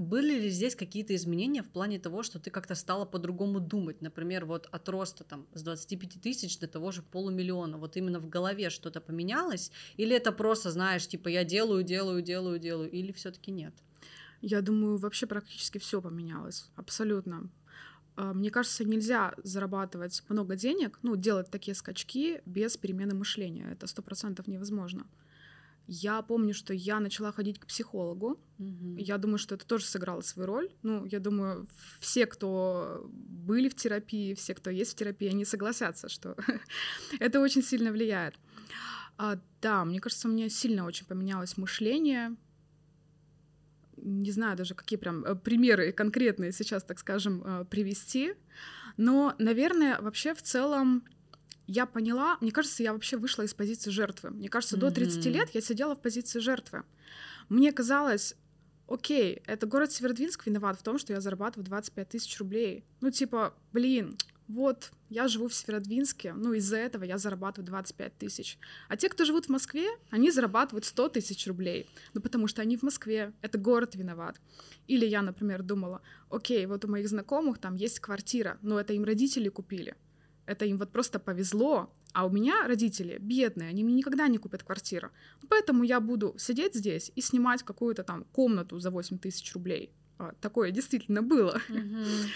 были 0.00 0.40
ли 0.40 0.48
здесь 0.48 0.74
какие-то 0.74 1.14
изменения 1.14 1.62
в 1.62 1.68
плане 1.68 1.98
того, 1.98 2.22
что 2.22 2.38
ты 2.38 2.50
как-то 2.50 2.74
стала 2.74 3.04
по-другому 3.04 3.60
думать? 3.60 4.00
Например, 4.00 4.46
вот 4.46 4.66
от 4.72 4.88
роста 4.88 5.24
там 5.24 5.46
с 5.52 5.62
25 5.62 6.22
тысяч 6.22 6.58
до 6.58 6.66
того 6.66 6.90
же 6.90 7.02
полумиллиона. 7.02 7.76
Вот 7.76 7.98
именно 7.98 8.18
в 8.18 8.26
голове 8.26 8.70
что-то 8.70 9.02
поменялось? 9.02 9.70
Или 9.98 10.16
это 10.16 10.32
просто, 10.32 10.70
знаешь, 10.70 11.06
типа 11.06 11.28
я 11.28 11.44
делаю, 11.44 11.82
делаю, 11.84 12.22
делаю, 12.22 12.58
делаю? 12.58 12.90
Или 12.90 13.12
все 13.12 13.30
таки 13.30 13.50
нет? 13.50 13.74
Я 14.40 14.62
думаю, 14.62 14.96
вообще 14.96 15.26
практически 15.26 15.76
все 15.76 16.00
поменялось. 16.00 16.70
Абсолютно. 16.76 17.50
А, 18.16 18.32
мне 18.32 18.50
кажется, 18.50 18.86
нельзя 18.86 19.34
зарабатывать 19.44 20.22
много 20.30 20.56
денег, 20.56 20.98
ну, 21.02 21.14
делать 21.14 21.50
такие 21.50 21.74
скачки 21.74 22.40
без 22.46 22.78
перемены 22.78 23.14
мышления. 23.14 23.68
Это 23.70 23.86
сто 23.86 24.00
процентов 24.00 24.46
невозможно. 24.46 25.06
Я 25.92 26.22
помню, 26.22 26.54
что 26.54 26.72
я 26.72 27.00
начала 27.00 27.32
ходить 27.32 27.58
к 27.58 27.66
психологу. 27.66 28.38
Угу. 28.60 28.96
Я 28.96 29.18
думаю, 29.18 29.38
что 29.38 29.56
это 29.56 29.66
тоже 29.66 29.84
сыграло 29.86 30.20
свою 30.20 30.46
роль. 30.46 30.70
Ну, 30.82 31.04
я 31.04 31.18
думаю, 31.18 31.66
все, 31.98 32.26
кто 32.26 33.10
были 33.10 33.68
в 33.68 33.74
терапии, 33.74 34.34
все, 34.34 34.54
кто 34.54 34.70
есть 34.70 34.92
в 34.92 34.94
терапии, 34.94 35.26
они 35.26 35.44
согласятся, 35.44 36.08
что 36.08 36.36
это 37.18 37.40
очень 37.40 37.64
сильно 37.64 37.90
влияет. 37.90 38.36
А, 39.18 39.40
да, 39.60 39.84
мне 39.84 39.98
кажется, 39.98 40.28
у 40.28 40.30
меня 40.30 40.48
сильно 40.48 40.84
очень 40.84 41.06
поменялось 41.06 41.56
мышление. 41.56 42.36
Не 43.96 44.30
знаю 44.30 44.56
даже, 44.56 44.76
какие 44.76 44.96
прям 44.96 45.24
э, 45.24 45.34
примеры 45.34 45.90
конкретные 45.90 46.52
сейчас, 46.52 46.84
так 46.84 47.00
скажем, 47.00 47.42
э, 47.44 47.64
привести. 47.64 48.34
Но, 48.96 49.34
наверное, 49.38 50.00
вообще 50.00 50.34
в 50.34 50.42
целом 50.42 51.02
я 51.70 51.86
поняла, 51.86 52.36
мне 52.40 52.50
кажется, 52.50 52.82
я 52.82 52.92
вообще 52.92 53.16
вышла 53.16 53.42
из 53.42 53.54
позиции 53.54 53.90
жертвы. 53.90 54.30
Мне 54.30 54.48
кажется, 54.48 54.76
mm-hmm. 54.76 54.80
до 54.80 54.90
30 54.90 55.26
лет 55.26 55.50
я 55.52 55.60
сидела 55.60 55.94
в 55.94 56.02
позиции 56.02 56.40
жертвы. 56.40 56.82
Мне 57.48 57.70
казалось, 57.72 58.34
окей, 58.88 59.40
это 59.46 59.66
город 59.66 59.92
Северодвинск 59.92 60.46
виноват 60.46 60.80
в 60.80 60.82
том, 60.82 60.98
что 60.98 61.12
я 61.12 61.20
зарабатываю 61.20 61.64
25 61.64 62.08
тысяч 62.08 62.38
рублей. 62.40 62.84
Ну, 63.00 63.12
типа, 63.12 63.54
блин, 63.72 64.16
вот, 64.48 64.90
я 65.10 65.28
живу 65.28 65.46
в 65.46 65.54
Северодвинске, 65.54 66.32
ну, 66.32 66.54
из-за 66.54 66.76
этого 66.76 67.04
я 67.04 67.18
зарабатываю 67.18 67.66
25 67.66 68.18
тысяч. 68.18 68.58
А 68.88 68.96
те, 68.96 69.08
кто 69.08 69.24
живут 69.24 69.46
в 69.46 69.50
Москве, 69.50 69.86
они 70.10 70.32
зарабатывают 70.32 70.84
100 70.84 71.10
тысяч 71.10 71.46
рублей. 71.46 71.88
Ну, 72.14 72.20
потому 72.20 72.48
что 72.48 72.62
они 72.62 72.76
в 72.76 72.82
Москве, 72.82 73.32
это 73.42 73.58
город 73.58 73.94
виноват. 73.94 74.40
Или 74.88 75.06
я, 75.06 75.22
например, 75.22 75.62
думала, 75.62 76.02
окей, 76.30 76.66
вот 76.66 76.84
у 76.84 76.88
моих 76.88 77.08
знакомых 77.08 77.58
там 77.58 77.76
есть 77.76 78.00
квартира, 78.00 78.58
но 78.60 78.80
это 78.80 78.92
им 78.92 79.04
родители 79.04 79.48
купили. 79.48 79.94
Это 80.46 80.64
им 80.64 80.78
вот 80.78 80.90
просто 80.90 81.18
повезло, 81.18 81.92
а 82.12 82.26
у 82.26 82.30
меня 82.30 82.66
родители 82.66 83.18
бедные, 83.18 83.68
они 83.68 83.84
мне 83.84 83.94
никогда 83.94 84.28
не 84.28 84.38
купят 84.38 84.62
квартиру. 84.62 85.10
Поэтому 85.48 85.84
я 85.84 86.00
буду 86.00 86.34
сидеть 86.38 86.74
здесь 86.74 87.12
и 87.14 87.20
снимать 87.20 87.62
какую-то 87.62 88.02
там 88.02 88.24
комнату 88.32 88.78
за 88.78 88.90
8 88.90 89.18
тысяч 89.18 89.54
рублей. 89.54 89.92
А, 90.18 90.32
такое 90.40 90.70
действительно 90.70 91.22
было. 91.22 91.60
Mm-hmm. 91.68 92.06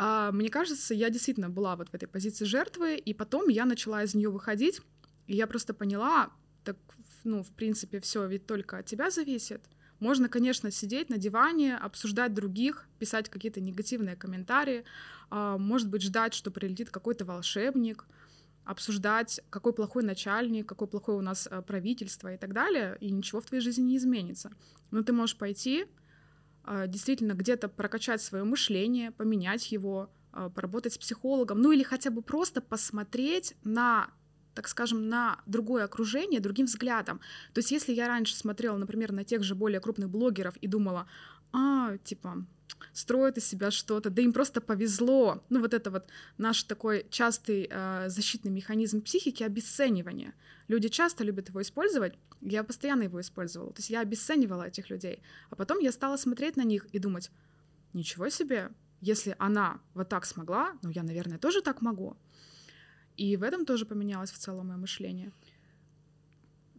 А, 0.00 0.30
мне 0.30 0.48
кажется, 0.48 0.94
я 0.94 1.10
действительно 1.10 1.50
была 1.50 1.74
вот 1.74 1.88
в 1.88 1.94
этой 1.94 2.06
позиции 2.06 2.44
жертвы, 2.44 2.96
и 2.96 3.12
потом 3.12 3.48
я 3.48 3.64
начала 3.64 4.04
из 4.04 4.14
нее 4.14 4.30
выходить, 4.30 4.80
и 5.26 5.34
я 5.34 5.48
просто 5.48 5.74
поняла, 5.74 6.30
так, 6.62 6.76
ну, 7.24 7.42
в 7.42 7.50
принципе, 7.50 7.98
все 7.98 8.24
ведь 8.28 8.46
только 8.46 8.78
от 8.78 8.86
тебя 8.86 9.10
зависит. 9.10 9.60
Можно, 10.00 10.28
конечно, 10.28 10.70
сидеть 10.70 11.10
на 11.10 11.18
диване, 11.18 11.76
обсуждать 11.76 12.34
других, 12.34 12.86
писать 12.98 13.28
какие-то 13.28 13.60
негативные 13.60 14.16
комментарии, 14.16 14.84
а, 15.30 15.58
может 15.58 15.88
быть, 15.88 16.02
ждать, 16.02 16.34
что 16.34 16.50
прилетит 16.50 16.90
какой-то 16.90 17.24
волшебник, 17.24 18.06
обсуждать, 18.64 19.40
какой 19.50 19.72
плохой 19.72 20.02
начальник, 20.02 20.68
какое 20.68 20.86
плохое 20.86 21.18
у 21.18 21.22
нас 21.22 21.48
э, 21.50 21.62
правительство 21.62 22.34
и 22.34 22.36
так 22.36 22.52
далее, 22.52 22.98
и 23.00 23.10
ничего 23.10 23.40
в 23.40 23.46
твоей 23.46 23.62
жизни 23.62 23.82
не 23.82 23.96
изменится. 23.96 24.52
Но 24.90 25.02
ты 25.02 25.14
можешь 25.14 25.38
пойти, 25.38 25.86
а, 26.64 26.86
действительно 26.86 27.32
где-то 27.32 27.68
прокачать 27.68 28.20
свое 28.20 28.44
мышление, 28.44 29.10
поменять 29.10 29.72
его, 29.72 30.10
а, 30.32 30.50
поработать 30.50 30.92
с 30.92 30.98
психологом, 30.98 31.62
ну 31.62 31.72
или 31.72 31.82
хотя 31.82 32.10
бы 32.10 32.20
просто 32.20 32.60
посмотреть 32.60 33.54
на 33.64 34.10
так 34.58 34.66
скажем, 34.66 35.08
на 35.08 35.40
другое 35.46 35.84
окружение 35.84 36.40
другим 36.40 36.66
взглядом. 36.66 37.20
То 37.54 37.60
есть 37.60 37.70
если 37.70 37.92
я 37.92 38.08
раньше 38.08 38.34
смотрела, 38.34 38.76
например, 38.76 39.12
на 39.12 39.22
тех 39.22 39.44
же 39.44 39.54
более 39.54 39.78
крупных 39.78 40.10
блогеров 40.10 40.56
и 40.56 40.66
думала, 40.66 41.06
а, 41.52 41.96
типа, 41.98 42.44
строят 42.92 43.38
из 43.38 43.46
себя 43.46 43.70
что-то, 43.70 44.10
да 44.10 44.20
им 44.20 44.32
просто 44.32 44.60
повезло. 44.60 45.44
Ну 45.48 45.60
вот 45.60 45.74
это 45.74 45.92
вот 45.92 46.08
наш 46.38 46.64
такой 46.64 47.06
частый 47.08 47.68
э, 47.70 48.08
защитный 48.08 48.50
механизм 48.50 49.00
психики 49.00 49.44
обесценивания. 49.44 50.34
Люди 50.66 50.88
часто 50.88 51.22
любят 51.22 51.50
его 51.50 51.62
использовать, 51.62 52.14
я 52.40 52.64
постоянно 52.64 53.04
его 53.04 53.20
использовала. 53.20 53.72
То 53.72 53.78
есть 53.78 53.90
я 53.90 54.00
обесценивала 54.00 54.64
этих 54.64 54.90
людей. 54.90 55.22
А 55.50 55.54
потом 55.54 55.78
я 55.78 55.92
стала 55.92 56.16
смотреть 56.16 56.56
на 56.56 56.64
них 56.64 56.86
и 56.86 56.98
думать, 56.98 57.30
ничего 57.92 58.28
себе, 58.28 58.70
если 59.00 59.36
она 59.38 59.80
вот 59.94 60.08
так 60.08 60.26
смогла, 60.26 60.76
ну 60.82 60.90
я, 60.90 61.04
наверное, 61.04 61.38
тоже 61.38 61.62
так 61.62 61.80
могу. 61.80 62.16
И 63.18 63.36
в 63.36 63.42
этом 63.42 63.66
тоже 63.66 63.84
поменялось 63.84 64.30
в 64.30 64.38
целом 64.38 64.68
мое 64.68 64.78
мышление 64.78 65.32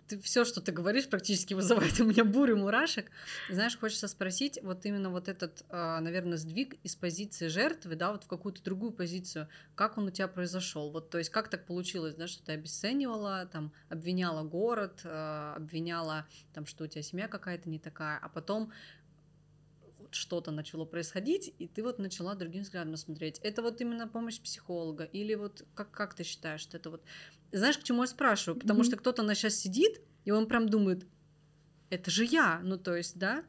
ты, 0.10 0.20
все, 0.20 0.44
что 0.44 0.60
ты 0.60 0.72
говоришь, 0.72 1.08
практически 1.08 1.54
вызывает 1.54 2.00
у 2.00 2.06
меня 2.06 2.26
бурю 2.26 2.58
мурашек. 2.58 3.12
Знаешь, 3.50 3.78
хочется 3.78 4.08
спросить, 4.08 4.60
вот 4.64 4.86
именно 4.86 5.10
вот 5.10 5.30
этот, 5.30 5.64
а, 5.70 6.02
наверное, 6.02 6.38
сдвиг 6.38 6.76
из 6.84 6.96
позиции 6.96 7.48
жертвы, 7.48 7.96
да, 7.96 8.12
вот 8.12 8.24
в 8.24 8.28
какую-то 8.28 8.64
другую 8.64 8.92
позицию, 8.92 9.48
как 9.76 9.98
он 9.98 10.08
у 10.08 10.12
тебя 10.12 10.28
произошел? 10.28 10.92
Вот, 10.92 11.10
то 11.12 11.20
есть, 11.20 11.30
как 11.30 11.48
так 11.48 11.66
получилось, 11.66 12.16
да, 12.16 12.28
что 12.28 12.44
ты 12.44 12.54
обесценивала, 12.54 13.46
там, 13.46 13.72
обвиняла 13.88 14.44
город, 14.44 15.02
а, 15.04 15.54
обвиняла, 15.56 16.26
там, 16.54 16.66
что 16.66 16.86
у 16.86 16.88
тебя 16.88 17.04
семья 17.04 17.28
какая-то 17.28 17.70
не 17.70 17.80
такая, 17.80 18.18
а 18.18 18.30
потом 18.30 18.72
что-то 20.12 20.52
начало 20.52 20.86
происходить, 20.86 21.54
и 21.60 21.68
ты 21.68 21.84
вот 21.84 22.00
начала 22.00 22.36
другим 22.36 22.64
взглядом 22.64 22.96
смотреть. 22.98 23.40
Это 23.40 23.62
вот 23.62 23.82
именно 23.82 24.08
помощь 24.08 24.40
психолога? 24.40 25.04
Или 25.04 25.36
вот 25.36 25.66
как, 25.76 25.92
как 25.92 26.14
ты 26.14 26.24
считаешь, 26.24 26.62
что 26.62 26.78
это 26.78 26.90
вот 26.90 27.04
знаешь, 27.52 27.78
к 27.78 27.84
чему 27.84 28.04
я 28.04 28.08
спрашиваю? 28.08 28.60
Потому 28.60 28.82
mm-hmm. 28.82 28.86
что 28.86 28.98
кто-то 28.98 29.24
на 29.24 29.36
сейчас 29.36 29.56
сидит, 29.56 30.02
и 30.26 30.32
он 30.32 30.48
прям 30.48 30.70
думает, 30.70 31.06
это 31.90 32.12
же 32.12 32.26
я, 32.26 32.60
ну 32.64 32.78
то 32.78 32.96
есть, 32.96 33.18
да? 33.18 33.44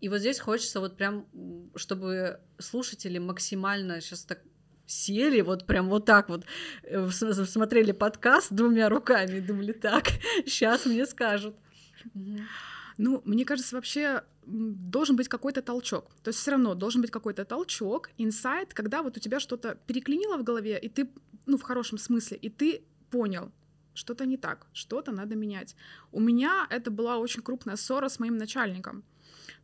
И 0.00 0.08
вот 0.08 0.18
здесь 0.18 0.38
хочется 0.38 0.80
вот 0.80 0.96
прям, 0.96 1.26
чтобы 1.74 2.40
слушатели 2.58 3.18
максимально 3.18 4.00
сейчас 4.00 4.24
так 4.24 4.40
сели, 4.86 5.40
вот 5.40 5.66
прям 5.66 5.88
вот 5.88 6.04
так 6.04 6.28
вот, 6.28 6.44
э, 6.82 7.08
смотрели 7.10 7.92
подкаст 7.92 8.52
двумя 8.52 8.88
руками 8.88 9.36
и 9.36 9.40
думали, 9.40 9.72
так, 9.72 10.08
сейчас 10.46 10.86
мне 10.86 11.06
скажут. 11.06 11.54
Ну, 12.98 13.22
мне 13.24 13.44
кажется, 13.44 13.76
вообще 13.76 14.24
должен 14.50 15.16
быть 15.16 15.28
какой-то 15.28 15.62
толчок. 15.62 16.10
То 16.22 16.30
есть 16.30 16.40
все 16.40 16.50
равно 16.50 16.74
должен 16.74 17.00
быть 17.00 17.10
какой-то 17.10 17.44
толчок, 17.44 18.10
инсайт, 18.18 18.74
когда 18.74 19.02
вот 19.02 19.16
у 19.16 19.20
тебя 19.20 19.40
что-то 19.40 19.76
переклинило 19.86 20.36
в 20.36 20.44
голове, 20.44 20.78
и 20.78 20.88
ты, 20.88 21.08
ну, 21.46 21.56
в 21.56 21.62
хорошем 21.62 21.98
смысле, 21.98 22.36
и 22.36 22.48
ты 22.48 22.82
понял, 23.10 23.52
что-то 23.94 24.26
не 24.26 24.36
так, 24.36 24.66
что-то 24.72 25.12
надо 25.12 25.36
менять. 25.36 25.76
У 26.12 26.20
меня 26.20 26.66
это 26.70 26.90
была 26.90 27.18
очень 27.18 27.42
крупная 27.42 27.76
ссора 27.76 28.08
с 28.08 28.18
моим 28.18 28.36
начальником. 28.36 29.04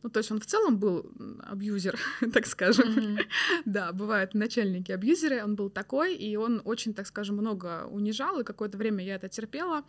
Ну, 0.03 0.09
то 0.09 0.19
есть 0.19 0.31
он 0.31 0.39
в 0.39 0.45
целом 0.45 0.77
был 0.77 1.11
абьюзер, 1.43 1.99
так 2.33 2.45
скажем. 2.45 2.87
Mm-hmm. 2.87 3.25
да, 3.65 3.91
бывают 3.91 4.33
начальники 4.33 4.91
абьюзеры, 4.91 5.43
он 5.43 5.55
был 5.55 5.69
такой, 5.69 6.15
и 6.15 6.35
он 6.35 6.61
очень, 6.65 6.93
так 6.93 7.07
скажем, 7.07 7.37
много 7.37 7.87
унижал, 7.87 8.39
и 8.39 8.43
какое-то 8.43 8.77
время 8.77 9.03
я 9.03 9.15
это 9.15 9.27
терпела, 9.27 9.83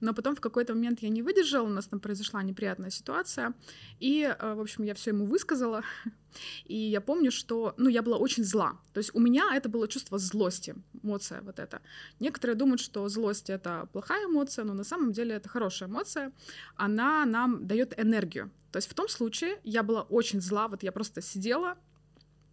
но 0.00 0.14
потом 0.14 0.36
в 0.36 0.40
какой-то 0.40 0.74
момент 0.74 1.00
я 1.02 1.08
не 1.08 1.22
выдержала, 1.22 1.66
у 1.66 1.70
нас 1.70 1.86
там 1.86 2.00
произошла 2.00 2.42
неприятная 2.42 2.90
ситуация, 2.90 3.54
и, 4.00 4.22
э, 4.22 4.54
в 4.54 4.60
общем, 4.60 4.84
я 4.84 4.94
все 4.94 5.10
ему 5.10 5.26
высказала, 5.26 5.82
и 6.64 6.76
я 6.76 7.00
помню, 7.00 7.30
что, 7.30 7.74
ну, 7.76 7.88
я 7.88 8.02
была 8.02 8.16
очень 8.16 8.44
зла. 8.44 8.78
То 8.92 8.98
есть 8.98 9.14
у 9.14 9.20
меня 9.20 9.54
это 9.54 9.68
было 9.68 9.88
чувство 9.88 10.18
злости, 10.18 10.74
эмоция 11.02 11.42
вот 11.42 11.58
эта. 11.58 11.80
Некоторые 12.20 12.56
думают, 12.56 12.80
что 12.80 13.08
злость— 13.08 13.50
это 13.50 13.88
плохая 13.92 14.26
эмоция, 14.26 14.64
но 14.64 14.74
на 14.74 14.84
самом 14.84 15.12
деле 15.12 15.34
это 15.34 15.48
хорошая 15.48 15.88
эмоция. 15.88 16.32
Она 16.76 17.24
нам 17.26 17.66
дает 17.66 17.98
энергию. 17.98 18.50
То 18.72 18.78
есть 18.78 18.90
в 18.90 18.94
том 18.94 19.08
случае 19.08 19.58
я 19.62 19.82
была 19.82 20.02
очень 20.02 20.40
зла, 20.40 20.68
вот 20.68 20.82
я 20.82 20.92
просто 20.92 21.22
сидела, 21.22 21.76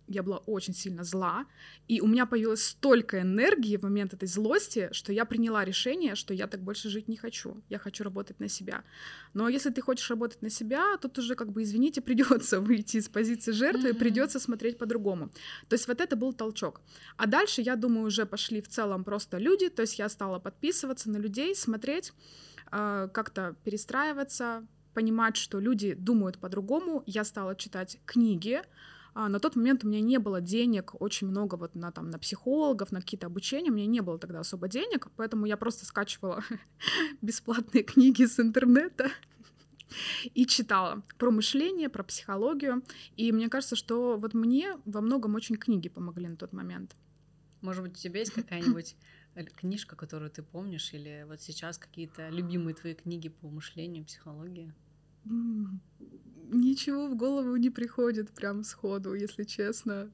я 0.07 0.23
была 0.23 0.37
очень 0.37 0.73
сильно 0.73 1.03
зла, 1.03 1.45
и 1.87 2.01
у 2.01 2.07
меня 2.07 2.25
появилось 2.25 2.65
столько 2.65 3.21
энергии 3.21 3.77
в 3.77 3.83
момент 3.83 4.13
этой 4.13 4.27
злости, 4.27 4.89
что 4.91 5.13
я 5.13 5.25
приняла 5.25 5.65
решение, 5.65 6.15
что 6.15 6.33
я 6.33 6.47
так 6.47 6.61
больше 6.61 6.89
жить 6.89 7.07
не 7.07 7.17
хочу, 7.17 7.61
я 7.69 7.79
хочу 7.79 8.03
работать 8.03 8.39
на 8.39 8.49
себя. 8.49 8.83
Но 9.33 9.49
если 9.49 9.69
ты 9.69 9.81
хочешь 9.81 10.09
работать 10.09 10.41
на 10.41 10.49
себя, 10.49 10.97
тут 10.97 11.17
уже 11.17 11.35
как 11.35 11.51
бы, 11.51 11.63
извините, 11.63 12.01
придется 12.11 12.59
выйти 12.59 12.97
из 12.97 13.09
позиции 13.09 13.51
жертвы, 13.51 13.89
mm-hmm. 13.89 13.99
придется 13.99 14.39
смотреть 14.39 14.77
по-другому. 14.77 15.29
То 15.69 15.75
есть 15.75 15.87
вот 15.87 16.01
это 16.01 16.15
был 16.15 16.33
толчок. 16.33 16.81
А 17.17 17.27
дальше, 17.27 17.61
я 17.61 17.75
думаю, 17.75 18.07
уже 18.07 18.25
пошли 18.25 18.61
в 18.61 18.67
целом 18.67 19.03
просто 19.03 19.37
люди, 19.37 19.69
то 19.69 19.81
есть 19.81 19.99
я 19.99 20.09
стала 20.09 20.39
подписываться 20.39 21.09
на 21.09 21.17
людей, 21.17 21.55
смотреть, 21.55 22.13
э, 22.71 23.09
как-то 23.13 23.55
перестраиваться, 23.63 24.65
понимать, 24.93 25.37
что 25.37 25.59
люди 25.59 25.93
думают 25.93 26.37
по-другому. 26.37 27.03
Я 27.05 27.23
стала 27.23 27.55
читать 27.55 27.99
книги, 28.05 28.61
а, 29.13 29.27
на 29.27 29.39
тот 29.39 29.55
момент 29.55 29.83
у 29.83 29.87
меня 29.87 29.99
не 30.01 30.19
было 30.19 30.39
денег 30.39 30.93
очень 31.01 31.27
много 31.27 31.55
вот 31.55 31.75
на, 31.75 31.91
там, 31.91 32.09
на 32.09 32.17
психологов, 32.17 32.91
на 32.91 33.01
какие-то 33.01 33.27
обучения, 33.27 33.69
у 33.69 33.73
меня 33.73 33.85
не 33.85 34.01
было 34.01 34.17
тогда 34.17 34.39
особо 34.39 34.67
денег, 34.67 35.09
поэтому 35.17 35.45
я 35.45 35.57
просто 35.57 35.85
скачивала 35.85 36.43
бесплатные 37.21 37.83
книги 37.83 38.25
с 38.25 38.39
интернета 38.39 39.11
и 40.33 40.45
читала 40.45 41.03
про 41.17 41.29
мышление, 41.31 41.89
про 41.89 42.03
психологию. 42.03 42.83
И 43.17 43.31
мне 43.31 43.49
кажется, 43.49 43.75
что 43.75 44.17
вот 44.17 44.33
мне 44.33 44.77
во 44.85 45.01
многом 45.01 45.35
очень 45.35 45.57
книги 45.57 45.89
помогли 45.89 46.29
на 46.29 46.37
тот 46.37 46.53
момент. 46.53 46.95
Может 47.61 47.83
быть, 47.83 47.93
у 47.93 48.01
тебя 48.01 48.19
есть 48.19 48.31
какая-нибудь 48.31 48.95
э, 49.35 49.43
книжка, 49.43 49.95
которую 49.95 50.31
ты 50.31 50.41
помнишь, 50.41 50.93
или 50.93 51.25
вот 51.27 51.41
сейчас 51.41 51.77
какие-то 51.77 52.29
любимые 52.29 52.75
твои 52.75 52.95
книги 52.95 53.27
по 53.27 53.49
мышлению, 53.49 54.05
психологии? 54.05 54.73
Ничего 56.53 57.07
в 57.07 57.15
голову 57.15 57.55
не 57.55 57.69
приходит 57.69 58.31
прям 58.31 58.65
сходу, 58.65 59.13
если 59.13 59.45
честно. 59.45 60.11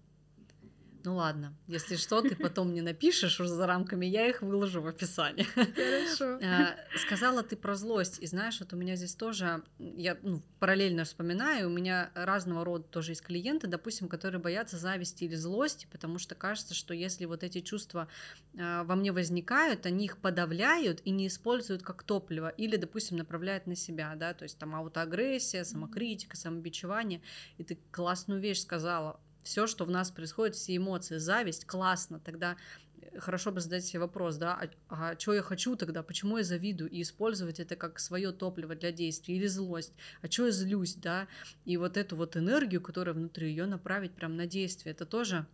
Ну 1.07 1.15
ладно, 1.15 1.53
если 1.67 1.95
что, 1.95 2.21
ты 2.21 2.35
потом 2.35 2.71
мне 2.71 2.81
напишешь 2.81 3.39
уже 3.39 3.49
за 3.49 3.65
рамками, 3.65 4.05
я 4.05 4.27
их 4.27 4.41
выложу 4.41 4.81
в 4.81 4.87
описании. 4.87 5.43
Хорошо. 5.55 6.37
Э, 6.45 6.75
сказала 6.97 7.43
ты 7.43 7.55
про 7.55 7.75
злость, 7.75 8.19
и 8.19 8.25
знаешь, 8.27 8.59
вот 8.59 8.73
у 8.73 8.75
меня 8.75 8.97
здесь 8.97 9.15
тоже, 9.15 9.63
я 9.79 10.17
ну, 10.21 10.41
параллельно 10.59 11.05
вспоминаю, 11.05 11.67
у 11.67 11.71
меня 11.71 12.11
разного 12.13 12.65
рода 12.65 12.83
тоже 12.83 13.13
есть 13.13 13.21
клиенты, 13.21 13.67
допустим, 13.67 14.09
которые 14.09 14.41
боятся 14.41 14.75
зависти 14.75 15.23
или 15.23 15.35
злости, 15.35 15.87
потому 15.89 16.19
что 16.19 16.35
кажется, 16.35 16.73
что 16.73 16.93
если 16.93 17.23
вот 17.23 17.41
эти 17.41 17.61
чувства 17.61 18.09
э, 18.55 18.83
во 18.83 18.95
мне 18.97 19.13
возникают, 19.13 19.85
они 19.85 20.03
их 20.03 20.17
подавляют 20.17 20.99
и 21.05 21.11
не 21.11 21.27
используют 21.27 21.83
как 21.83 22.03
топливо, 22.03 22.49
или, 22.49 22.75
допустим, 22.75 23.15
направляют 23.15 23.65
на 23.65 23.75
себя, 23.75 24.13
да, 24.17 24.33
то 24.33 24.43
есть 24.43 24.59
там 24.59 24.75
аутоагрессия, 24.75 25.63
самокритика, 25.63 26.35
самобичевание, 26.35 27.21
и 27.57 27.63
ты 27.63 27.79
классную 27.93 28.41
вещь 28.41 28.59
сказала, 28.59 29.21
все, 29.47 29.65
что 29.65 29.85
в 29.85 29.89
нас 29.89 30.11
происходит, 30.11 30.55
все 30.55 30.75
эмоции, 30.75 31.17
зависть, 31.17 31.65
классно, 31.65 32.19
тогда 32.19 32.57
э, 33.01 33.19
хорошо 33.19 33.51
бы 33.51 33.61
задать 33.61 33.85
себе 33.85 34.01
вопрос, 34.01 34.37
да, 34.37 34.69
а, 34.89 35.11
а 35.11 35.19
что 35.19 35.33
я 35.33 35.41
хочу 35.41 35.75
тогда, 35.75 36.03
почему 36.03 36.37
я 36.37 36.43
завидую, 36.43 36.89
и 36.89 37.01
использовать 37.01 37.59
это 37.59 37.75
как 37.75 37.99
свое 37.99 38.31
топливо 38.31 38.75
для 38.75 38.91
действия, 38.91 39.35
или 39.35 39.47
злость, 39.47 39.93
а 40.21 40.29
что 40.29 40.45
я 40.45 40.51
злюсь, 40.51 40.95
да, 40.95 41.27
и 41.65 41.77
вот 41.77 41.97
эту 41.97 42.15
вот 42.15 42.35
энергию, 42.37 42.81
которая 42.81 43.15
внутри, 43.15 43.49
ее 43.49 43.65
направить 43.65 44.13
прям 44.13 44.35
на 44.35 44.45
действие, 44.45 44.91
это 44.93 45.05
тоже 45.05 45.47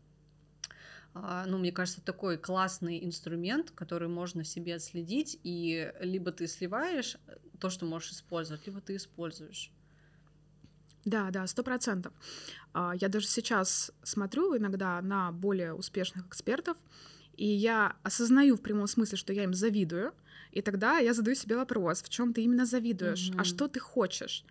а, 1.15 1.45
ну, 1.45 1.59
мне 1.59 1.71
кажется, 1.71 2.01
такой 2.01 2.37
классный 2.37 3.05
инструмент, 3.05 3.69
который 3.71 4.07
можно 4.07 4.41
в 4.41 4.47
себе 4.47 4.75
отследить, 4.75 5.39
и 5.43 5.93
либо 5.99 6.31
ты 6.31 6.47
сливаешь 6.47 7.17
э, 7.27 7.35
то, 7.59 7.69
что 7.69 7.85
можешь 7.85 8.13
использовать, 8.13 8.65
либо 8.65 8.81
ты 8.81 8.95
используешь. 8.95 9.71
Да, 11.05 11.29
да, 11.31 11.47
сто 11.47 11.63
процентов. 11.63 12.13
А, 12.73 12.93
я 12.99 13.09
даже 13.09 13.27
сейчас 13.27 13.91
смотрю 14.03 14.57
иногда 14.57 15.01
на 15.01 15.31
более 15.31 15.73
успешных 15.73 16.27
экспертов, 16.27 16.77
и 17.35 17.45
я 17.45 17.95
осознаю 18.03 18.55
в 18.55 18.61
прямом 18.61 18.87
смысле, 18.87 19.17
что 19.17 19.33
я 19.33 19.43
им 19.43 19.53
завидую, 19.53 20.13
и 20.51 20.61
тогда 20.61 20.99
я 20.99 21.13
задаю 21.13 21.35
себе 21.35 21.57
вопрос, 21.57 22.03
в 22.03 22.09
чем 22.09 22.33
ты 22.33 22.43
именно 22.43 22.65
завидуешь, 22.65 23.29
mm-hmm. 23.29 23.41
а 23.41 23.43
что 23.43 23.67
ты 23.67 23.79
хочешь? 23.79 24.45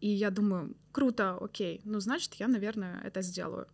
И 0.00 0.08
я 0.08 0.30
думаю, 0.30 0.76
круто, 0.92 1.38
окей, 1.40 1.80
ну 1.84 2.00
значит, 2.00 2.34
я, 2.34 2.48
наверное, 2.48 3.00
это 3.04 3.22
сделаю. 3.22 3.66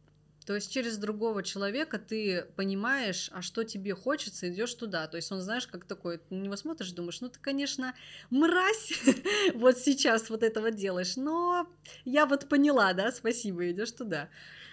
То 0.47 0.55
есть 0.55 0.73
через 0.73 0.97
другого 0.97 1.43
человека 1.43 1.99
ты 1.99 2.47
понимаешь, 2.57 3.31
а 3.33 3.43
что 3.43 3.63
тебе 3.63 3.95
хочется, 3.95 4.53
идешь 4.53 4.75
туда. 4.75 5.07
То 5.07 5.17
есть 5.17 5.31
он, 5.31 5.41
знаешь, 5.41 5.67
как 5.67 5.85
такой, 5.85 6.19
ты 6.19 6.35
на 6.35 6.43
него 6.43 6.57
смотришь, 6.57 6.93
думаешь, 6.93 7.21
ну 7.21 7.29
ты, 7.29 7.39
конечно, 7.39 7.95
мразь, 8.31 8.93
вот 9.55 9.79
сейчас 9.79 10.31
вот 10.31 10.43
этого 10.43 10.71
делаешь, 10.71 11.17
но 11.17 11.69
я 12.05 12.27
вот 12.27 12.49
поняла, 12.49 12.93
да, 12.95 13.13
спасибо, 13.13 13.71
идешь 13.71 13.93
туда. 13.93 14.29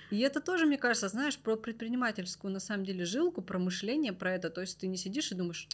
И 0.10 0.19
это 0.19 0.39
тоже, 0.39 0.65
мне 0.65 0.77
кажется, 0.77 1.10
знаешь, 1.10 1.38
про 1.38 1.58
предпринимательскую, 1.58 2.51
на 2.51 2.60
самом 2.60 2.86
деле, 2.86 3.03
жилку, 3.03 3.41
про 3.41 3.60
мышление, 3.60 4.13
про 4.13 4.34
это. 4.34 4.49
То 4.49 4.62
есть 4.62 4.80
ты 4.80 4.88
не 4.88 4.95
сидишь 4.95 5.32
и 5.32 5.36
думаешь, 5.36 5.67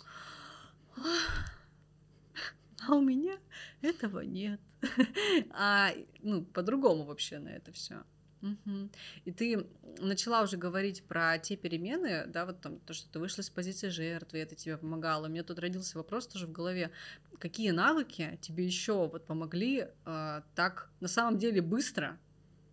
а 2.88 2.96
у 2.96 3.02
меня 3.02 3.38
этого 3.82 4.22
нет. 4.22 4.60
А, 5.52 5.92
ну, 6.22 6.44
по-другому 6.44 7.06
вообще 7.06 7.40
на 7.40 7.50
это 7.50 7.72
все. 7.72 8.04
Угу. 8.44 8.90
И 9.26 9.32
ты 9.32 9.66
начала 10.00 10.42
уже 10.42 10.58
говорить 10.58 11.04
про 11.04 11.38
те 11.40 11.56
перемены, 11.56 12.26
да, 12.28 12.46
вот 12.46 12.60
там 12.62 12.80
то, 12.80 12.94
что 12.94 13.10
ты 13.10 13.20
вышла 13.20 13.42
из 13.42 13.50
позиции 13.50 13.88
жертвы, 13.88 14.40
это 14.40 14.54
тебе 14.56 14.78
помогало. 14.78 15.28
У 15.28 15.30
меня 15.30 15.44
тут 15.44 15.60
родился 15.60 15.98
вопрос 15.98 16.28
тоже 16.28 16.46
в 16.46 16.52
голове, 16.52 16.92
какие 17.40 17.72
навыки 17.72 18.38
тебе 18.42 18.66
еще 18.66 19.08
вот 19.08 19.26
помогли 19.26 19.88
э, 20.06 20.42
так 20.56 20.90
на 21.00 21.08
самом 21.08 21.38
деле 21.38 21.62
быстро 21.62 22.20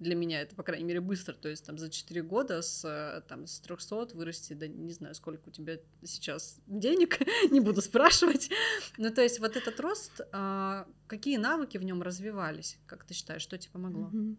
для 0.01 0.15
меня 0.15 0.41
это, 0.41 0.57
по 0.57 0.63
крайней 0.63 0.85
мере, 0.85 1.01
быстро, 1.01 1.35
то 1.35 1.49
есть 1.49 1.65
там 1.67 1.77
за 1.77 1.91
4 1.91 2.23
года 2.23 2.63
с, 2.63 2.85
э, 2.85 3.21
там, 3.29 3.47
с 3.47 3.61
300 3.61 4.15
вырасти, 4.15 4.55
да 4.55 4.67
не 4.67 4.93
знаю, 4.93 5.15
сколько 5.15 5.49
у 5.49 5.53
тебя 5.53 5.79
сейчас 6.03 6.59
денег, 6.67 7.19
не 7.51 7.61
буду 7.61 7.83
спрашивать. 7.83 8.51
Ну, 8.97 9.11
то 9.11 9.23
есть 9.23 9.41
вот 9.41 9.57
этот 9.57 9.79
рост, 9.79 10.21
э, 10.33 10.85
какие 11.07 11.37
навыки 11.37 11.77
в 11.77 11.85
нем 11.85 12.03
развивались, 12.03 12.79
как 12.87 13.05
ты 13.05 13.13
считаешь, 13.13 13.43
что 13.43 13.59
тебе 13.59 13.73
помогло? 13.73 14.11
Mm-hmm. 14.11 14.37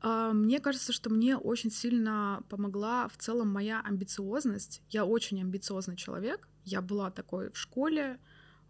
А, 0.00 0.32
мне 0.32 0.60
кажется, 0.60 0.92
что 0.92 1.10
мне 1.10 1.36
очень 1.36 1.70
сильно 1.70 2.42
помогла 2.48 3.08
в 3.08 3.16
целом 3.16 3.48
моя 3.48 3.80
амбициозность. 3.80 4.82
Я 4.88 5.04
очень 5.04 5.40
амбициозный 5.40 5.96
человек. 5.96 6.48
Я 6.64 6.80
была 6.80 7.10
такой 7.10 7.50
в 7.50 7.58
школе, 7.58 8.18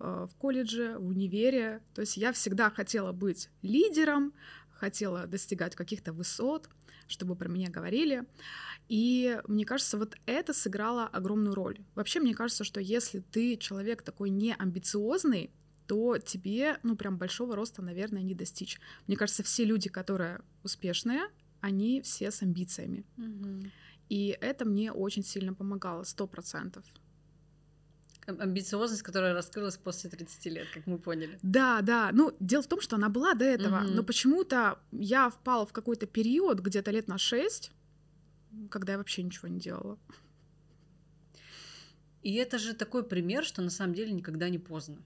э, 0.00 0.26
в 0.30 0.34
колледже, 0.36 0.98
в 0.98 1.06
универе. 1.06 1.82
То 1.94 2.00
есть 2.00 2.16
я 2.16 2.32
всегда 2.32 2.70
хотела 2.70 3.12
быть 3.12 3.50
лидером, 3.62 4.32
хотела 4.70 5.26
достигать 5.26 5.76
каких-то 5.76 6.12
высот, 6.12 6.68
чтобы 7.06 7.36
про 7.36 7.48
меня 7.48 7.68
говорили. 7.68 8.24
И 8.88 9.40
мне 9.46 9.64
кажется, 9.64 9.98
вот 9.98 10.16
это 10.26 10.52
сыграло 10.52 11.06
огромную 11.06 11.54
роль. 11.54 11.78
Вообще, 11.94 12.18
мне 12.18 12.34
кажется, 12.34 12.64
что 12.64 12.80
если 12.80 13.20
ты 13.20 13.56
человек 13.56 14.02
такой 14.02 14.30
не 14.30 14.54
амбициозный, 14.54 15.52
то 15.90 16.18
тебе, 16.18 16.79
ну, 16.85 16.94
прям 16.94 17.18
большого 17.18 17.57
роста, 17.57 17.83
наверное, 17.83 18.22
не 18.22 18.33
достичь. 18.33 18.81
Мне 19.09 19.16
кажется, 19.16 19.42
все 19.42 19.64
люди, 19.64 19.88
которые 19.88 20.40
успешные, 20.62 21.22
они 21.61 22.00
все 22.00 22.31
с 22.31 22.42
амбициями. 22.42 23.05
Угу. 23.16 23.70
И 24.09 24.38
это 24.40 24.64
мне 24.64 24.92
очень 24.92 25.24
сильно 25.24 25.53
помогало, 25.53 26.05
сто 26.05 26.29
процентов. 26.29 26.85
Амбициозность, 28.24 29.03
которая 29.03 29.35
раскрылась 29.35 29.79
после 29.79 30.11
30 30.11 30.46
лет, 30.46 30.68
как 30.72 30.87
мы 30.87 30.96
поняли. 30.96 31.40
Да, 31.42 31.81
да. 31.83 32.11
Ну, 32.12 32.37
дело 32.38 32.62
в 32.62 32.68
том, 32.68 32.81
что 32.81 32.94
она 32.94 33.09
была 33.09 33.35
до 33.35 33.44
этого, 33.44 33.81
угу. 33.81 33.90
но 33.92 34.05
почему-то 34.05 34.79
я 34.92 35.29
впала 35.29 35.66
в 35.66 35.72
какой-то 35.72 36.07
период, 36.07 36.61
где-то 36.61 36.92
лет 36.92 37.09
на 37.09 37.18
6, 37.18 37.72
когда 38.70 38.92
я 38.92 38.98
вообще 38.98 39.24
ничего 39.24 39.48
не 39.48 39.59
делала. 39.59 39.98
И 42.22 42.35
это 42.35 42.59
же 42.59 42.74
такой 42.74 43.03
пример, 43.03 43.44
что 43.44 43.61
на 43.61 43.70
самом 43.70 43.94
деле 43.94 44.12
никогда 44.12 44.48
не 44.48 44.61
поздно. 44.61 45.03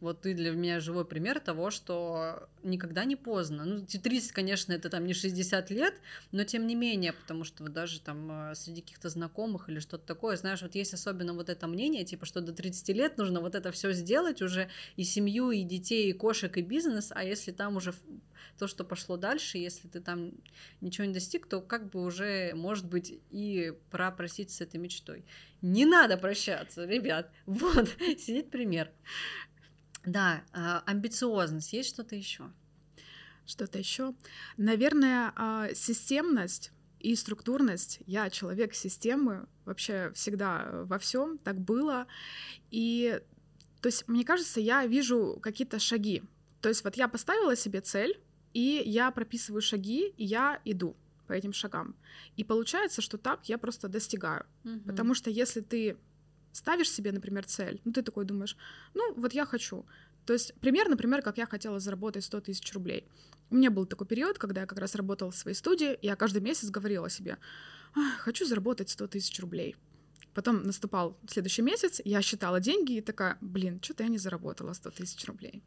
Вот 0.00 0.20
ты 0.20 0.34
для 0.34 0.52
меня 0.52 0.80
живой 0.80 1.04
пример 1.04 1.40
того, 1.40 1.70
что 1.70 2.48
никогда 2.62 3.04
не 3.04 3.16
поздно. 3.16 3.64
Ну, 3.64 3.84
30, 3.84 4.32
конечно, 4.32 4.72
это 4.72 4.90
там 4.90 5.06
не 5.06 5.14
60 5.14 5.70
лет, 5.70 5.94
но 6.30 6.44
тем 6.44 6.66
не 6.66 6.74
менее, 6.74 7.12
потому 7.12 7.44
что 7.44 7.64
вот 7.64 7.72
даже 7.72 8.00
там 8.00 8.50
э, 8.50 8.54
среди 8.54 8.80
каких-то 8.80 9.08
знакомых 9.08 9.68
или 9.68 9.80
что-то 9.80 10.06
такое, 10.06 10.36
знаешь, 10.36 10.62
вот 10.62 10.74
есть 10.74 10.94
особенно 10.94 11.34
вот 11.34 11.48
это 11.48 11.66
мнение, 11.66 12.04
типа, 12.04 12.26
что 12.26 12.40
до 12.40 12.52
30 12.52 12.88
лет 12.90 13.18
нужно 13.18 13.40
вот 13.40 13.54
это 13.54 13.72
все 13.72 13.92
сделать 13.92 14.40
уже 14.40 14.68
и 14.96 15.04
семью, 15.04 15.50
и 15.50 15.62
детей, 15.62 16.10
и 16.10 16.12
кошек, 16.12 16.56
и 16.56 16.62
бизнес, 16.62 17.10
а 17.14 17.24
если 17.24 17.50
там 17.50 17.76
уже 17.76 17.92
то, 18.58 18.66
что 18.66 18.84
пошло 18.84 19.16
дальше, 19.16 19.58
если 19.58 19.88
ты 19.88 20.00
там 20.00 20.32
ничего 20.80 21.06
не 21.06 21.14
достиг, 21.14 21.46
то 21.46 21.60
как 21.60 21.90
бы 21.90 22.04
уже, 22.04 22.52
может 22.54 22.86
быть, 22.86 23.20
и 23.30 23.72
пора 23.90 24.10
просить 24.10 24.50
с 24.50 24.60
этой 24.60 24.78
мечтой. 24.78 25.24
Не 25.62 25.86
надо 25.86 26.16
прощаться, 26.16 26.84
ребят. 26.84 27.30
Вот, 27.46 27.88
сидит 28.18 28.50
пример. 28.50 28.90
Да, 30.08 30.42
а, 30.52 30.82
амбициозность. 30.86 31.72
Есть 31.72 31.90
что-то 31.90 32.16
еще? 32.16 32.50
Что-то 33.46 33.78
еще? 33.78 34.14
Наверное, 34.56 35.32
а, 35.36 35.68
системность 35.74 36.72
и 36.98 37.14
структурность. 37.14 38.00
Я 38.06 38.30
человек 38.30 38.74
системы, 38.74 39.46
вообще 39.64 40.10
всегда 40.14 40.68
во 40.84 40.98
всем 40.98 41.38
так 41.38 41.60
было. 41.60 42.06
И 42.70 43.20
то 43.80 43.88
есть, 43.88 44.08
мне 44.08 44.24
кажется, 44.24 44.60
я 44.60 44.86
вижу 44.86 45.38
какие-то 45.42 45.78
шаги. 45.78 46.22
То 46.60 46.68
есть 46.68 46.82
вот 46.84 46.96
я 46.96 47.06
поставила 47.06 47.54
себе 47.54 47.80
цель, 47.80 48.20
и 48.52 48.82
я 48.84 49.10
прописываю 49.10 49.62
шаги, 49.62 50.08
и 50.16 50.24
я 50.24 50.60
иду 50.64 50.96
по 51.26 51.32
этим 51.32 51.52
шагам. 51.52 51.94
И 52.36 52.42
получается, 52.42 53.02
что 53.02 53.18
так 53.18 53.48
я 53.48 53.58
просто 53.58 53.88
достигаю. 53.88 54.46
Угу. 54.64 54.80
Потому 54.86 55.14
что 55.14 55.30
если 55.30 55.60
ты 55.60 55.96
ставишь 56.58 56.90
себе, 56.90 57.12
например, 57.12 57.44
цель, 57.46 57.80
ну 57.84 57.92
ты 57.92 58.02
такой 58.02 58.24
думаешь, 58.24 58.56
ну 58.94 59.14
вот 59.14 59.32
я 59.32 59.46
хочу. 59.46 59.86
То 60.26 60.34
есть 60.34 60.54
пример, 60.60 60.88
например, 60.88 61.22
как 61.22 61.38
я 61.38 61.46
хотела 61.46 61.80
заработать 61.80 62.24
100 62.24 62.40
тысяч 62.42 62.72
рублей. 62.74 63.08
У 63.50 63.56
меня 63.56 63.70
был 63.70 63.86
такой 63.86 64.06
период, 64.06 64.38
когда 64.38 64.60
я 64.60 64.66
как 64.66 64.78
раз 64.78 64.94
работала 64.94 65.30
в 65.30 65.36
своей 65.36 65.56
студии, 65.56 65.94
и 65.94 66.06
я 66.06 66.16
каждый 66.16 66.42
месяц 66.42 66.68
говорила 66.68 67.08
себе, 67.08 67.38
хочу 68.18 68.44
заработать 68.44 68.90
100 68.90 69.06
тысяч 69.06 69.40
рублей. 69.40 69.76
Потом 70.34 70.62
наступал 70.62 71.18
следующий 71.26 71.62
месяц, 71.62 72.02
я 72.04 72.20
считала 72.22 72.60
деньги 72.60 72.98
и 72.98 73.00
такая, 73.00 73.38
блин, 73.40 73.80
что-то 73.82 74.02
я 74.02 74.08
не 74.10 74.18
заработала 74.18 74.74
100 74.74 74.90
тысяч 74.90 75.24
рублей. 75.24 75.62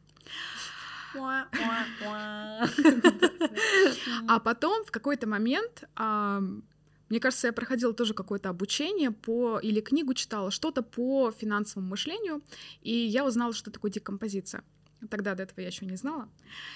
А 4.27 4.39
потом 4.39 4.86
в 4.86 4.91
какой-то 4.91 5.27
момент 5.27 5.84
мне 7.12 7.19
кажется, 7.19 7.47
я 7.47 7.54
проходила 7.54 7.93
тоже 7.93 8.13
какое-то 8.13 8.47
обучение 8.47 9.12
по 9.12 9.60
или 9.60 9.82
книгу 9.82 10.13
читала, 10.13 10.50
что-то 10.50 10.82
по 10.82 11.30
финансовому 11.32 11.89
мышлению, 11.89 12.41
и 12.82 12.93
я 12.93 13.26
узнала, 13.26 13.54
что 13.54 13.69
такое 13.69 13.91
декомпозиция. 13.91 14.63
Тогда 15.10 15.36
до 15.36 15.43
этого 15.43 15.60
я 15.60 15.67
еще 15.67 15.86
не 15.86 15.97
знала. 15.97 16.30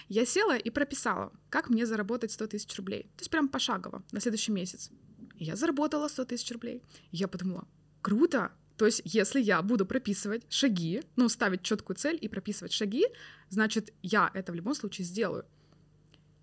Я 0.10 0.26
села 0.26 0.58
и 0.58 0.70
прописала, 0.70 1.32
как 1.50 1.70
мне 1.70 1.86
заработать 1.86 2.34
100 2.34 2.48
тысяч 2.48 2.76
рублей. 2.76 3.04
То 3.16 3.22
есть 3.22 3.32
прям 3.32 3.48
пошагово 3.48 4.04
на 4.12 4.20
следующий 4.20 4.52
месяц. 4.52 4.92
Я 5.38 5.56
заработала 5.56 6.10
100 6.10 6.26
тысяч 6.26 6.52
рублей. 6.52 6.84
Я 7.12 7.30
подумала, 7.30 7.66
круто, 8.02 8.52
то 8.76 8.86
есть, 8.86 9.02
если 9.06 9.40
я 9.40 9.62
буду 9.62 9.86
прописывать 9.86 10.44
шаги, 10.50 11.02
ну, 11.16 11.30
ставить 11.30 11.62
четкую 11.62 11.96
цель 11.96 12.18
и 12.20 12.28
прописывать 12.28 12.74
шаги, 12.74 13.06
значит, 13.50 13.94
я 14.02 14.30
это 14.34 14.52
в 14.52 14.56
любом 14.56 14.76
случае 14.76 15.06
сделаю. 15.06 15.46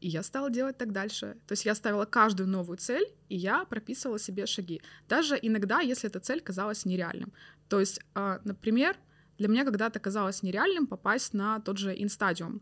И 0.02 0.08
я 0.08 0.24
стала 0.24 0.50
делать 0.50 0.76
так 0.78 0.90
дальше. 0.90 1.36
То 1.46 1.52
есть 1.52 1.64
я 1.64 1.76
ставила 1.76 2.04
каждую 2.06 2.48
новую 2.48 2.76
цель, 2.76 3.06
и 3.28 3.36
я 3.36 3.64
прописывала 3.64 4.18
себе 4.18 4.46
шаги. 4.46 4.82
Даже 5.08 5.38
иногда, 5.40 5.78
если 5.80 6.10
эта 6.10 6.18
цель 6.18 6.40
казалась 6.40 6.84
нереальным. 6.84 7.32
То 7.68 7.78
есть, 7.78 8.00
а, 8.14 8.40
например, 8.44 8.96
для 9.38 9.46
меня 9.46 9.64
когда-то 9.64 10.00
казалось 10.00 10.42
нереальным 10.42 10.88
попасть 10.88 11.34
на 11.34 11.60
тот 11.60 11.78
же 11.78 11.94
инстадиум. 11.96 12.60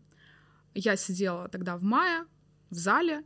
Я 0.75 0.95
сидела 0.95 1.49
тогда 1.49 1.77
в 1.77 1.83
мае 1.83 2.25
в 2.69 2.75
зале, 2.75 3.23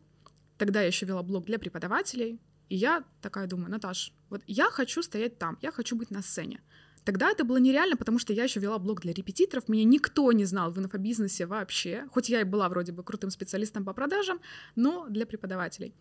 тогда 0.58 0.80
я 0.80 0.88
еще 0.88 1.06
вела 1.06 1.21
блог 1.21 1.45
для 1.45 1.60
преподавателей, 1.60 2.39
и 2.69 2.78
я 2.78 3.04
такая 3.21 3.47
думаю, 3.47 3.69
Наташ, 3.69 4.13
вот 4.30 4.43
я 4.47 4.69
хочу 4.71 5.04
стоять 5.04 5.38
там, 5.38 5.58
я 5.62 5.71
хочу 5.71 5.97
быть 5.97 6.10
на 6.10 6.21
сцене. 6.21 6.62
Тогда 7.06 7.30
это 7.30 7.44
было 7.46 7.58
нереально, 7.58 7.96
потому 7.96 8.18
что 8.18 8.34
я 8.34 8.44
еще 8.44 8.60
вела 8.60 8.80
блог 8.80 9.02
для 9.02 9.13
репетиторов, 9.13 9.70
меня 9.70 9.84
никто 9.84 10.32
не 10.32 10.44
знал 10.44 10.72
в 10.72 10.80
инфобизнесе 10.80 11.46
вообще, 11.46 12.08
хоть 12.12 12.30
я 12.30 12.41
и 12.41 12.44
была 12.44 12.68
вроде 12.68 12.91
бы 12.91 13.04
крутым 13.04 13.30
специалистом 13.30 13.86
по 13.86 13.94
продажам, 13.94 14.39
но 14.76 15.08
для 15.08 15.28
преподавателей. 15.28 15.94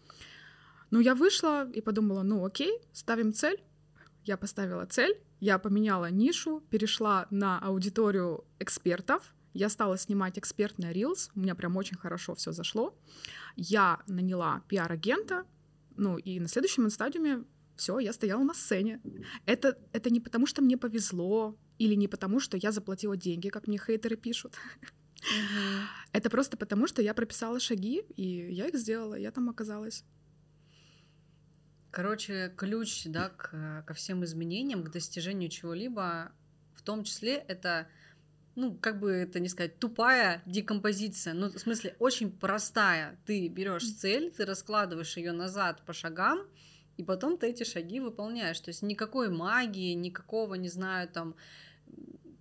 Но 0.90 1.00
я 1.00 1.14
вышла 1.14 1.70
и 1.70 1.82
подумала, 1.82 2.22
ну 2.22 2.44
окей, 2.44 2.78
ставим 2.92 3.34
цель. 3.34 3.62
Я 4.24 4.38
поставила 4.38 4.86
цель, 4.86 5.20
я 5.40 5.58
поменяла 5.58 6.10
нишу, 6.10 6.62
перешла 6.70 7.26
на 7.30 7.58
аудиторию 7.58 8.44
экспертов, 8.58 9.34
я 9.52 9.68
стала 9.68 9.98
снимать 9.98 10.38
экспертный 10.38 10.92
Reels, 10.92 11.30
у 11.34 11.40
меня 11.40 11.54
прям 11.54 11.76
очень 11.76 11.98
хорошо 11.98 12.34
все 12.34 12.52
зашло. 12.52 12.96
Я 13.56 14.00
наняла 14.06 14.62
пиар-агента, 14.68 15.44
ну 15.96 16.16
и 16.16 16.40
на 16.40 16.48
следующем 16.48 16.86
инстадиуме 16.86 17.44
все, 17.76 17.98
я 17.98 18.12
стояла 18.12 18.42
на 18.42 18.54
сцене. 18.54 19.00
Это, 19.46 19.78
это 19.92 20.10
не 20.10 20.20
потому, 20.20 20.46
что 20.46 20.62
мне 20.62 20.76
повезло, 20.76 21.56
или 21.78 21.94
не 21.94 22.08
потому, 22.08 22.40
что 22.40 22.56
я 22.56 22.72
заплатила 22.72 23.16
деньги, 23.16 23.48
как 23.48 23.66
мне 23.66 23.78
хейтеры 23.78 24.16
пишут. 24.16 24.54
Это 26.12 26.30
просто 26.30 26.56
потому, 26.56 26.86
что 26.86 27.02
я 27.02 27.14
прописала 27.14 27.58
шаги, 27.58 28.02
и 28.16 28.52
я 28.52 28.68
их 28.68 28.76
сделала, 28.76 29.14
я 29.14 29.30
там 29.30 29.48
оказалась. 29.48 30.04
Короче, 31.90 32.52
ключ 32.56 33.04
да, 33.06 33.30
к, 33.30 33.84
ко 33.86 33.94
всем 33.94 34.24
изменениям, 34.24 34.82
к 34.82 34.90
достижению 34.90 35.48
чего-либо, 35.48 36.32
в 36.74 36.82
том 36.82 37.04
числе 37.04 37.36
это, 37.36 37.88
ну, 38.56 38.76
как 38.76 38.98
бы 38.98 39.12
это 39.12 39.40
не 39.40 39.48
сказать, 39.48 39.78
тупая 39.78 40.42
декомпозиция. 40.44 41.34
Ну, 41.34 41.50
в 41.50 41.58
смысле, 41.58 41.94
очень 42.00 42.32
простая. 42.32 43.18
Ты 43.26 43.48
берешь 43.48 43.88
цель, 43.94 44.32
ты 44.32 44.44
раскладываешь 44.44 45.16
ее 45.16 45.32
назад 45.32 45.82
по 45.86 45.92
шагам, 45.92 46.40
и 46.96 47.02
потом 47.02 47.38
ты 47.38 47.48
эти 47.48 47.64
шаги 47.64 48.00
выполняешь. 48.00 48.60
То 48.60 48.70
есть 48.70 48.82
никакой 48.82 49.28
магии, 49.28 49.94
никакого, 49.94 50.54
не 50.54 50.68
знаю, 50.68 51.08
там, 51.08 51.34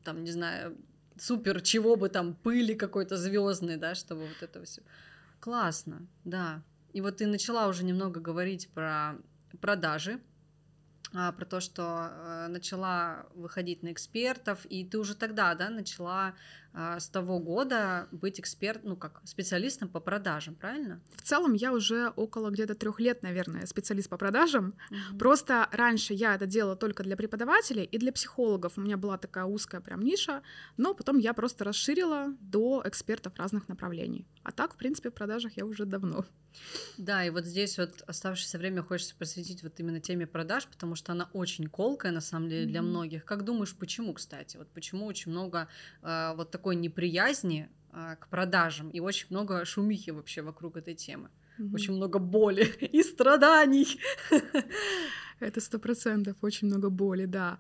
там, 0.04 0.24
не 0.24 0.32
знаю, 0.32 0.78
супер 1.18 1.62
чего 1.62 1.96
бы 1.96 2.10
там, 2.10 2.34
пыли 2.36 2.76
какой-то 2.76 3.18
звездной, 3.18 3.78
да, 3.78 3.96
чтобы 3.96 4.22
вот 4.22 4.42
это 4.42 4.64
все. 4.64 4.82
Классно, 5.40 6.08
да. 6.24 6.64
И 6.94 7.02
вот 7.02 7.18
ты 7.18 7.28
начала 7.28 7.68
уже 7.68 7.84
немного 7.84 8.20
говорить 8.20 8.70
про 8.70 9.16
продажи, 9.62 10.20
а, 11.16 11.32
про 11.32 11.46
то, 11.46 11.60
что 11.60 12.10
э, 12.12 12.48
начала 12.48 13.28
выходить 13.36 13.84
на 13.84 13.92
экспертов, 13.92 14.66
и 14.66 14.84
ты 14.84 14.98
уже 14.98 15.16
тогда, 15.16 15.54
да, 15.54 15.70
начала 15.70 16.34
с 16.74 17.08
того 17.10 17.40
года 17.40 18.08
быть 18.12 18.40
эксперт, 18.40 18.84
ну 18.84 18.96
как 18.96 19.22
специалистом 19.26 19.90
по 19.90 20.00
продажам, 20.00 20.56
правильно? 20.56 21.02
В 21.16 21.22
целом 21.22 21.54
я 21.54 21.72
уже 21.72 22.10
около 22.16 22.50
где-то 22.50 22.74
трех 22.74 23.00
лет, 23.00 23.22
наверное, 23.22 23.66
специалист 23.66 24.10
по 24.10 24.18
продажам. 24.18 24.74
Угу. 24.90 25.20
Просто 25.20 25.68
раньше 25.72 26.14
я 26.14 26.36
это 26.36 26.48
делала 26.48 26.76
только 26.76 27.04
для 27.04 27.16
преподавателей 27.16 27.84
и 27.84 27.98
для 27.98 28.12
психологов. 28.12 28.74
У 28.78 28.82
меня 28.82 28.98
была 28.98 29.18
такая 29.18 29.46
узкая 29.46 29.82
прям 29.82 30.02
ниша, 30.02 30.42
но 30.78 30.94
потом 30.94 31.20
я 31.20 31.34
просто 31.34 31.64
расширила 31.64 32.36
до 32.40 32.82
экспертов 32.86 33.34
разных 33.38 33.68
направлений. 33.68 34.26
А 34.44 34.52
так, 34.52 34.74
в 34.74 34.78
принципе, 34.78 35.10
в 35.10 35.14
продажах 35.14 35.58
я 35.58 35.66
уже 35.66 35.86
давно. 35.86 36.26
Да, 36.98 37.26
и 37.26 37.30
вот 37.30 37.46
здесь 37.46 37.78
вот 37.78 38.04
оставшееся 38.08 38.58
время 38.58 38.84
хочется 38.84 39.16
посвятить 39.16 39.64
вот 39.64 39.80
именно 39.80 40.00
теме 40.00 40.28
продаж, 40.28 40.68
потому 40.68 40.96
что 40.96 41.12
она 41.12 41.30
очень 41.34 41.68
колкая, 41.68 42.12
на 42.12 42.22
самом 42.22 42.50
деле, 42.50 42.66
для 42.66 42.80
mm-hmm. 42.80 42.84
многих. 42.84 43.26
Как 43.26 43.44
думаешь, 43.44 43.76
почему, 43.76 44.14
кстати? 44.14 44.58
Вот 44.58 44.68
почему 44.70 45.06
очень 45.06 45.32
много 45.32 45.68
э, 46.02 46.34
вот 46.36 46.52
такой 46.64 46.76
неприязни 46.78 47.68
э, 47.92 48.16
к 48.20 48.28
продажам 48.30 48.90
и 48.90 49.02
очень 49.02 49.28
много 49.30 49.66
шумихи 49.66 50.12
вообще 50.12 50.42
вокруг 50.42 50.78
этой 50.78 50.96
темы? 50.96 51.28
Mm-hmm. 51.60 51.74
Очень 51.74 51.94
много 51.96 52.20
боли 52.20 52.64
и 52.94 53.04
страданий. 53.04 54.00
Это 55.40 55.60
сто 55.60 55.78
процентов, 55.80 56.38
очень 56.42 56.68
много 56.68 56.90
боли, 56.90 57.26
да. 57.26 57.58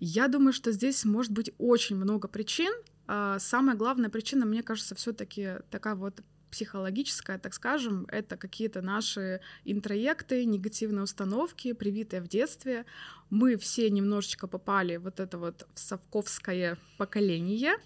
Я 0.00 0.28
думаю, 0.28 0.52
что 0.52 0.72
здесь 0.72 1.04
может 1.06 1.32
быть 1.32 1.50
очень 1.58 1.96
много 1.96 2.28
причин. 2.28 2.72
А, 3.06 3.38
самая 3.38 3.74
главная 3.74 4.10
причина, 4.10 4.44
мне 4.44 4.62
кажется, 4.62 4.94
все-таки 4.94 5.56
такая 5.70 5.94
вот 5.94 6.20
психологическое, 6.50 7.38
так 7.38 7.54
скажем, 7.54 8.04
это 8.08 8.36
какие-то 8.36 8.82
наши 8.82 9.40
интроекты, 9.64 10.44
негативные 10.44 11.04
установки, 11.04 11.72
привитые 11.72 12.20
в 12.20 12.28
детстве. 12.28 12.84
Мы 13.30 13.56
все 13.56 13.88
немножечко 13.88 14.46
попали 14.46 14.98
вот 14.98 15.20
это 15.20 15.38
вот 15.38 15.66
в 15.74 15.78
совковское 15.78 16.76
поколение, 16.98 17.78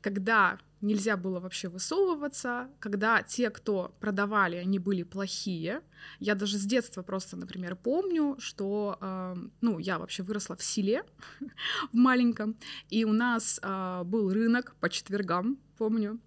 когда 0.00 0.58
нельзя 0.80 1.16
было 1.16 1.40
вообще 1.40 1.68
высовываться, 1.68 2.68
когда 2.80 3.22
те, 3.22 3.50
кто 3.50 3.94
продавали, 4.00 4.56
они 4.56 4.78
были 4.78 5.02
плохие. 5.02 5.82
Я 6.20 6.34
даже 6.34 6.58
с 6.58 6.64
детства 6.64 7.02
просто, 7.02 7.36
например, 7.36 7.76
помню, 7.76 8.36
что, 8.38 8.96
э, 9.00 9.36
ну, 9.60 9.78
я 9.78 9.98
вообще 9.98 10.22
выросла 10.22 10.56
в 10.56 10.62
селе, 10.62 11.04
в 11.92 11.96
маленьком, 11.96 12.56
и 12.88 13.04
у 13.04 13.12
нас 13.12 13.60
э, 13.62 14.02
был 14.04 14.32
рынок 14.32 14.74
по 14.80 14.88
четвергам, 14.88 15.58
помню, 15.76 16.18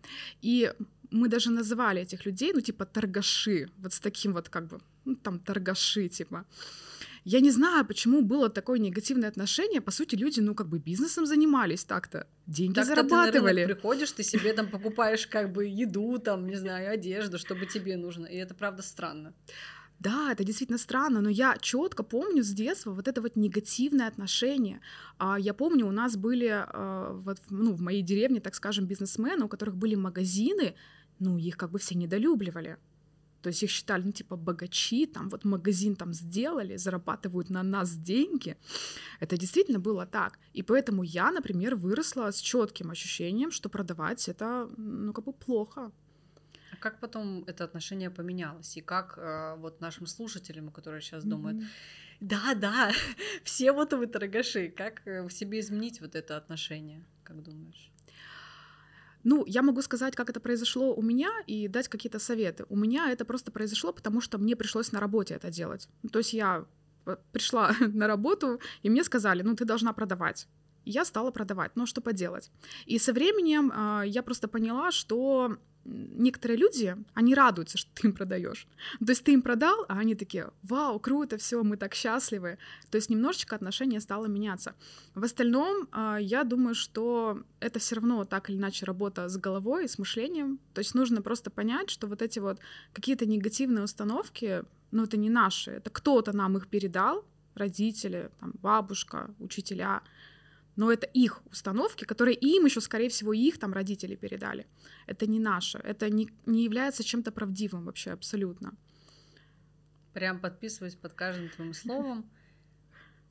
и 0.42 0.72
мы 1.12 1.30
даже 1.30 1.52
называли 1.52 2.02
этих 2.02 2.26
людей, 2.26 2.54
ну, 2.54 2.62
типа, 2.62 2.86
торгаши, 2.86 3.70
вот 3.78 3.94
с 3.94 4.00
таким 4.00 4.34
вот, 4.34 4.50
как 4.50 4.68
бы, 4.68 4.80
ну, 5.06 5.16
там, 5.16 5.40
торгаши, 5.40 6.10
типа. 6.10 6.46
Я 7.26 7.40
не 7.40 7.52
знаю, 7.52 7.86
почему 7.86 8.22
было 8.22 8.50
такое 8.50 8.80
негативное 8.80 9.30
отношение. 9.30 9.80
По 9.82 9.92
сути, 9.92 10.16
люди, 10.16 10.42
ну, 10.42 10.56
как 10.56 10.68
бы 10.68 10.80
бизнесом 10.80 11.26
занимались 11.26 11.86
так-то. 11.86 12.28
Деньги 12.48 12.76
так 12.76 12.86
зарабатывали. 12.86 13.66
Ты 13.66 13.74
приходишь, 13.74 14.12
ты 14.12 14.24
себе 14.24 14.54
там 14.54 14.70
покупаешь, 14.70 15.26
как 15.28 15.54
бы, 15.54 15.66
еду, 15.66 16.18
там, 16.20 16.48
не 16.48 16.56
знаю, 16.56 16.92
одежду, 16.92 17.38
чтобы 17.38 17.66
тебе 17.66 17.96
нужно. 17.96 18.26
И 18.26 18.36
это, 18.36 18.54
правда, 18.54 18.84
странно. 18.84 19.34
Да, 20.00 20.34
это 20.34 20.44
действительно 20.44 20.78
странно, 20.78 21.22
но 21.22 21.30
я 21.30 21.56
четко 21.62 22.04
помню 22.04 22.44
с 22.44 22.50
детства 22.50 22.92
вот 22.92 23.08
это 23.08 23.22
вот 23.22 23.38
негативное 23.38 24.08
отношение. 24.08 24.82
А 25.18 25.40
я 25.40 25.54
помню, 25.54 25.88
у 25.88 25.92
нас 25.92 26.18
были 26.18 26.50
а, 26.50 27.14
вот, 27.14 27.40
ну, 27.50 27.72
в 27.72 27.80
моей 27.80 28.02
деревне, 28.02 28.42
так 28.42 28.54
скажем, 28.56 28.86
бизнесмены, 28.86 29.46
у 29.46 29.48
которых 29.48 29.78
были 29.78 29.96
магазины, 29.96 30.76
ну, 31.20 31.38
их 31.38 31.56
как 31.56 31.72
бы 31.72 31.80
все 31.80 31.96
недолюбливали. 31.96 32.78
То 33.44 33.50
есть 33.50 33.64
их 33.64 33.70
считали, 33.70 34.04
ну, 34.04 34.12
типа, 34.12 34.38
богачи, 34.38 35.06
там, 35.06 35.30
вот 35.30 35.46
магазин 35.46 35.96
там 35.96 36.14
сделали, 36.14 36.78
зарабатывают 36.78 37.50
на 37.50 37.64
нас 37.64 37.96
деньги. 37.96 38.56
Это 39.20 39.38
действительно 39.38 39.80
было 39.80 40.06
так. 40.06 40.40
И 40.54 40.64
поэтому 40.64 41.04
я, 41.04 41.32
например, 41.32 41.76
выросла 41.76 42.32
с 42.32 42.40
четким 42.40 42.90
ощущением, 42.92 43.52
что 43.52 43.70
продавать 43.70 44.30
это, 44.30 44.70
ну, 44.78 45.14
как 45.14 45.26
бы 45.26 45.34
плохо. 45.34 45.92
А 46.72 46.76
как 46.80 47.00
потом 47.00 47.44
это 47.48 47.66
отношение 47.66 48.10
поменялось? 48.10 48.78
И 48.78 48.82
как 48.82 49.18
э, 49.18 49.56
вот 49.58 49.82
нашим 49.82 50.08
слушателям, 50.08 50.72
которые 50.72 51.02
сейчас 51.02 51.26
mm-hmm. 51.26 51.30
думают, 51.30 51.64
да, 52.22 52.56
да, 52.56 52.92
все 53.44 53.74
вот 53.74 53.94
вы 53.94 54.08
торгаши, 54.08 54.70
как 54.70 55.06
э, 55.06 55.24
в 55.28 55.32
себе 55.32 55.60
изменить 55.60 56.02
вот 56.02 56.16
это 56.16 56.38
отношение, 56.38 57.04
как 57.24 57.44
думаешь? 57.44 57.93
Ну, 59.24 59.46
я 59.48 59.62
могу 59.62 59.82
сказать, 59.82 60.16
как 60.16 60.30
это 60.30 60.40
произошло 60.40 60.94
у 60.94 61.02
меня 61.02 61.32
и 61.48 61.68
дать 61.68 61.88
какие-то 61.88 62.20
советы. 62.20 62.66
У 62.70 62.76
меня 62.76 63.12
это 63.12 63.26
просто 63.26 63.52
произошло, 63.52 63.94
потому 63.94 64.22
что 64.22 64.38
мне 64.38 64.56
пришлось 64.56 64.92
на 64.92 65.00
работе 65.00 65.36
это 65.36 65.50
делать. 65.50 65.90
То 66.12 66.20
есть 66.20 66.34
я 66.34 66.66
э, 67.06 67.18
пришла 67.32 67.72
на 67.94 68.08
работу, 68.08 68.60
и 68.84 68.90
мне 68.90 69.04
сказали, 69.04 69.44
ну, 69.44 69.56
ты 69.56 69.66
должна 69.66 69.94
продавать. 69.94 70.48
я 70.86 71.06
стала 71.06 71.32
продавать, 71.32 71.72
ну, 71.76 71.86
что 71.86 72.02
поделать. 72.02 72.52
И 72.86 73.00
со 73.00 73.14
временем 73.14 73.72
э, 73.72 74.08
я 74.08 74.24
просто 74.24 74.48
поняла, 74.48 74.92
что 74.92 75.58
некоторые 75.86 76.58
люди, 76.58 76.96
они 77.14 77.36
радуются, 77.36 77.78
что 77.78 77.90
ты 77.94 78.08
им 78.08 78.14
продаешь. 78.14 78.68
То 79.00 79.10
есть 79.10 79.24
ты 79.24 79.34
им 79.34 79.42
продал, 79.42 79.86
а 79.88 80.00
они 80.00 80.16
такие, 80.16 80.52
вау, 80.64 81.00
круто, 81.00 81.38
все, 81.38 81.64
мы 81.64 81.78
так 81.78 81.94
счастливы. 81.94 82.58
То 82.90 82.98
есть 82.98 83.10
немножечко 83.10 83.56
отношение 83.56 84.00
стало 84.00 84.28
меняться. 84.28 84.76
В 85.16 85.24
остальном, 85.24 85.88
а, 85.92 86.18
я 86.18 86.44
думаю, 86.44 86.76
что 86.76 87.44
это 87.60 87.80
все 87.80 87.96
равно 87.96 88.26
так 88.26 88.50
или 88.50 88.58
иначе 88.58 88.86
работа 88.86 89.28
с 89.30 89.38
головой, 89.38 89.88
с 89.90 89.98
мышлением. 89.98 90.60
То 90.74 90.80
есть 90.80 90.96
нужно 90.96 91.22
просто 91.22 91.50
понять, 91.50 91.90
что 91.90 92.08
вот 92.08 92.22
эти 92.22 92.40
вот 92.40 92.60
какие-то 92.94 93.26
негативные 93.26 93.84
установки, 93.84 94.64
ну 94.92 95.04
это 95.04 95.18
не 95.18 95.30
наши, 95.30 95.72
это 95.72 95.90
кто-то 95.90 96.34
нам 96.34 96.58
их 96.58 96.68
передал, 96.68 97.26
родители, 97.56 98.32
там, 98.40 98.54
бабушка, 98.62 99.34
учителя, 99.40 100.02
но 100.76 100.92
это 100.92 101.06
их 101.06 101.42
установки, 101.46 102.06
которые 102.06 102.36
им 102.36 102.66
еще, 102.66 102.82
скорее 102.82 103.10
всего, 103.10 103.34
их 103.34 103.60
там 103.60 103.74
родители 103.74 104.16
передали. 104.16 104.68
Это 105.08 105.28
не 105.28 105.40
наше, 105.40 105.78
это 105.78 106.10
не, 106.10 106.30
не 106.46 106.64
является 106.64 107.04
чем-то 107.04 107.32
правдивым 107.32 107.86
вообще 107.86 108.12
абсолютно. 108.12 108.74
Прям 110.14 110.40
подписываюсь 110.40 110.96
под 110.96 111.14
каждым 111.14 111.50
твоим 111.50 111.74
словом. 111.74 112.30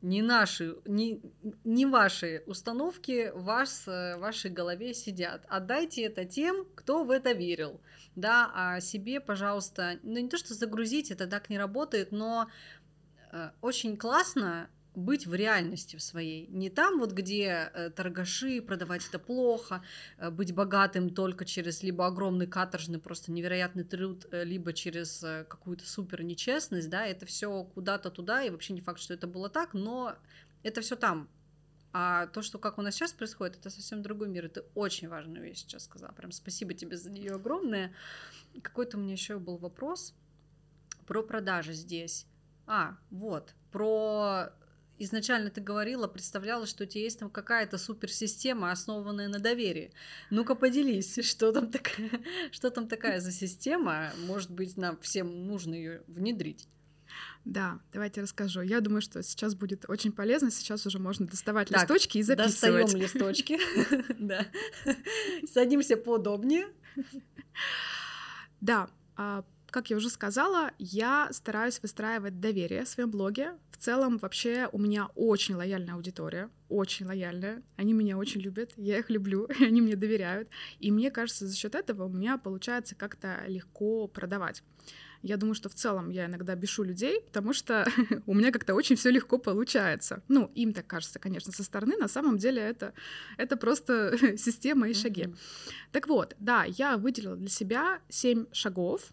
не 0.03 0.21
наши, 0.21 0.77
не, 0.85 1.23
не 1.65 1.87
ваши 1.87 2.43
установки 2.47 3.31
вас, 3.35 3.87
в 3.87 4.17
вашей 4.19 4.51
голове 4.51 4.95
сидят. 4.95 5.47
Отдайте 5.49 6.03
это 6.03 6.25
тем, 6.25 6.67
кто 6.75 7.05
в 7.05 7.11
это 7.11 7.33
верил. 7.33 7.81
Да, 8.17 8.51
а 8.55 8.81
себе, 8.81 9.21
пожалуйста, 9.21 9.99
ну 10.03 10.19
не 10.19 10.29
то, 10.29 10.37
что 10.37 10.55
загрузить, 10.55 11.13
это 11.13 11.29
так 11.29 11.51
не 11.51 11.59
работает, 11.59 12.11
но 12.11 12.51
э, 13.31 13.51
очень 13.61 13.97
классно 13.97 14.69
быть 14.95 15.27
в 15.27 15.35
реальности 15.35 15.97
в 15.97 16.03
своей. 16.03 16.47
Не 16.49 16.71
там 16.71 16.99
вот, 16.99 17.13
где 17.13 17.71
э, 17.73 17.91
торгаши, 17.91 18.61
продавать 18.61 19.07
это 19.09 19.19
плохо, 19.19 19.83
э, 20.19 20.31
быть 20.31 20.55
богатым 20.55 21.11
только 21.11 21.45
через 21.45 21.83
либо 21.83 22.07
огромный 22.07 22.47
каторжный, 22.47 22.99
просто 22.99 23.33
невероятный 23.33 23.85
труд, 23.85 24.27
э, 24.31 24.45
либо 24.45 24.73
через 24.73 25.25
какую-то 25.49 25.89
супер 25.89 26.23
нечестность, 26.23 26.91
да, 26.91 27.07
это 27.07 27.27
все 27.27 27.65
куда-то 27.65 28.11
туда, 28.11 28.43
и 28.43 28.51
вообще 28.51 28.75
не 28.75 28.81
факт, 28.81 29.01
что 29.01 29.15
это 29.15 29.27
было 29.27 29.49
так, 29.49 29.73
но 29.73 30.15
это 30.63 30.81
все 30.81 30.97
там. 30.97 31.29
А 31.95 32.27
то, 32.29 32.41
что 32.41 32.59
как 32.59 32.79
у 32.79 32.83
нас 32.83 32.95
сейчас 32.95 33.13
происходит, 33.13 33.59
это 33.59 33.69
совсем 33.69 34.03
другой 34.03 34.29
мир. 34.29 34.47
Это 34.47 34.65
очень 34.75 35.09
важная 35.09 35.43
вещь 35.43 35.59
сейчас 35.59 35.85
сказала. 35.85 36.13
Прям 36.13 36.33
спасибо 36.33 36.73
тебе 36.73 36.97
за 36.97 37.11
нее 37.11 37.33
огромное. 37.33 37.93
Какой-то 38.63 38.97
у 38.97 39.01
меня 39.01 39.13
еще 39.13 39.39
был 39.39 39.59
вопрос 39.59 40.15
про 41.07 41.23
продажи 41.23 41.75
здесь. 41.75 42.27
А, 42.67 42.97
вот, 43.11 43.55
про 43.71 44.53
изначально 44.99 45.51
ты 45.51 45.61
говорила, 45.61 46.07
представляла, 46.07 46.67
что 46.67 46.85
у 46.85 46.87
тебя 46.87 47.05
есть 47.05 47.19
там 47.19 47.31
какая-то 47.31 47.79
суперсистема, 47.79 48.71
основанная 48.71 49.29
на 49.29 49.39
доверии. 49.39 49.93
Ну-ка 50.31 50.55
поделись, 50.55 51.19
что 51.25 51.53
там, 51.53 51.71
такая, 51.71 52.11
что 52.53 52.71
там 52.71 52.89
такая 52.89 53.21
за 53.21 53.33
система? 53.33 54.13
Может 54.27 54.51
быть, 54.51 54.77
нам 54.77 54.99
всем 55.01 55.47
нужно 55.47 55.75
ее 55.75 56.03
внедрить? 56.07 56.69
Да, 57.45 57.81
давайте 57.93 58.23
расскажу. 58.23 58.61
Я 58.61 58.81
думаю, 58.81 59.03
что 59.03 59.23
сейчас 59.23 59.55
будет 59.55 59.85
очень 59.89 60.13
полезно. 60.13 60.51
Сейчас 60.51 60.87
уже 60.87 60.99
можно 60.99 61.27
доставать 61.27 61.69
так, 61.69 61.83
листочки 61.83 62.19
и 62.19 62.23
записывать. 62.23 62.93
Достаем 62.93 63.03
листочки. 63.03 63.59
Да. 64.19 64.47
Садимся 65.53 65.97
поудобнее. 65.97 66.69
Да, 68.61 68.89
а, 69.17 69.45
как 69.73 69.89
я 69.91 69.97
уже 69.97 70.11
сказала, 70.11 70.71
я 70.79 71.29
стараюсь 71.33 71.81
выстраивать 71.81 72.39
доверие 72.41 72.85
в 72.85 72.89
своем 72.89 73.11
блоге. 73.11 73.55
В 73.71 73.79
целом, 73.79 74.19
вообще, 74.19 74.69
у 74.71 74.79
меня 74.79 75.07
очень 75.15 75.55
лояльная 75.55 75.95
аудитория, 75.95 76.51
очень 76.69 77.07
лояльная. 77.07 77.63
Они 77.77 77.95
меня 77.95 78.19
очень 78.19 78.43
любят, 78.43 78.73
я 78.77 78.99
их 78.99 79.09
люблю, 79.09 79.49
они 79.61 79.81
мне 79.81 79.97
доверяют. 79.97 80.49
И 80.79 80.93
мне 80.93 81.11
кажется, 81.11 81.47
за 81.47 81.57
счет 81.57 81.75
этого 81.75 82.05
у 82.05 82.09
меня 82.11 82.37
получается 82.37 82.95
как-то 82.95 83.45
легко 83.47 84.07
продавать. 84.07 84.63
Я 85.23 85.37
думаю, 85.39 85.55
что 85.55 85.69
в 85.69 85.75
целом 85.75 86.11
я 86.11 86.27
иногда 86.27 86.55
бешу 86.55 86.83
людей, 86.83 87.23
потому 87.23 87.55
что 87.55 87.87
у 88.27 88.35
меня 88.35 88.53
как-то 88.53 88.75
очень 88.75 88.97
все 88.97 89.11
легко 89.11 89.39
получается. 89.39 90.23
Ну, 90.29 90.51
им 90.55 90.75
так 90.75 90.87
кажется, 90.87 91.19
конечно, 91.19 91.51
со 91.51 91.65
стороны. 91.65 91.97
На 91.97 92.09
самом 92.09 92.37
деле 92.37 92.61
это, 92.61 92.93
это 93.39 93.57
просто 93.57 94.19
система 94.37 94.91
и 94.91 94.95
шаги. 94.95 95.23
Mm-hmm. 95.23 95.39
Так 95.93 96.09
вот, 96.09 96.37
да, 96.39 96.65
я 96.65 96.99
выделила 96.99 97.37
для 97.37 97.49
себя 97.49 98.01
семь 98.11 98.47
шагов, 98.53 99.13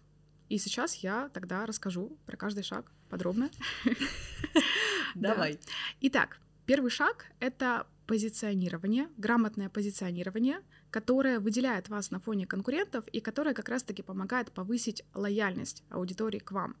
и 0.50 0.58
сейчас 0.58 0.96
я 0.96 1.30
тогда 1.32 1.64
расскажу 1.64 2.18
про 2.26 2.36
каждый 2.36 2.64
шаг 2.64 2.90
подробно. 3.08 3.50
Давай. 5.14 5.58
Итак, 6.00 6.40
первый 6.66 6.90
шаг— 6.90 7.26
это 7.40 7.86
позиционирование, 8.06 9.08
грамотное 9.16 9.68
позиционирование, 9.68 10.58
которое 10.90 11.38
выделяет 11.38 11.88
вас 11.88 12.10
на 12.10 12.18
фоне 12.18 12.48
конкурентов 12.48 13.06
и 13.06 13.20
которое 13.20 13.54
как 13.54 13.68
раз-таки 13.68 14.02
помогает 14.02 14.50
повысить 14.50 15.04
лояльность 15.14 15.84
аудитории 15.88 16.40
к 16.40 16.50
вам. 16.50 16.76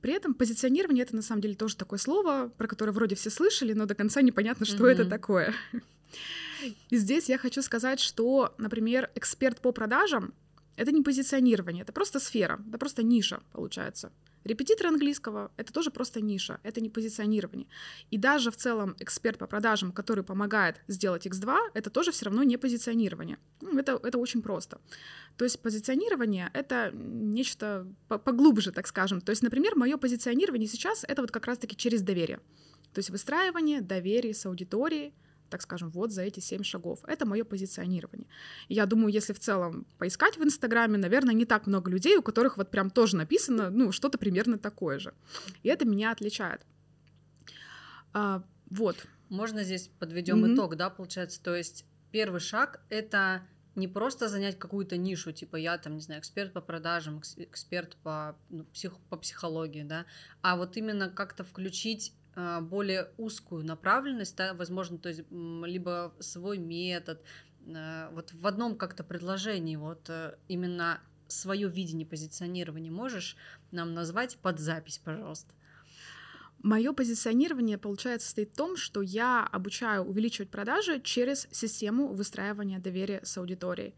При 0.00 0.12
этом 0.12 0.32
позиционирование 0.34 1.02
это 1.02 1.16
на 1.16 1.22
самом 1.22 1.40
деле 1.40 1.56
тоже 1.56 1.76
такое 1.76 1.98
слово, 1.98 2.52
про 2.56 2.68
которое 2.68 2.92
вроде 2.92 3.16
все 3.16 3.30
слышали, 3.30 3.72
но 3.72 3.86
до 3.86 3.96
конца 3.96 4.22
непонятно, 4.22 4.64
что 4.64 4.86
mm-hmm. 4.86 4.92
это 4.92 5.06
такое. 5.06 5.52
И 6.90 6.96
здесь 6.96 7.28
я 7.28 7.36
хочу 7.36 7.62
сказать, 7.62 7.98
что, 7.98 8.54
например, 8.58 9.10
эксперт 9.16 9.60
по 9.60 9.72
продажам 9.72 10.32
это 10.76 10.92
не 10.92 11.02
позиционирование, 11.02 11.82
это 11.82 11.92
просто 11.92 12.20
сфера, 12.20 12.60
это 12.68 12.78
просто 12.78 13.02
ниша 13.02 13.40
получается. 13.52 14.10
Репетитор 14.44 14.88
английского— 14.88 15.50
это 15.56 15.72
тоже 15.72 15.90
просто 15.90 16.20
ниша, 16.20 16.60
это 16.64 16.82
не 16.82 16.90
позиционирование. 16.90 17.66
И 18.10 18.18
даже 18.18 18.50
в 18.50 18.56
целом 18.56 18.94
эксперт 18.98 19.38
по 19.38 19.46
продажам, 19.46 19.90
который 19.90 20.22
помогает 20.22 20.82
сделать 20.86 21.26
X2, 21.26 21.70
это 21.72 21.88
тоже 21.88 22.12
все 22.12 22.26
равно 22.26 22.42
не 22.42 22.58
позиционирование. 22.58 23.38
Ну, 23.62 23.78
это, 23.78 23.98
это 24.02 24.18
очень 24.18 24.42
просто. 24.42 24.80
То 25.38 25.44
есть 25.44 25.60
позиционирование— 25.60 26.50
это 26.54 26.90
нечто 26.92 27.86
поглубже, 28.08 28.70
так 28.70 28.86
скажем. 28.86 29.22
То 29.22 29.30
есть, 29.30 29.42
например, 29.42 29.76
мое 29.76 29.96
позиционирование 29.96 30.68
сейчас— 30.68 31.04
это 31.08 31.22
вот 31.22 31.30
как 31.30 31.46
раз-таки 31.46 31.74
через 31.74 32.02
доверие. 32.02 32.40
То 32.92 32.98
есть 32.98 33.08
выстраивание 33.08 33.80
доверия 33.80 34.34
с 34.34 34.44
аудиторией, 34.44 35.14
так 35.54 35.62
скажем, 35.62 35.88
вот 35.90 36.10
за 36.10 36.22
эти 36.22 36.40
семь 36.40 36.64
шагов. 36.64 36.98
Это 37.06 37.26
мое 37.26 37.44
позиционирование. 37.44 38.26
я 38.68 38.86
думаю, 38.86 39.12
если 39.12 39.32
в 39.32 39.38
целом 39.38 39.86
поискать 39.98 40.36
в 40.36 40.42
Инстаграме, 40.42 40.98
наверное, 40.98 41.32
не 41.32 41.44
так 41.44 41.68
много 41.68 41.92
людей, 41.92 42.16
у 42.16 42.22
которых 42.22 42.56
вот 42.56 42.72
прям 42.72 42.90
тоже 42.90 43.16
написано, 43.16 43.70
ну, 43.70 43.92
что-то 43.92 44.18
примерно 44.18 44.58
такое 44.58 44.98
же. 44.98 45.14
И 45.62 45.68
это 45.68 45.84
меня 45.84 46.10
отличает. 46.10 46.62
А, 48.12 48.42
вот. 48.68 49.06
Можно 49.28 49.62
здесь 49.62 49.88
подведем 50.00 50.44
mm-hmm. 50.44 50.54
итог, 50.54 50.76
да, 50.76 50.90
получается? 50.90 51.40
То 51.40 51.54
есть 51.54 51.84
первый 52.10 52.40
шаг— 52.40 52.80
это 52.88 53.46
не 53.76 53.86
просто 53.86 54.28
занять 54.28 54.58
какую-то 54.58 54.96
нишу, 54.96 55.30
типа 55.30 55.54
я 55.54 55.78
там, 55.78 55.94
не 55.94 56.00
знаю, 56.00 56.20
эксперт 56.20 56.52
по 56.52 56.60
продажам, 56.60 57.22
эксперт 57.36 57.94
по, 58.02 58.36
ну, 58.50 58.64
псих, 58.72 58.98
по 59.08 59.16
психологии, 59.16 59.84
да, 59.84 60.04
а 60.42 60.56
вот 60.56 60.76
именно 60.76 61.08
как-то 61.10 61.44
включить 61.44 62.12
более 62.36 63.10
узкую 63.16 63.64
направленность, 63.64 64.36
да, 64.36 64.54
возможно, 64.54 64.98
то 64.98 65.08
есть 65.08 65.22
либо 65.30 66.12
свой 66.20 66.58
метод, 66.58 67.22
а, 67.74 68.10
вот 68.12 68.32
в 68.32 68.46
одном 68.46 68.76
как-то 68.76 69.04
предложении, 69.04 69.76
вот 69.76 70.08
э, 70.08 70.36
именно 70.48 71.00
свое 71.28 71.68
видение 71.68 72.06
позиционирования 72.06 72.90
можешь 72.90 73.36
нам 73.70 73.94
назвать 73.94 74.36
под 74.38 74.58
запись, 74.58 75.00
пожалуйста? 75.02 75.52
Мое 76.62 76.92
позиционирование, 76.92 77.76
получается, 77.76 78.26
состоит 78.26 78.52
в 78.52 78.56
том, 78.56 78.76
что 78.76 79.02
я 79.02 79.46
обучаю 79.52 80.02
увеличивать 80.02 80.50
продажи 80.50 81.00
через 81.00 81.46
систему 81.50 82.08
выстраивания 82.08 82.78
доверия 82.78 83.20
с 83.22 83.36
аудиторией. 83.36 83.94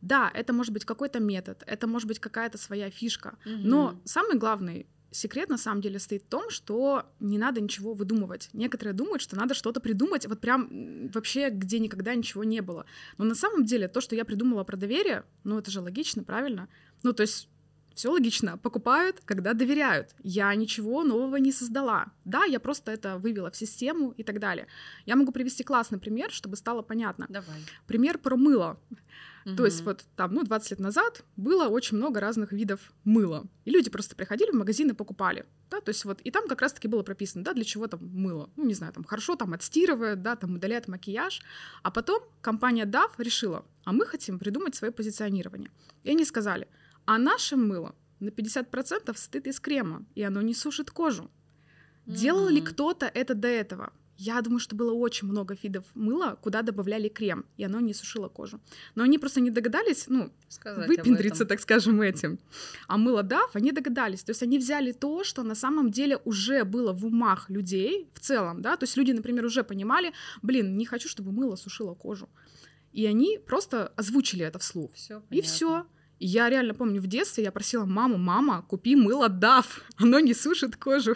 Да, 0.00 0.30
это 0.32 0.52
может 0.52 0.72
быть 0.72 0.84
какой-то 0.84 1.18
метод, 1.18 1.64
это 1.66 1.88
может 1.88 2.06
быть 2.06 2.20
какая-то 2.20 2.56
своя 2.56 2.88
фишка, 2.88 3.36
угу. 3.44 3.56
но 3.56 4.00
самый 4.04 4.38
главный 4.38 4.86
секрет 5.10 5.48
на 5.48 5.58
самом 5.58 5.80
деле 5.80 5.98
стоит 5.98 6.22
в 6.22 6.28
том, 6.28 6.50
что 6.50 7.06
не 7.20 7.38
надо 7.38 7.60
ничего 7.60 7.94
выдумывать. 7.94 8.50
Некоторые 8.52 8.94
думают, 8.94 9.22
что 9.22 9.36
надо 9.36 9.54
что-то 9.54 9.80
придумать, 9.80 10.26
вот 10.26 10.40
прям 10.40 11.08
вообще, 11.12 11.50
где 11.50 11.78
никогда 11.78 12.14
ничего 12.14 12.44
не 12.44 12.60
было. 12.60 12.84
Но 13.16 13.24
на 13.24 13.34
самом 13.34 13.64
деле 13.64 13.88
то, 13.88 14.00
что 14.00 14.14
я 14.14 14.24
придумала 14.24 14.64
про 14.64 14.76
доверие, 14.76 15.24
ну 15.44 15.58
это 15.58 15.70
же 15.70 15.80
логично, 15.80 16.22
правильно? 16.22 16.68
Ну 17.02 17.12
то 17.12 17.22
есть 17.22 17.48
все 17.98 18.12
логично. 18.12 18.56
Покупают, 18.58 19.20
когда 19.24 19.54
доверяют. 19.54 20.14
Я 20.22 20.54
ничего 20.54 21.02
нового 21.02 21.34
не 21.36 21.50
создала. 21.50 22.12
Да, 22.24 22.44
я 22.44 22.60
просто 22.60 22.92
это 22.92 23.18
вывела 23.18 23.50
в 23.50 23.56
систему 23.56 24.12
и 24.12 24.22
так 24.22 24.38
далее. 24.38 24.68
Я 25.04 25.16
могу 25.16 25.32
привести 25.32 25.64
классный 25.64 25.98
пример, 25.98 26.30
чтобы 26.30 26.56
стало 26.56 26.82
понятно. 26.82 27.26
Давай. 27.28 27.60
Пример 27.88 28.18
про 28.18 28.36
мыло. 28.36 28.78
Угу. 29.48 29.56
То 29.56 29.64
есть 29.64 29.82
вот 29.82 30.04
там, 30.16 30.34
ну, 30.34 30.44
20 30.44 30.70
лет 30.72 30.80
назад 30.80 31.24
было 31.36 31.68
очень 31.68 31.96
много 31.96 32.20
разных 32.20 32.52
видов 32.52 32.92
мыла. 33.04 33.46
И 33.64 33.70
люди 33.70 33.90
просто 33.90 34.14
приходили 34.14 34.50
в 34.50 34.54
магазин 34.54 34.90
и 34.90 34.92
покупали. 34.92 35.46
Да, 35.70 35.80
то 35.80 35.90
есть 35.90 36.04
вот, 36.04 36.20
и 36.20 36.30
там 36.30 36.48
как 36.48 36.60
раз-таки 36.60 36.88
было 36.88 37.02
прописано, 37.02 37.44
да, 37.44 37.54
для 37.54 37.64
чего 37.64 37.86
там 37.86 38.00
мыло. 38.02 38.50
Ну, 38.56 38.64
не 38.64 38.74
знаю, 38.74 38.92
там 38.92 39.04
хорошо 39.04 39.36
там 39.36 39.54
отстирывает, 39.54 40.22
да, 40.22 40.36
там 40.36 40.54
удаляет 40.54 40.88
макияж. 40.88 41.40
А 41.82 41.90
потом 41.90 42.22
компания 42.42 42.84
DAF 42.84 43.12
решила, 43.18 43.64
а 43.84 43.92
мы 43.92 44.04
хотим 44.06 44.38
придумать 44.38 44.74
свое 44.74 44.92
позиционирование. 44.92 45.70
И 46.04 46.10
они 46.10 46.24
сказали, 46.24 46.68
а 47.06 47.18
наше 47.18 47.56
мыло 47.56 47.94
на 48.20 48.28
50% 48.28 49.16
состоит 49.16 49.46
из 49.46 49.60
крема, 49.60 50.04
и 50.14 50.22
оно 50.22 50.42
не 50.42 50.54
сушит 50.54 50.90
кожу. 50.90 51.30
Делал 52.06 52.48
mm-hmm. 52.48 52.52
ли 52.52 52.60
кто-то 52.60 53.06
это 53.06 53.34
до 53.34 53.48
этого? 53.48 53.92
Я 54.20 54.42
думаю, 54.42 54.58
что 54.58 54.74
было 54.74 54.92
очень 54.92 55.28
много 55.28 55.56
видов 55.62 55.84
мыла, 55.94 56.36
куда 56.42 56.62
добавляли 56.62 57.08
крем, 57.08 57.44
и 57.56 57.62
оно 57.62 57.78
не 57.78 57.94
сушило 57.94 58.28
кожу. 58.28 58.60
Но 58.96 59.04
они 59.04 59.16
просто 59.16 59.40
не 59.40 59.50
догадались, 59.50 60.08
ну, 60.08 60.32
Сказать 60.48 60.88
выпендриться, 60.88 61.44
так 61.44 61.60
скажем, 61.60 62.02
этим. 62.02 62.40
А 62.88 62.98
мыло 62.98 63.22
Дав, 63.22 63.54
они 63.54 63.70
догадались. 63.70 64.24
То 64.24 64.30
есть 64.30 64.42
они 64.42 64.58
взяли 64.58 64.90
то, 64.90 65.22
что 65.22 65.44
на 65.44 65.54
самом 65.54 65.92
деле 65.92 66.16
уже 66.24 66.64
было 66.64 66.92
в 66.92 67.06
умах 67.06 67.48
людей 67.48 68.08
в 68.12 68.18
целом, 68.18 68.60
да, 68.60 68.76
то 68.76 68.84
есть 68.84 68.96
люди, 68.96 69.12
например, 69.12 69.44
уже 69.44 69.62
понимали, 69.62 70.12
блин, 70.42 70.76
не 70.76 70.84
хочу, 70.84 71.08
чтобы 71.08 71.30
мыло 71.30 71.54
сушило 71.54 71.94
кожу. 71.94 72.28
И 72.92 73.06
они 73.06 73.38
просто 73.46 73.92
озвучили 73.96 74.44
это 74.44 74.58
вслух. 74.58 74.92
Всё 74.94 75.22
и 75.30 75.40
все. 75.42 75.86
Я 76.18 76.50
реально 76.50 76.74
помню, 76.74 77.00
в 77.00 77.06
детстве 77.06 77.44
я 77.44 77.52
просила 77.52 77.84
маму, 77.84 78.18
мама, 78.18 78.62
купи 78.68 78.96
мыло 78.96 79.28
Дав, 79.28 79.82
оно 79.96 80.18
не 80.18 80.34
сушит 80.34 80.74
кожу. 80.74 81.14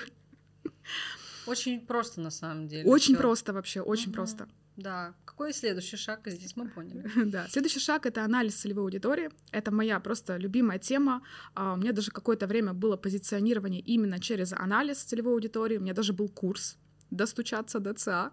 Очень 1.46 1.80
просто 1.86 2.20
на 2.20 2.30
самом 2.30 2.68
деле. 2.68 2.88
Очень 2.88 3.14
всё. 3.14 3.22
просто 3.22 3.52
вообще, 3.52 3.80
очень 3.80 4.08
угу. 4.08 4.14
просто. 4.14 4.48
Да. 4.76 5.14
Какой 5.24 5.52
следующий 5.52 5.96
шаг 5.96 6.20
здесь 6.26 6.56
мы 6.56 6.68
поняли? 6.68 7.04
да. 7.30 7.46
Следующий 7.48 7.80
шаг 7.80 8.06
это 8.06 8.24
анализ 8.24 8.54
целевой 8.54 8.84
аудитории. 8.84 9.30
Это 9.50 9.70
моя 9.70 10.00
просто 10.00 10.36
любимая 10.36 10.78
тема. 10.78 11.22
Uh, 11.54 11.74
у 11.74 11.76
меня 11.76 11.92
даже 11.92 12.10
какое-то 12.10 12.46
время 12.46 12.72
было 12.72 12.96
позиционирование 12.96 13.80
именно 13.80 14.18
через 14.18 14.52
анализ 14.52 14.98
целевой 14.98 15.34
аудитории. 15.34 15.78
У 15.78 15.80
меня 15.82 15.94
даже 15.94 16.12
был 16.12 16.28
курс 16.28 16.78
достучаться 17.10 17.80
до 17.80 17.92
ЦА. 17.94 18.32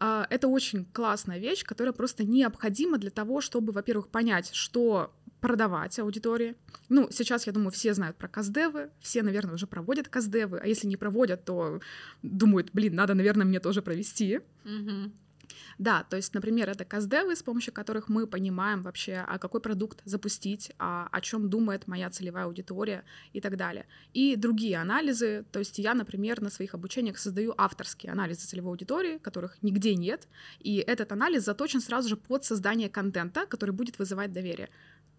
А, 0.00 0.26
это 0.30 0.48
очень 0.48 0.84
классная 0.84 1.38
вещь, 1.38 1.64
которая 1.64 1.92
просто 1.92 2.24
необходима 2.24 2.98
для 2.98 3.10
того, 3.10 3.40
чтобы, 3.40 3.72
во-первых, 3.72 4.08
понять, 4.08 4.50
что 4.54 5.12
продавать 5.40 5.98
аудитории. 5.98 6.54
Ну, 6.88 7.08
сейчас, 7.10 7.46
я 7.46 7.52
думаю, 7.52 7.70
все 7.70 7.94
знают 7.94 8.16
про 8.16 8.28
каздевы, 8.28 8.90
все, 9.00 9.22
наверное, 9.22 9.54
уже 9.54 9.66
проводят 9.66 10.08
каздевы, 10.08 10.58
а 10.58 10.66
если 10.66 10.86
не 10.86 10.96
проводят, 10.96 11.44
то 11.44 11.80
думают, 12.22 12.70
блин, 12.72 12.94
надо, 12.94 13.14
наверное, 13.14 13.46
мне 13.46 13.60
тоже 13.60 13.82
провести. 13.82 14.40
Мгм. 14.64 15.12
Да, 15.78 16.04
то 16.04 16.16
есть, 16.16 16.34
например, 16.34 16.68
это 16.68 16.84
каздевы, 16.84 17.36
с 17.36 17.42
помощью 17.42 17.72
которых 17.72 18.08
мы 18.08 18.26
понимаем 18.26 18.82
вообще, 18.82 19.24
а 19.26 19.38
какой 19.38 19.60
продукт 19.60 20.00
запустить, 20.04 20.72
а, 20.78 21.08
о 21.12 21.20
чем 21.20 21.48
думает 21.48 21.86
моя 21.86 22.10
целевая 22.10 22.44
аудитория 22.44 23.04
и 23.32 23.40
так 23.40 23.56
далее. 23.56 23.86
И 24.12 24.36
другие 24.36 24.78
анализы, 24.78 25.44
то 25.52 25.58
есть 25.58 25.78
я, 25.78 25.94
например, 25.94 26.40
на 26.40 26.50
своих 26.50 26.74
обучениях 26.74 27.18
создаю 27.18 27.54
авторские 27.56 28.12
анализы 28.12 28.46
целевой 28.46 28.72
аудитории, 28.72 29.18
которых 29.18 29.62
нигде 29.62 29.94
нет, 29.94 30.28
и 30.58 30.76
этот 30.78 31.12
анализ 31.12 31.44
заточен 31.44 31.80
сразу 31.80 32.08
же 32.08 32.16
под 32.16 32.44
создание 32.44 32.88
контента, 32.88 33.46
который 33.46 33.70
будет 33.70 33.98
вызывать 33.98 34.32
доверие. 34.32 34.70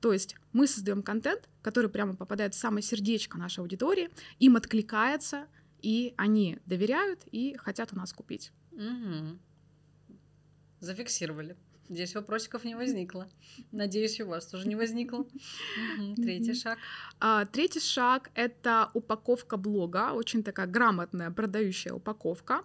То 0.01 0.13
есть 0.13 0.35
мы 0.53 0.67
создаем 0.67 1.03
контент, 1.03 1.49
который 1.61 1.89
прямо 1.89 2.15
попадает 2.15 2.53
в 2.53 2.57
самое 2.57 2.81
сердечко 2.83 3.37
нашей 3.37 3.59
аудитории, 3.59 4.09
им 4.39 4.55
откликается, 4.55 5.47
и 5.81 6.13
они 6.17 6.59
доверяют 6.65 7.21
и 7.31 7.55
хотят 7.57 7.93
у 7.93 7.95
нас 7.95 8.13
купить. 8.13 8.51
Мгм. 8.71 9.39
Зафиксировали. 10.79 11.57
Здесь 11.89 12.13
вопросиков 12.13 12.65
не 12.65 12.75
возникло. 12.75 13.27
Надеюсь, 13.71 14.21
у 14.21 14.27
вас 14.27 14.45
тоже 14.45 14.67
не 14.67 14.75
возникло. 14.75 15.25
Третий 16.15 16.53
шаг. 16.53 16.77
А, 17.19 17.45
третий 17.45 17.79
шаг— 17.79 18.29
это 18.35 18.91
упаковка 18.93 19.57
блога, 19.57 20.13
очень 20.13 20.43
такая 20.43 20.67
грамотная 20.67 21.31
продающая 21.31 21.91
упаковка. 21.91 22.63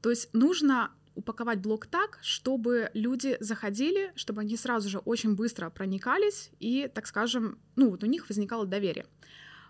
То 0.00 0.08
есть 0.10 0.32
нужно 0.32 0.90
упаковать 1.14 1.60
блог 1.60 1.86
так, 1.86 2.18
чтобы 2.22 2.90
люди 2.94 3.36
заходили, 3.40 4.12
чтобы 4.16 4.40
они 4.42 4.56
сразу 4.56 4.88
же 4.88 4.98
очень 4.98 5.34
быстро 5.34 5.70
проникались 5.70 6.50
и, 6.58 6.90
так 6.92 7.06
скажем, 7.06 7.58
ну 7.76 7.90
вот 7.90 8.02
у 8.02 8.06
них 8.06 8.28
возникало 8.28 8.66
доверие. 8.66 9.06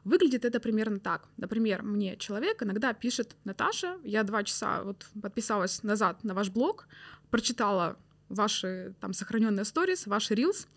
Выглядит 0.04 0.44
это 0.44 0.60
примерно 0.60 1.00
так. 1.00 1.28
Например, 1.38 1.82
мне 1.82 2.16
человек 2.16 2.62
иногда 2.62 2.92
пишет, 2.92 3.36
Наташа, 3.44 3.98
я 4.04 4.22
два 4.22 4.44
часа 4.44 4.82
вот 4.82 5.06
подписалась 5.20 5.82
назад 5.82 6.24
на 6.24 6.34
ваш 6.34 6.50
блог, 6.50 6.86
прочитала 7.30 7.96
ваши 8.28 8.94
там 9.00 9.12
сохраненные 9.14 9.64
сторис, 9.64 10.06
ваши 10.06 10.34
рилс, 10.34 10.68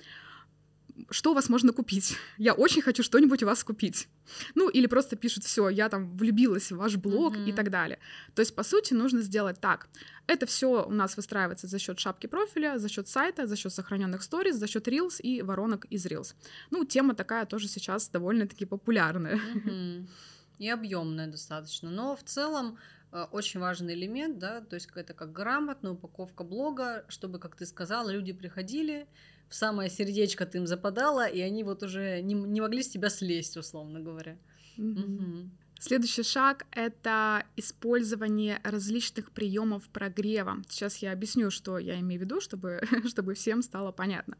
что 1.09 1.31
у 1.31 1.33
вас 1.33 1.49
можно 1.49 1.73
купить? 1.73 2.15
Я 2.37 2.53
очень 2.53 2.81
хочу 2.81 3.03
что-нибудь 3.03 3.43
у 3.43 3.45
вас 3.45 3.63
купить. 3.63 4.07
Ну, 4.55 4.69
или 4.69 4.87
просто 4.87 5.15
пишут, 5.15 5.43
все, 5.43 5.69
я 5.69 5.89
там 5.89 6.17
влюбилась 6.17 6.71
в 6.71 6.77
ваш 6.77 6.95
блог 6.97 7.35
и 7.35 7.39
Мгм. 7.39 7.55
так 7.55 7.69
далее. 7.69 7.99
То 8.35 8.41
есть, 8.41 8.55
по 8.55 8.63
сути, 8.63 8.93
нужно 8.93 9.21
сделать 9.21 9.59
так. 9.59 9.87
Это 10.27 10.45
все 10.45 10.85
у 10.85 10.91
нас 10.91 11.15
выстраивается 11.17 11.67
за 11.67 11.79
счет 11.79 11.99
шапки 11.99 12.27
профиля, 12.27 12.77
за 12.79 12.89
счет 12.89 13.07
сайта, 13.07 13.47
за 13.47 13.55
счет 13.55 13.71
сохраненных 13.73 14.21
сториз, 14.23 14.55
за 14.57 14.67
счет 14.67 14.87
Reels 14.87 15.21
и 15.21 15.41
воронок 15.41 15.85
из 15.85 16.05
Reels. 16.05 16.35
Ну, 16.71 16.83
тема 16.85 17.13
такая 17.15 17.45
тоже 17.45 17.67
сейчас 17.67 18.09
довольно-таки 18.09 18.65
популярная. 18.65 19.39
Мгм. 19.53 20.07
И 20.59 20.69
объемная 20.69 21.27
достаточно. 21.27 21.91
Но 21.91 22.15
в 22.15 22.23
целом 22.23 22.77
э, 23.11 23.25
очень 23.31 23.59
важный 23.59 23.93
элемент, 23.93 24.39
да, 24.39 24.61
то 24.61 24.73
есть 24.75 24.89
это 24.95 25.13
как 25.13 25.31
грамотная 25.31 25.91
упаковка 25.91 26.43
блога, 26.43 27.05
чтобы, 27.09 27.37
как 27.37 27.55
ты 27.55 27.65
сказала, 27.67 28.09
люди 28.09 28.33
приходили, 28.33 29.07
в 29.49 29.55
самое 29.55 29.89
сердечко 29.89 30.45
ты 30.45 30.57
им 30.57 30.67
западала, 30.67 31.27
и 31.27 31.39
они 31.41 31.63
вот 31.63 31.83
уже 31.83 32.21
не, 32.21 32.33
не 32.33 32.61
могли 32.61 32.83
с 32.83 32.89
тебя 32.89 33.09
слезть, 33.09 33.57
условно 33.57 33.99
говоря. 33.99 34.37
Мгм. 34.77 35.01
Мгм. 35.01 35.51
Следующий 35.79 36.23
шаг— 36.23 36.65
это 36.71 37.45
использование 37.55 38.59
различных 38.63 39.31
приемов 39.31 39.87
прогрева. 39.89 40.63
Сейчас 40.69 40.97
я 40.97 41.11
объясню, 41.11 41.51
что 41.51 41.77
я 41.77 41.99
имею 41.99 42.21
в 42.21 42.23
виду, 42.23 42.41
чтобы, 42.41 42.81
чтобы 43.07 43.35
всем 43.35 43.61
стало 43.61 43.91
понятно. 43.91 44.37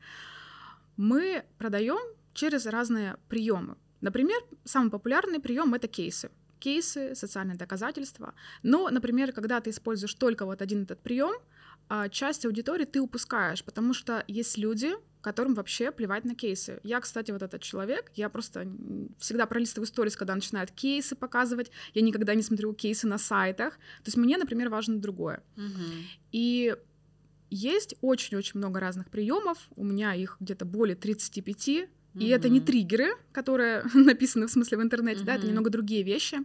Мы 0.98 1.44
продаем 1.60 2.16
через 2.34 2.66
разные 2.66 3.18
приемы. 3.30 3.78
Например, 4.02 4.40
самый 4.64 4.90
популярный 4.90 5.40
прием 5.40 5.74
это 5.74 5.88
кейсы. 5.88 6.32
Кейсы, 6.60 7.14
социальные 7.14 7.56
доказательства. 7.56 8.34
Но, 8.64 8.90
например, 8.90 9.32
когда 9.32 9.62
ты 9.62 9.70
используешь 9.70 10.16
только 10.16 10.46
вот 10.46 10.64
один 10.64 10.84
этот 10.84 11.00
прием, 11.02 11.36
часть 12.12 12.46
аудитории 12.46 12.86
ты 12.86 13.02
упускаешь, 13.02 13.64
потому 13.64 13.94
что 13.94 14.24
есть 14.28 14.58
люди, 14.58 14.94
которым 15.22 15.56
вообще 15.56 15.92
плевать 15.92 16.26
на 16.26 16.36
кейсы. 16.36 16.80
Я, 16.84 17.02
кстати, 17.02 17.32
вот 17.32 17.42
этот 17.42 17.62
человек, 17.62 18.12
я 18.16 18.30
просто 18.30 18.68
всегда 19.20 19.46
пролистываю 19.46 19.88
сторис, 19.88 20.16
когда 20.16 20.36
начинают 20.36 20.72
кейсы 20.72 21.16
показывать, 21.16 21.72
я 21.94 22.02
никогда 22.02 22.34
не 22.34 22.44
смотрю 22.44 22.74
кейсы 22.74 23.08
на 23.08 23.18
сайтах. 23.18 23.74
То 23.74 24.08
есть 24.08 24.18
мне, 24.18 24.38
например, 24.38 24.70
важно 24.70 25.00
другое. 25.00 25.44
Мгм. 25.56 26.06
И 26.32 26.76
есть 27.50 27.96
очень-очень 28.02 28.58
много 28.58 28.80
разных 28.80 29.10
приемов, 29.10 29.58
у 29.76 29.84
меня 29.84 30.14
их 30.14 30.38
где-то 30.40 30.66
более 30.66 30.96
35, 30.96 31.90
и 32.20 32.28
это 32.30 32.50
не 32.50 32.62
триггеры, 32.62 33.10
которые 33.32 33.84
написаны 33.94 34.48
в 34.48 34.52
смысле 34.52 34.78
в 34.78 34.82
интернете, 34.82 35.24
да, 35.24 35.36
это 35.36 35.46
немного 35.46 35.70
другие 35.70 36.04
вещи. 36.04 36.38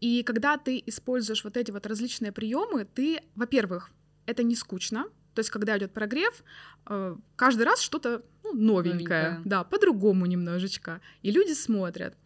И 0.00 0.22
когда 0.22 0.56
ты 0.56 0.82
используешь 0.86 1.44
вот 1.44 1.56
эти 1.56 1.70
вот 1.72 1.86
различные 1.86 2.32
приемы, 2.32 2.84
ты, 2.84 3.20
во-первых, 3.34 3.90
это 4.28 4.42
не 4.42 4.54
скучно, 4.54 5.04
то 5.34 5.40
есть 5.40 5.50
когда 5.50 5.78
идет 5.78 5.92
прогрев, 5.92 6.44
э, 6.86 7.16
каждый 7.36 7.62
раз 7.62 7.80
что-то 7.80 8.22
ну, 8.44 8.54
новенькое, 8.54 9.22
Новенькое. 9.22 9.42
да, 9.44 9.64
по-другому 9.64 10.26
немножечко, 10.26 11.00
и 11.22 11.30
люди 11.30 11.52
смотрят. 11.52 12.16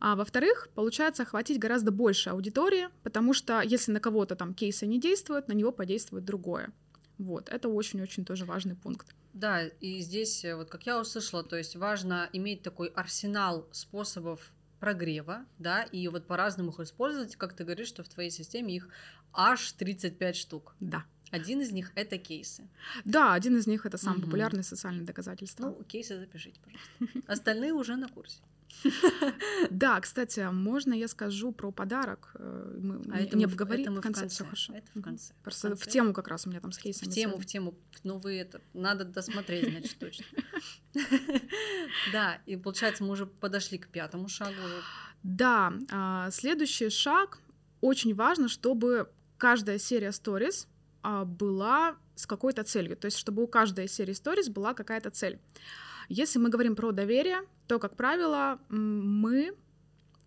А 0.00 0.14
во-вторых, 0.14 0.68
получается 0.74 1.24
охватить 1.24 1.58
гораздо 1.58 1.90
больше 1.90 2.30
аудитории, 2.30 2.88
потому 3.02 3.34
что 3.34 3.60
если 3.60 3.90
на 3.90 4.00
кого-то 4.00 4.36
там 4.36 4.54
кейсы 4.54 4.86
не 4.86 5.00
действуют, 5.00 5.48
на 5.48 5.52
него 5.52 5.72
подействует 5.72 6.24
другое. 6.24 6.70
Вот, 7.18 7.48
это 7.48 7.68
очень-очень 7.68 8.24
тоже 8.24 8.44
важный 8.44 8.76
пункт. 8.76 9.14
Да, 9.32 9.66
и 9.66 9.98
здесь, 10.00 10.44
э, 10.44 10.54
вот 10.54 10.68
как 10.68 10.86
я 10.86 11.00
услышала, 11.00 11.42
то 11.42 11.56
есть 11.56 11.74
важно 11.74 12.28
иметь 12.32 12.62
такой 12.62 12.88
арсенал 12.88 13.68
способов 13.72 14.52
прогрева, 14.78 15.44
да, 15.58 15.82
и 15.82 16.06
вот 16.08 16.26
по-разному 16.26 16.70
их 16.70 16.80
использовать, 16.80 17.34
как 17.36 17.54
ты 17.54 17.64
говоришь, 17.64 17.88
что 17.88 18.04
в 18.04 18.08
твоей 18.08 18.30
системе 18.30 18.76
их 18.76 18.88
аж 19.32 19.72
35 19.72 20.36
штук. 20.36 20.74
Да. 20.80 21.04
Один 21.30 21.60
из 21.60 21.72
них 21.72 21.92
это 21.94 22.18
кейсы. 22.18 22.68
Да, 23.04 23.34
один 23.34 23.56
из 23.56 23.66
них 23.66 23.86
это 23.86 23.98
самое 23.98 24.18
Мгм. 24.20 24.26
популярное 24.28 24.62
социальное 24.62 25.04
доказательство. 25.04 25.66
Ну, 25.66 25.84
кейсы 25.84 26.18
запишите, 26.18 26.58
пожалуйста. 26.64 27.32
Остальные 27.32 27.72
уже 27.72 27.96
на 27.96 28.08
курсе. 28.08 28.38
Да, 29.70 30.00
кстати, 30.00 30.40
можно 30.52 30.92
я 30.94 31.08
скажу 31.08 31.52
про 31.52 31.70
подарок? 31.72 32.30
Э, 32.34 32.78
Мы 32.80 33.00
А 33.12 33.18
это 33.20 33.36
не 33.36 33.44
мы 33.46 33.50
в- 33.50 33.54
обговорили 33.54 33.82
это 33.84 33.90
мы 33.92 33.98
в 33.98 34.02
конце, 34.02 34.20
конце. 34.20 34.44
хорошо. 34.44 34.72
Это 34.74 34.86
в 34.94 35.02
конце. 35.02 35.32
В 35.40 35.42
Просто 35.42 35.68
в 35.68 35.70
конце. 35.70 35.90
тему 35.90 36.12
как 36.12 36.28
раз 36.28 36.46
у 36.46 36.50
меня 36.50 36.60
там 36.60 36.72
с 36.72 36.78
В 36.78 36.82
кейсами. 36.82 37.10
тему, 37.10 37.32
связано. 37.32 37.42
в 37.42 37.46
тему. 37.46 37.74
Ну, 38.04 38.18
вы 38.18 38.36
это... 38.38 38.60
Надо 38.74 39.04
досмотреть, 39.04 39.70
значит, 39.70 39.98
точно. 39.98 40.24
Да, 42.12 42.40
и 42.46 42.56
получается, 42.56 43.04
мы 43.04 43.10
уже 43.10 43.26
подошли 43.26 43.78
к 43.78 43.88
пятому 43.88 44.28
шагу. 44.28 44.54
Да, 45.22 45.72
а, 45.90 46.30
следующий 46.30 46.90
шаг. 46.90 47.38
Очень 47.80 48.14
важно, 48.14 48.48
чтобы 48.48 49.08
каждая 49.36 49.78
серия 49.78 50.12
а, 50.12 50.68
была 51.24 51.96
с 52.14 52.26
какой-то 52.26 52.64
целью. 52.64 52.96
То 52.96 53.06
есть, 53.06 53.16
чтобы 53.16 53.42
у 53.42 53.46
каждой 53.46 53.88
серии 53.88 54.14
stories 54.14 54.50
была 54.50 54.74
какая-то 54.74 55.10
цель. 55.10 55.38
Если 56.08 56.38
мы 56.38 56.48
говорим 56.48 56.74
про 56.74 56.92
доверие, 56.92 57.42
то, 57.66 57.78
как 57.78 57.96
правило, 57.96 58.58
мы 58.68 59.54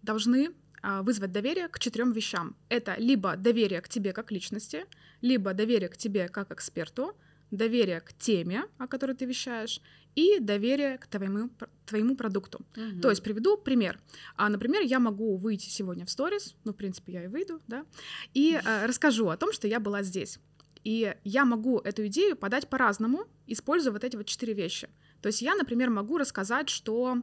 должны 0.03 0.53
а, 0.81 1.01
вызвать 1.01 1.31
доверие 1.31 1.67
к 1.67 1.79
четырем 1.79 2.11
вещам. 2.11 2.55
Это 2.69 2.95
либо 2.97 3.35
доверие 3.35 3.81
к 3.81 3.89
тебе 3.89 4.13
как 4.13 4.31
личности, 4.31 4.85
либо 5.21 5.53
доверие 5.53 5.89
к 5.89 5.97
тебе 5.97 6.27
как 6.27 6.51
эксперту, 6.51 7.15
доверие 7.51 8.01
к 8.01 8.13
теме, 8.13 8.63
о 8.77 8.87
которой 8.87 9.15
ты 9.15 9.25
вещаешь, 9.25 9.81
и 10.15 10.39
доверие 10.39 10.97
к 10.97 11.07
твоему, 11.07 11.49
твоему 11.85 12.15
продукту. 12.15 12.65
То 13.01 13.09
есть 13.09 13.23
приведу 13.23 13.57
пример. 13.57 13.99
А, 14.35 14.49
например, 14.49 14.81
я 14.81 14.99
могу 14.99 15.37
выйти 15.37 15.69
сегодня 15.69 16.05
в 16.05 16.09
сторис, 16.09 16.55
ну, 16.63 16.73
в 16.73 16.75
принципе, 16.75 17.13
я 17.13 17.23
и 17.25 17.27
выйду, 17.27 17.61
да, 17.67 17.85
и 18.33 18.59
э, 18.63 18.85
расскажу 18.85 19.29
о 19.29 19.37
том, 19.37 19.53
что 19.53 19.67
я 19.67 19.79
была 19.79 20.03
здесь. 20.03 20.39
И 20.83 21.15
я 21.23 21.45
могу 21.45 21.79
эту 21.79 22.07
идею 22.07 22.35
подать 22.35 22.67
по-разному, 22.69 23.25
используя 23.47 23.93
вот 23.93 24.03
эти 24.03 24.15
вот 24.15 24.25
четыре 24.25 24.53
вещи. 24.53 24.89
То 25.21 25.27
есть 25.27 25.41
я, 25.41 25.55
например, 25.55 25.89
могу 25.89 26.17
рассказать, 26.17 26.69
что 26.69 27.21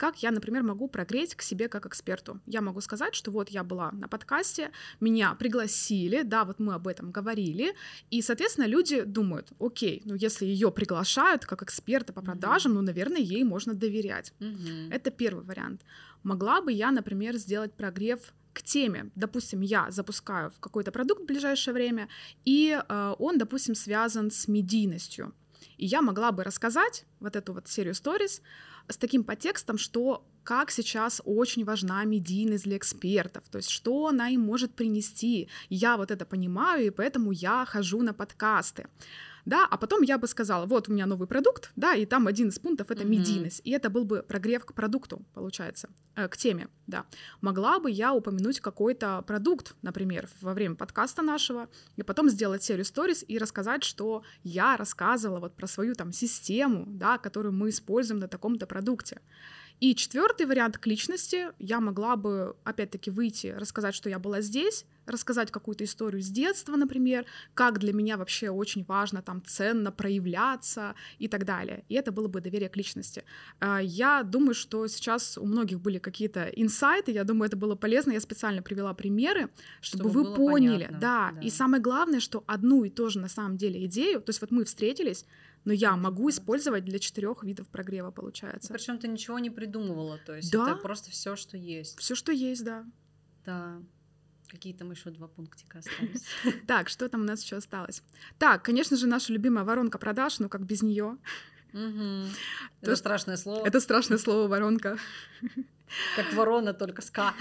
как 0.00 0.22
я, 0.22 0.30
например, 0.30 0.62
могу 0.62 0.88
прогреть 0.88 1.34
к 1.34 1.42
себе 1.42 1.68
как 1.68 1.84
эксперту. 1.84 2.40
Я 2.46 2.62
могу 2.62 2.80
сказать, 2.80 3.14
что 3.14 3.30
вот 3.30 3.50
я 3.50 3.62
была 3.62 3.90
на 3.92 4.08
подкасте, 4.08 4.70
меня 4.98 5.34
пригласили, 5.34 6.22
да, 6.22 6.46
вот 6.46 6.58
мы 6.58 6.72
об 6.72 6.88
этом 6.88 7.10
говорили, 7.10 7.74
и, 8.08 8.22
соответственно, 8.22 8.64
люди 8.64 9.02
думают, 9.02 9.52
окей, 9.60 10.00
ну 10.06 10.14
если 10.14 10.46
ее 10.46 10.72
приглашают 10.72 11.44
как 11.44 11.62
эксперта 11.62 12.14
по 12.14 12.22
продажам, 12.22 12.72
ну, 12.74 12.80
наверное, 12.80 13.20
ей 13.20 13.44
можно 13.44 13.74
доверять. 13.74 14.32
Мгм. 14.38 14.90
Это 14.90 15.10
первый 15.10 15.44
вариант. 15.44 15.82
Могла 16.22 16.62
бы 16.62 16.72
я, 16.72 16.90
например, 16.92 17.36
сделать 17.36 17.74
прогрев 17.74 18.32
к 18.52 18.62
теме. 18.62 19.10
Допустим, 19.14 19.60
я 19.60 19.90
запускаю 19.90 20.50
в 20.50 20.58
какой-то 20.60 20.92
продукт 20.92 21.22
в 21.22 21.26
ближайшее 21.26 21.74
время, 21.74 22.08
и 22.44 22.76
э, 22.76 23.14
он, 23.18 23.38
допустим, 23.38 23.74
связан 23.74 24.30
с 24.30 24.48
медийностью. 24.48 25.32
И 25.76 25.86
я 25.86 26.02
могла 26.02 26.32
бы 26.32 26.44
рассказать 26.44 27.04
вот 27.20 27.36
эту 27.36 27.52
вот 27.52 27.68
серию 27.68 27.94
stories 27.94 28.40
с 28.88 28.96
таким 28.96 29.24
подтекстом, 29.24 29.78
что 29.78 30.26
как 30.42 30.70
сейчас 30.70 31.22
очень 31.24 31.64
важна 31.64 32.04
медийность 32.04 32.64
для 32.64 32.76
экспертов, 32.76 33.44
то 33.50 33.58
есть 33.58 33.70
что 33.70 34.08
она 34.08 34.30
им 34.30 34.40
может 34.40 34.74
принести. 34.74 35.48
Я 35.68 35.96
вот 35.96 36.10
это 36.10 36.24
понимаю, 36.24 36.86
и 36.86 36.90
поэтому 36.90 37.30
я 37.30 37.64
хожу 37.66 38.02
на 38.02 38.14
подкасты 38.14 38.86
да, 39.44 39.66
а 39.70 39.76
потом 39.76 40.02
я 40.02 40.18
бы 40.18 40.26
сказала, 40.26 40.66
вот 40.66 40.88
у 40.88 40.92
меня 40.92 41.06
новый 41.06 41.26
продукт, 41.28 41.72
да, 41.76 41.94
и 41.94 42.06
там 42.06 42.26
один 42.26 42.48
из 42.48 42.58
пунктов 42.58 42.90
это 42.90 43.02
mm-hmm. 43.02 43.08
медийность, 43.08 43.60
и 43.64 43.70
это 43.70 43.90
был 43.90 44.04
бы 44.04 44.22
прогрев 44.22 44.64
к 44.64 44.74
продукту, 44.74 45.22
получается, 45.34 45.88
э, 46.14 46.28
к 46.28 46.36
теме, 46.36 46.68
да. 46.86 47.04
Могла 47.40 47.78
бы 47.78 47.90
я 47.90 48.12
упомянуть 48.12 48.60
какой-то 48.60 49.22
продукт, 49.26 49.74
например, 49.82 50.28
во 50.40 50.54
время 50.54 50.74
подкаста 50.74 51.22
нашего, 51.22 51.68
и 51.96 52.02
потом 52.02 52.28
сделать 52.28 52.62
серию 52.62 52.84
сториз 52.84 53.24
и 53.26 53.38
рассказать, 53.38 53.84
что 53.84 54.22
я 54.42 54.76
рассказывала 54.76 55.40
вот 55.40 55.56
про 55.56 55.66
свою 55.66 55.94
там 55.94 56.12
систему, 56.12 56.84
да, 56.86 57.18
которую 57.18 57.52
мы 57.52 57.70
используем 57.70 58.20
на 58.20 58.28
таком-то 58.28 58.66
продукте. 58.66 59.20
И 59.80 59.94
четвертый 59.94 60.44
вариант 60.44 60.76
к 60.76 60.86
личности 60.86 61.48
я 61.58 61.80
могла 61.80 62.16
бы, 62.16 62.54
опять-таки, 62.64 63.10
выйти, 63.10 63.46
рассказать, 63.48 63.94
что 63.94 64.10
я 64.10 64.18
была 64.18 64.42
здесь, 64.42 64.84
рассказать 65.06 65.50
какую-то 65.50 65.84
историю 65.84 66.22
с 66.22 66.28
детства, 66.28 66.76
например, 66.76 67.24
как 67.54 67.78
для 67.78 67.92
меня 67.92 68.16
вообще 68.16 68.50
очень 68.50 68.84
важно 68.84 69.22
там 69.22 69.42
ценно 69.44 69.90
проявляться 69.90 70.94
и 71.18 71.28
так 71.28 71.44
далее. 71.46 71.84
И 71.88 71.94
это 71.94 72.12
было 72.12 72.28
бы 72.28 72.40
доверие 72.40 72.68
к 72.68 72.76
личности. 72.76 73.24
А, 73.58 73.80
я 73.80 74.22
думаю, 74.22 74.54
что 74.54 74.86
сейчас 74.86 75.38
у 75.38 75.46
многих 75.46 75.80
были 75.80 75.98
какие-то 75.98 76.44
инсайты, 76.44 77.12
я 77.12 77.24
думаю, 77.24 77.48
это 77.48 77.56
было 77.56 77.74
полезно. 77.74 78.12
Я 78.12 78.20
специально 78.20 78.62
привела 78.62 78.92
примеры, 78.94 79.48
чтобы, 79.80 80.10
чтобы 80.10 80.24
вы 80.24 80.36
поняли. 80.36 80.84
Понятно, 80.84 80.98
да. 80.98 81.32
да. 81.34 81.40
И 81.40 81.50
самое 81.50 81.82
главное, 81.82 82.20
что 82.20 82.44
одну 82.46 82.84
и 82.84 82.90
ту 82.90 83.08
же 83.08 83.18
на 83.18 83.28
самом 83.28 83.56
деле 83.56 83.84
идею, 83.86 84.20
то 84.20 84.30
есть 84.30 84.40
вот 84.40 84.50
мы 84.50 84.64
встретились, 84.64 85.24
но 85.64 85.72
я 85.72 85.96
могу 85.96 86.30
использовать 86.30 86.84
для 86.84 86.98
четырех 86.98 87.42
видов 87.44 87.68
прогрева, 87.68 88.10
получается. 88.10 88.72
Причем 88.72 88.98
ты 88.98 89.08
ничего 89.08 89.38
не 89.38 89.50
придумывала, 89.50 90.18
то 90.18 90.34
есть 90.34 90.50
да? 90.52 90.70
это 90.70 90.76
просто 90.76 91.10
все, 91.10 91.36
что 91.36 91.56
есть. 91.56 91.98
Все, 91.98 92.14
что 92.14 92.32
есть, 92.32 92.64
да. 92.64 92.84
Да. 93.44 93.82
Какие 94.48 94.72
там 94.72 94.90
еще 94.90 95.10
два 95.10 95.28
пунктика 95.28 95.78
остались? 95.78 96.24
Так, 96.66 96.88
что 96.88 97.08
там 97.08 97.20
у 97.20 97.24
нас 97.24 97.42
еще 97.42 97.56
осталось? 97.56 98.02
Так, 98.38 98.64
конечно 98.64 98.96
же, 98.96 99.06
наша 99.06 99.32
любимая 99.32 99.64
воронка 99.64 99.98
продаж, 99.98 100.40
ну 100.40 100.48
как 100.48 100.64
без 100.64 100.82
нее. 100.82 101.18
Это 102.80 102.96
страшное 102.96 103.36
слово. 103.36 103.66
Это 103.66 103.80
страшное 103.80 104.18
слово 104.18 104.48
воронка. 104.48 104.98
Как 106.14 106.32
ворона, 106.34 106.72
только 106.72 107.02
с 107.02 107.10
К. 107.10 107.34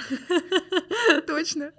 Точно. 1.28 1.72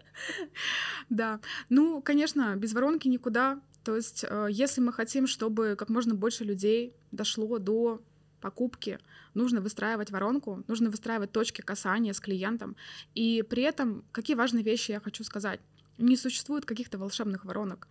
Да. 1.08 1.40
Ну, 1.68 2.00
конечно, 2.00 2.54
без 2.54 2.72
воронки 2.72 3.08
никуда. 3.08 3.60
То 3.84 3.96
есть, 3.96 4.24
э, 4.28 4.48
если 4.50 4.80
мы 4.80 4.92
хотим, 4.92 5.26
чтобы 5.26 5.74
как 5.78 5.88
можно 5.88 6.14
больше 6.14 6.44
людей 6.44 6.94
дошло 7.12 7.58
до 7.58 8.00
покупки, 8.40 8.98
нужно 9.34 9.60
выстраивать 9.60 10.10
воронку, 10.10 10.62
нужно 10.66 10.90
выстраивать 10.90 11.32
точки 11.32 11.60
касания 11.60 12.12
с 12.12 12.20
клиентом. 12.20 12.76
И 13.14 13.44
при 13.48 13.62
этом, 13.62 14.04
какие 14.12 14.36
важные 14.36 14.64
вещи 14.64 14.92
я 14.92 15.00
хочу 15.00 15.24
сказать. 15.24 15.60
Не 15.98 16.16
существует 16.16 16.64
каких-то 16.64 16.98
волшебных 16.98 17.44
воронок. 17.44 17.88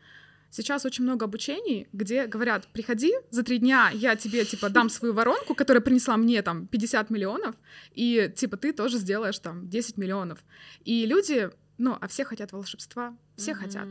Сейчас 0.51 0.83
очень 0.85 1.03
много 1.03 1.25
обучений, 1.25 1.87
где 1.93 2.25
говорят, 2.25 2.67
приходи, 2.73 3.13
за 3.29 3.43
три 3.43 3.59
дня 3.59 3.91
я 3.93 4.15
тебе, 4.15 4.45
типа, 4.45 4.69
дам 4.69 4.89
свою 4.89 5.13
воронку, 5.13 5.53
которая 5.53 5.81
принесла 5.81 6.17
мне, 6.17 6.41
там, 6.41 6.65
50 6.65 7.11
миллионов, 7.11 7.55
и, 7.93 8.33
типа, 8.35 8.57
ты 8.57 8.73
тоже 8.73 8.97
сделаешь, 8.97 9.37
там, 9.37 9.69
10 9.69 9.97
миллионов. 9.97 10.43
И 10.85 11.05
люди, 11.05 11.51
ну, 11.77 11.95
а 12.01 12.07
все 12.07 12.25
хотят 12.25 12.51
волшебства, 12.51 13.15
все 13.35 13.51
mm-hmm. 13.51 13.55
хотят 13.55 13.87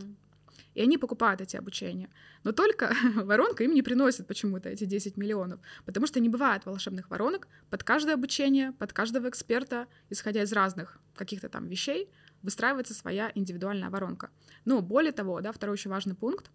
и 0.79 0.81
они 0.81 0.97
покупают 0.97 1.41
эти 1.41 1.57
обучения. 1.57 2.09
Но 2.45 2.53
только 2.53 2.95
воронка 3.17 3.65
им 3.65 3.75
не 3.75 3.83
приносит 3.83 4.29
почему-то 4.29 4.69
эти 4.69 4.85
10 4.85 5.17
миллионов, 5.17 5.59
потому 5.85 6.07
что 6.07 6.21
не 6.21 6.29
бывает 6.29 6.67
волшебных 6.67 7.11
воронок. 7.11 7.49
Под 7.69 7.83
каждое 7.83 8.15
обучение, 8.15 8.71
под 8.71 8.93
каждого 8.93 9.29
эксперта, 9.29 9.89
исходя 10.09 10.43
из 10.43 10.53
разных 10.53 11.01
каких-то 11.17 11.49
там 11.49 11.67
вещей, 11.67 12.09
выстраивается 12.43 12.95
своя 12.95 13.33
индивидуальная 13.35 13.91
воронка. 13.91 14.31
Но 14.65 14.81
более 14.81 15.11
того, 15.11 15.41
да, 15.41 15.51
второй 15.51 15.73
очень 15.73 15.91
важный 15.91 16.15
пункт, 16.15 16.53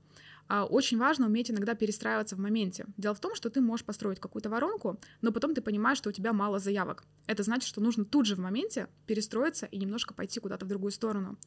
очень 0.50 0.98
важно 0.98 1.28
уметь 1.28 1.50
иногда 1.50 1.74
перестраиваться 1.74 2.36
в 2.36 2.40
моменте. 2.40 2.86
Дело 2.98 3.14
в 3.16 3.20
том, 3.20 3.36
что 3.36 3.50
ты 3.50 3.62
можешь 3.62 3.86
построить 3.86 4.20
какую-то 4.20 4.50
воронку, 4.50 5.00
но 5.22 5.32
потом 5.32 5.54
ты 5.56 5.62
понимаешь, 5.62 5.98
что 5.98 6.10
у 6.10 6.14
тебя 6.14 6.34
мало 6.34 6.60
заявок. 6.60 7.04
Это 7.28 7.44
значит, 7.44 7.68
что 7.68 7.82
нужно 7.82 8.06
тут 8.06 8.26
же 8.26 8.36
в 8.36 8.40
моменте 8.40 8.88
перестроиться 9.08 9.66
и 9.66 9.78
немножко 9.78 10.14
пойти 10.14 10.40
куда-то 10.40 10.66
в 10.66 10.70
другую 10.70 10.92
сторону. 10.92 11.38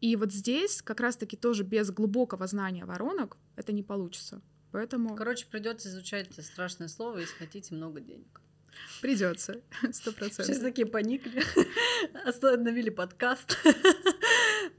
И 0.00 0.14
вот 0.16 0.32
здесь 0.32 0.82
как 0.82 1.00
раз-таки 1.00 1.36
тоже 1.36 1.64
без 1.64 1.90
глубокого 1.90 2.46
знания 2.46 2.84
воронок 2.84 3.36
это 3.56 3.72
не 3.72 3.82
получится. 3.82 4.40
Поэтому... 4.70 5.16
Короче, 5.16 5.46
придется 5.46 5.88
изучать 5.88 6.30
страшное 6.44 6.88
слово, 6.88 7.18
если 7.18 7.34
хотите 7.34 7.74
много 7.74 8.00
денег. 8.00 8.40
Придется, 9.00 9.60
сто 9.92 10.12
процентов. 10.12 10.46
Сейчас 10.46 10.60
такие 10.60 10.86
поникли, 10.86 11.42
остановили 12.24 12.90
подкаст. 12.90 13.58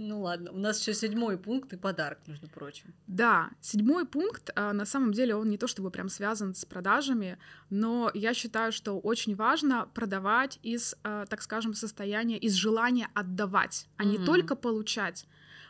Ну 0.02 0.22
ладно, 0.22 0.52
у 0.54 0.58
нас 0.58 0.80
еще 0.80 0.94
седьмой 0.94 1.38
пункт 1.38 1.74
и 1.74 1.78
подарок, 1.78 2.20
между 2.26 2.48
прочим. 2.48 2.94
Да, 3.08 3.50
седьмой 3.60 4.06
пункт, 4.06 4.50
а, 4.56 4.72
на 4.72 4.86
самом 4.86 5.12
деле, 5.12 5.36
он 5.36 5.50
не 5.50 5.58
то 5.58 5.68
чтобы 5.68 5.92
прям 5.92 6.08
связан 6.08 6.56
с 6.56 6.64
продажами, 6.64 7.38
но 7.70 8.10
я 8.14 8.34
считаю, 8.34 8.72
что 8.72 8.98
очень 8.98 9.36
важно 9.36 9.90
продавать 9.94 10.58
из, 10.64 10.96
а, 11.04 11.26
так 11.26 11.42
скажем, 11.42 11.74
состояния, 11.74 12.38
из 12.38 12.54
желания 12.54 13.10
отдавать, 13.14 13.90
а 13.98 14.06
не 14.06 14.18
только 14.18 14.56
получать. 14.56 15.28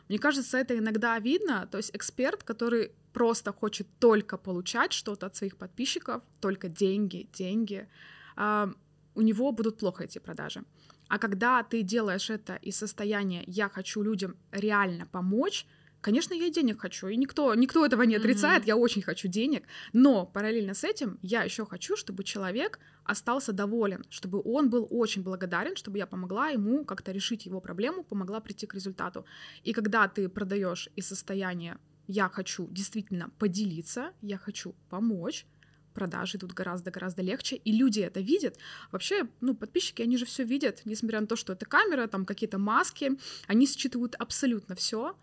Мне 0.10 0.20
кажется, 0.20 0.60
это 0.60 0.78
иногда 0.78 1.18
видно, 1.18 1.68
то 1.72 1.78
есть 1.78 1.96
эксперт, 1.96 2.44
который 2.44 2.92
просто 3.14 3.52
хочет 3.52 3.88
только 3.98 4.38
получать 4.38 4.94
что-то 4.94 5.26
от 5.26 5.36
своих 5.36 5.58
подписчиков, 5.58 6.22
только 6.40 6.70
деньги, 6.70 7.28
деньги, 7.34 7.90
а, 8.36 8.72
у 9.16 9.22
него 9.22 9.52
будут 9.52 9.80
плохо 9.80 10.04
эти 10.04 10.20
продажи. 10.20 10.64
А 11.10 11.20
когда 11.20 11.62
ты 11.64 11.82
делаешь 11.82 12.30
это 12.30 12.55
из 12.55 12.78
состояния 12.78 13.43
«я 13.47 13.68
хочу 13.68 14.01
людям 14.01 14.38
реально 14.51 15.05
помочь», 15.05 15.66
Конечно, 16.01 16.34
я 16.34 16.49
денег 16.49 16.80
хочу, 16.80 17.07
и 17.07 17.18
никто, 17.18 17.53
никто 17.55 17.86
этого 17.86 18.03
не 18.03 18.16
отрицает, 18.16 18.64
mm-hmm. 18.64 18.68
я 18.68 18.78
очень 18.78 19.01
хочу 19.01 19.28
денег, 19.28 19.64
но 19.91 20.26
параллельно 20.26 20.74
с 20.74 20.86
этим 20.86 21.20
я 21.22 21.43
еще 21.43 21.66
хочу, 21.66 21.97
чтобы 21.97 22.24
человек 22.24 22.80
остался 23.03 23.51
доволен, 23.51 24.05
чтобы 24.10 24.41
он 24.45 24.70
был 24.70 24.88
очень 24.89 25.24
благодарен, 25.24 25.76
чтобы 25.76 25.97
я 25.97 26.07
помогла 26.07 26.47
ему 26.47 26.86
как-то 26.86 27.12
решить 27.12 27.45
его 27.45 27.60
проблему, 27.60 28.03
помогла 28.03 28.39
прийти 28.39 28.66
к 28.66 28.76
результату. 28.76 29.26
И 29.66 29.74
когда 29.74 30.07
ты 30.07 30.30
продаешь 30.30 30.88
из 30.95 31.07
состояния 31.07 31.78
я 32.07 32.28
хочу 32.28 32.68
действительно 32.72 33.30
поделиться, 33.38 34.14
я 34.22 34.39
хочу 34.39 34.74
помочь, 34.89 35.45
продажи 35.94 36.38
идут 36.38 36.54
гораздо-гораздо 36.54 37.22
легче, 37.22 37.56
и 37.56 37.72
люди 37.72 38.00
это 38.00 38.20
видят. 38.20 38.58
Вообще, 38.92 39.28
ну, 39.42 39.56
подписчики, 39.56 40.02
они 40.02 40.18
же 40.18 40.26
все 40.26 40.44
видят, 40.44 40.82
несмотря 40.86 41.22
на 41.22 41.28
то, 41.28 41.36
что 41.36 41.54
это 41.54 41.66
камера, 41.66 42.08
там 42.08 42.26
какие-то 42.26 42.58
маски, 42.58 43.12
они 43.48 43.68
считывают 43.68 44.16
абсолютно 44.16 44.76
все, 44.76 45.16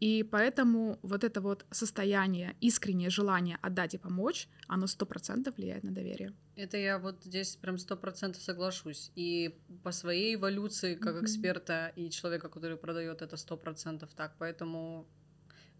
и 0.00 0.22
поэтому 0.22 0.98
вот 1.02 1.24
это 1.24 1.40
вот 1.40 1.64
состояние, 1.70 2.56
искреннее 2.60 3.10
желание 3.10 3.58
отдать 3.62 3.94
и 3.94 3.98
помочь, 3.98 4.48
оно 4.66 4.86
сто 4.86 5.06
процентов 5.06 5.56
влияет 5.56 5.84
на 5.84 5.92
доверие. 5.92 6.32
Это 6.56 6.76
я 6.76 6.98
вот 6.98 7.24
здесь 7.24 7.56
прям 7.56 7.78
сто 7.78 7.96
процентов 7.96 8.42
соглашусь. 8.42 9.10
И 9.14 9.56
по 9.82 9.92
своей 9.92 10.34
эволюции 10.34 10.94
как 10.94 11.16
mm-hmm. 11.16 11.24
эксперта 11.24 11.92
и 11.96 12.10
человека, 12.10 12.48
который 12.48 12.76
продает 12.76 13.22
это 13.22 13.36
сто 13.36 13.56
процентов 13.56 14.10
так. 14.14 14.34
Поэтому 14.38 15.06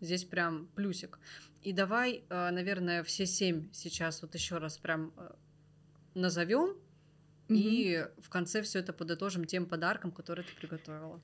Здесь 0.05 0.25
прям 0.25 0.67
плюсик. 0.75 1.19
И 1.63 1.73
давай, 1.73 2.25
э, 2.29 2.51
наверное, 2.51 3.03
все 3.03 3.27
семь 3.27 3.69
сейчас 3.73 4.23
вот 4.23 4.35
еще 4.35 4.59
раз 4.59 4.77
прям 4.77 5.13
э, 5.17 5.31
назовем. 6.15 6.77
Mm-hmm. 7.49 7.57
И 7.57 8.07
в 8.19 8.29
конце 8.29 8.63
все 8.63 8.81
это 8.81 8.93
подытожим 8.93 9.45
тем 9.47 9.67
подарком, 9.67 10.11
который 10.13 10.45
ты 10.45 10.55
приготовила. 10.61 11.21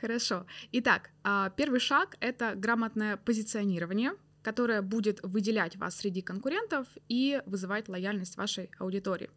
Хорошо. 0.00 0.46
Итак, 0.72 1.10
а, 1.22 1.50
первый 1.50 1.80
шаг— 1.80 2.16
это 2.20 2.54
грамотное 2.56 3.16
позиционирование, 3.16 4.12
которое 4.42 4.82
будет 4.82 5.20
выделять 5.22 5.76
вас 5.76 5.96
среди 5.96 6.22
конкурентов 6.22 6.88
и 7.08 7.40
вызывать 7.46 7.88
лояльность 7.88 8.36
вашей 8.36 8.70
аудитории. 8.78 9.30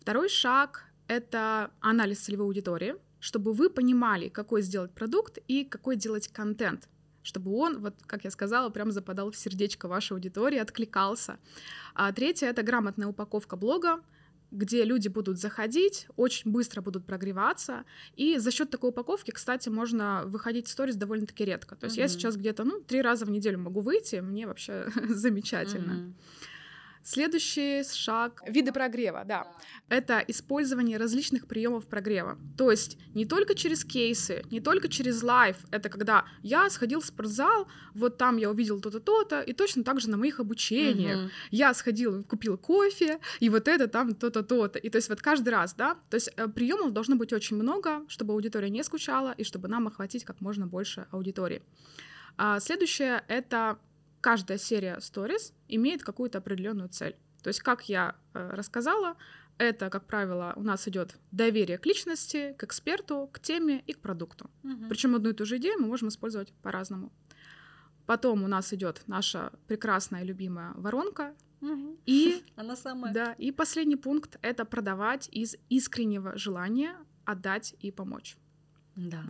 Второй 0.00 0.28
шаг— 0.28 0.84
это 1.08 1.70
анализ 1.80 2.20
целевой 2.20 2.46
аудитории, 2.46 2.94
чтобы 3.18 3.52
вы 3.54 3.70
понимали, 3.70 4.28
какой 4.28 4.62
сделать 4.62 4.92
продукт 4.92 5.38
и 5.48 5.64
какой 5.64 5.96
делать 5.96 6.28
контент— 6.28 6.88
чтобы 7.22 7.52
он, 7.54 7.80
вот 7.80 7.94
как 8.06 8.24
я 8.24 8.30
сказала, 8.30 8.70
прям 8.70 8.90
западал 8.92 9.30
в 9.30 9.36
сердечко 9.36 9.88
вашей 9.88 10.12
аудитории, 10.14 10.58
откликался. 10.58 11.38
А 11.94 12.12
третье— 12.12 12.46
это 12.48 12.62
грамотная 12.62 13.08
упаковка 13.08 13.56
блога, 13.56 14.00
где 14.50 14.84
люди 14.84 15.08
будут 15.08 15.38
заходить, 15.38 16.06
очень 16.16 16.50
быстро 16.50 16.82
будут 16.82 17.06
прогреваться, 17.06 17.84
и 18.16 18.38
за 18.38 18.50
счет 18.50 18.70
такой 18.70 18.90
упаковки, 18.90 19.30
кстати, 19.30 19.68
можно 19.68 20.22
выходить 20.26 20.66
в 20.66 20.70
сторис 20.70 20.96
довольно-таки 20.96 21.44
редко. 21.44 21.76
То 21.76 21.86
есть 21.86 21.96
mm-hmm. 21.96 22.02
я 22.02 22.08
сейчас 22.08 22.36
где-то, 22.36 22.64
ну, 22.64 22.80
три 22.80 23.00
раза 23.00 23.26
в 23.26 23.30
неделю 23.30 23.58
могу 23.58 23.80
выйти, 23.80 24.16
мне 24.16 24.46
вообще 24.46 24.86
замечательно. 25.08 25.92
Mm-hmm. 25.92 26.12
Следующий 27.02 27.82
шаг— 27.84 28.42
виды 28.46 28.72
прогрева, 28.72 29.24
да. 29.24 29.46
Это 29.88 30.22
использование 30.28 30.98
различных 30.98 31.46
приемов 31.46 31.86
прогрева. 31.86 32.38
То 32.56 32.70
есть 32.70 32.98
не 33.14 33.24
только 33.24 33.54
через 33.54 33.84
кейсы, 33.84 34.44
не 34.50 34.60
только 34.60 34.88
через 34.88 35.22
live. 35.22 35.56
Это 35.70 35.88
когда 35.88 36.24
я 36.42 36.68
сходил 36.70 37.00
в 37.00 37.06
спортзал, 37.06 37.66
вот 37.94 38.18
там 38.18 38.36
я 38.36 38.50
увидел 38.50 38.80
то-то, 38.80 39.00
то-то, 39.00 39.40
и 39.40 39.52
точно 39.52 39.82
так 39.82 40.00
же 40.00 40.10
на 40.10 40.16
моих 40.16 40.40
обучениях. 40.40 41.18
Мгм. 41.18 41.30
Я 41.50 41.74
сходил, 41.74 42.22
купил 42.24 42.58
кофе, 42.58 43.18
и 43.40 43.48
вот 43.48 43.66
это 43.66 43.88
там 43.88 44.14
то-то, 44.14 44.42
то-то. 44.42 44.78
И 44.78 44.90
то 44.90 44.96
есть 44.96 45.08
вот 45.08 45.20
каждый 45.22 45.48
раз, 45.48 45.74
да, 45.74 45.96
то 46.10 46.16
есть 46.16 46.34
приемов 46.54 46.92
должно 46.92 47.16
быть 47.16 47.32
очень 47.32 47.56
много, 47.56 48.04
чтобы 48.08 48.34
аудитория 48.34 48.70
не 48.70 48.84
скучала, 48.84 49.32
и 49.32 49.44
чтобы 49.44 49.68
нам 49.68 49.88
охватить 49.88 50.24
как 50.24 50.40
можно 50.40 50.66
больше 50.66 51.06
аудитории. 51.10 51.62
А 52.36 52.60
следующее— 52.60 53.24
это 53.28 53.78
каждая 54.20 54.58
серия 54.58 54.96
stories 54.98 55.52
имеет 55.68 56.02
какую-то 56.02 56.38
определенную 56.38 56.88
цель. 56.88 57.16
То 57.42 57.48
есть, 57.48 57.60
как 57.60 57.88
я 57.88 58.16
э, 58.34 58.50
рассказала, 58.50 59.16
это, 59.58 59.90
как 59.90 60.06
правило, 60.06 60.52
у 60.56 60.62
нас 60.62 60.88
идет 60.88 61.16
доверие 61.32 61.78
к 61.78 61.86
личности, 61.86 62.54
к 62.58 62.64
эксперту, 62.64 63.28
к 63.32 63.40
теме 63.40 63.82
и 63.86 63.92
к 63.92 64.00
продукту. 64.00 64.50
Мгм. 64.62 64.88
Причем 64.88 65.14
одну 65.14 65.30
и 65.30 65.32
ту 65.32 65.44
же 65.44 65.58
идею 65.58 65.78
мы 65.78 65.86
можем 65.86 66.08
использовать 66.08 66.52
по-разному. 66.62 67.12
Потом 68.06 68.42
у 68.42 68.48
нас 68.48 68.72
идет 68.72 69.02
наша 69.06 69.52
прекрасная 69.66 70.24
любимая 70.24 70.72
воронка. 70.74 71.34
Мгм. 71.60 71.98
И, 72.06 72.42
Она 72.56 72.74
самая. 72.74 73.12
да, 73.12 73.32
и 73.34 73.52
последний 73.52 73.96
пункт— 73.96 74.38
это 74.42 74.64
продавать 74.64 75.28
из 75.30 75.56
искреннего 75.68 76.36
желания 76.38 76.96
отдать 77.24 77.74
и 77.80 77.90
помочь. 77.90 78.36
Да. 78.96 79.24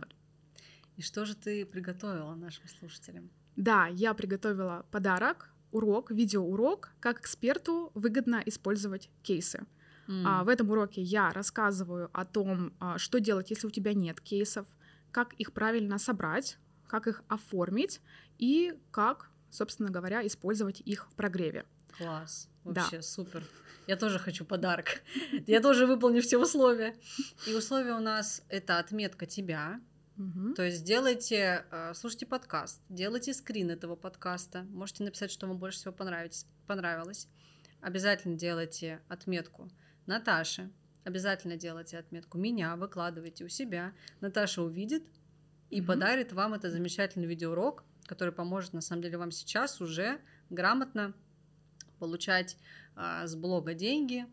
И 0.95 1.01
что 1.01 1.25
же 1.25 1.35
ты 1.35 1.65
приготовила 1.65 2.35
нашим 2.35 2.67
слушателям? 2.67 3.29
Да, 3.55 3.87
я 3.87 4.13
приготовила 4.13 4.85
подарок, 4.91 5.49
урок, 5.71 6.11
видеоурок, 6.11 6.93
как 6.99 7.19
эксперту 7.19 7.91
выгодно 7.93 8.41
использовать 8.45 9.09
кейсы. 9.23 9.65
М. 10.07 10.27
А, 10.27 10.43
в 10.43 10.49
этом 10.49 10.69
уроке 10.69 11.01
я 11.01 11.31
рассказываю 11.31 12.09
о 12.13 12.25
том, 12.25 12.73
а, 12.79 12.97
что 12.97 13.19
делать, 13.19 13.49
если 13.49 13.67
у 13.67 13.71
тебя 13.71 13.93
нет 13.93 14.19
кейсов, 14.19 14.67
как 15.11 15.33
их 15.33 15.53
правильно 15.53 15.97
собрать, 15.97 16.57
как 16.87 17.07
их 17.07 17.23
оформить 17.27 18.01
и 18.37 18.73
как, 18.91 19.29
собственно 19.49 19.89
говоря, 19.89 20.25
использовать 20.25 20.81
их 20.81 21.07
в 21.09 21.15
прогреве. 21.15 21.65
Класс. 21.97 22.49
Да. 22.63 22.81
Вообще 22.81 23.01
супер. 23.01 23.43
Я 23.87 23.95
тоже 23.95 24.19
хочу 24.19 24.45
подарок. 24.45 25.01
Я 25.47 25.61
тоже 25.61 25.85
выполню 25.85 26.21
все 26.21 26.37
условия. 26.37 26.95
И 27.47 27.53
условия 27.53 27.93
у 27.93 27.99
нас 27.99 28.43
это 28.49 28.79
отметка 28.79 29.25
тебя. 29.25 29.81
Мгм. 30.21 30.53
То 30.53 30.63
есть 30.63 30.83
делайте, 30.83 31.65
э, 31.71 31.93
слушайте 31.95 32.27
подкаст, 32.27 32.79
делайте 32.89 33.33
скрин 33.33 33.71
этого 33.71 33.95
подкаста. 33.95 34.63
Можете 34.69 35.03
написать, 35.03 35.31
что 35.31 35.47
вам 35.47 35.57
больше 35.57 35.79
всего 35.79 35.93
понравилось. 35.93 36.45
понравилось. 36.67 37.27
Обязательно 37.81 38.37
делайте 38.37 39.01
отметку 39.09 39.67
Наташи. 40.05 40.69
Обязательно 41.03 41.57
делайте 41.57 41.97
отметку 41.97 42.37
меня, 42.37 42.75
выкладывайте 42.75 43.43
у 43.43 43.49
себя. 43.49 43.93
Наташа 44.21 44.61
увидит 44.61 45.03
и 45.71 45.81
Мгм. 45.81 45.87
подарит 45.87 46.33
вам 46.33 46.53
этот 46.53 46.71
замечательный 46.71 47.25
видеоурок, 47.25 47.83
который 48.05 48.31
поможет, 48.33 48.73
на 48.73 48.81
самом 48.81 49.01
деле, 49.01 49.17
вам 49.17 49.31
сейчас 49.31 49.81
уже 49.81 50.21
грамотно 50.51 51.13
получать 51.97 52.57
а, 52.95 53.25
с 53.25 53.35
блога 53.35 53.73
деньги, 53.73 54.27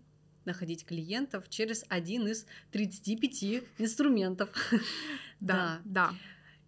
находить 0.45 0.85
клиентов 0.85 1.49
через 1.49 1.85
один 1.89 2.27
из 2.27 2.45
35 2.73 3.63
инструментов. 3.79 4.51
Да, 5.41 5.81
да. 5.85 6.13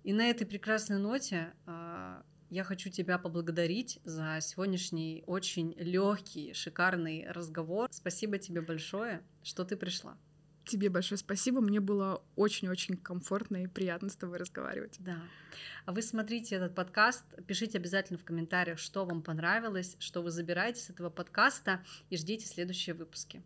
И 0.03 0.13
на 0.13 0.31
этой 0.31 0.47
прекрасной 0.47 0.99
ноте 0.99 1.53
а, 1.67 2.25
я 2.49 2.65
хочу 2.65 2.91
тебя 2.91 3.19
поблагодарить 3.19 4.01
за 4.05 4.39
сегодняшний 4.41 5.23
очень 5.27 5.75
легкий, 5.77 6.53
шикарный 6.53 7.31
разговор. 7.31 7.89
Спасибо 7.93 8.39
тебе 8.39 8.61
большое, 8.61 9.23
что 9.43 9.65
ты 9.65 9.77
пришла. 9.77 10.17
Тебе 10.65 10.89
большое 10.89 11.19
спасибо. 11.19 11.61
Мне 11.61 11.81
было 11.81 12.23
очень-очень 12.37 12.97
комфортно 12.97 13.65
и 13.65 13.67
приятно 13.67 14.09
с 14.09 14.17
тобой 14.17 14.39
разговаривать. 14.39 14.97
Да. 14.99 15.23
А 15.85 15.93
вы 15.93 16.03
смотрите 16.03 16.57
этот 16.57 16.75
подкаст, 16.75 17.25
пишите 17.47 17.79
обязательно 17.79 18.19
в 18.19 18.25
комментариях, 18.25 18.79
что 18.79 19.05
вам 19.05 19.23
понравилось, 19.23 19.97
что 19.99 20.23
вы 20.23 20.31
забираете 20.31 20.81
с 20.81 20.91
этого 20.91 21.11
подкаста, 21.11 21.85
и 22.09 22.17
ждите 22.17 22.47
следующие 22.47 22.95
выпуски. 22.95 23.43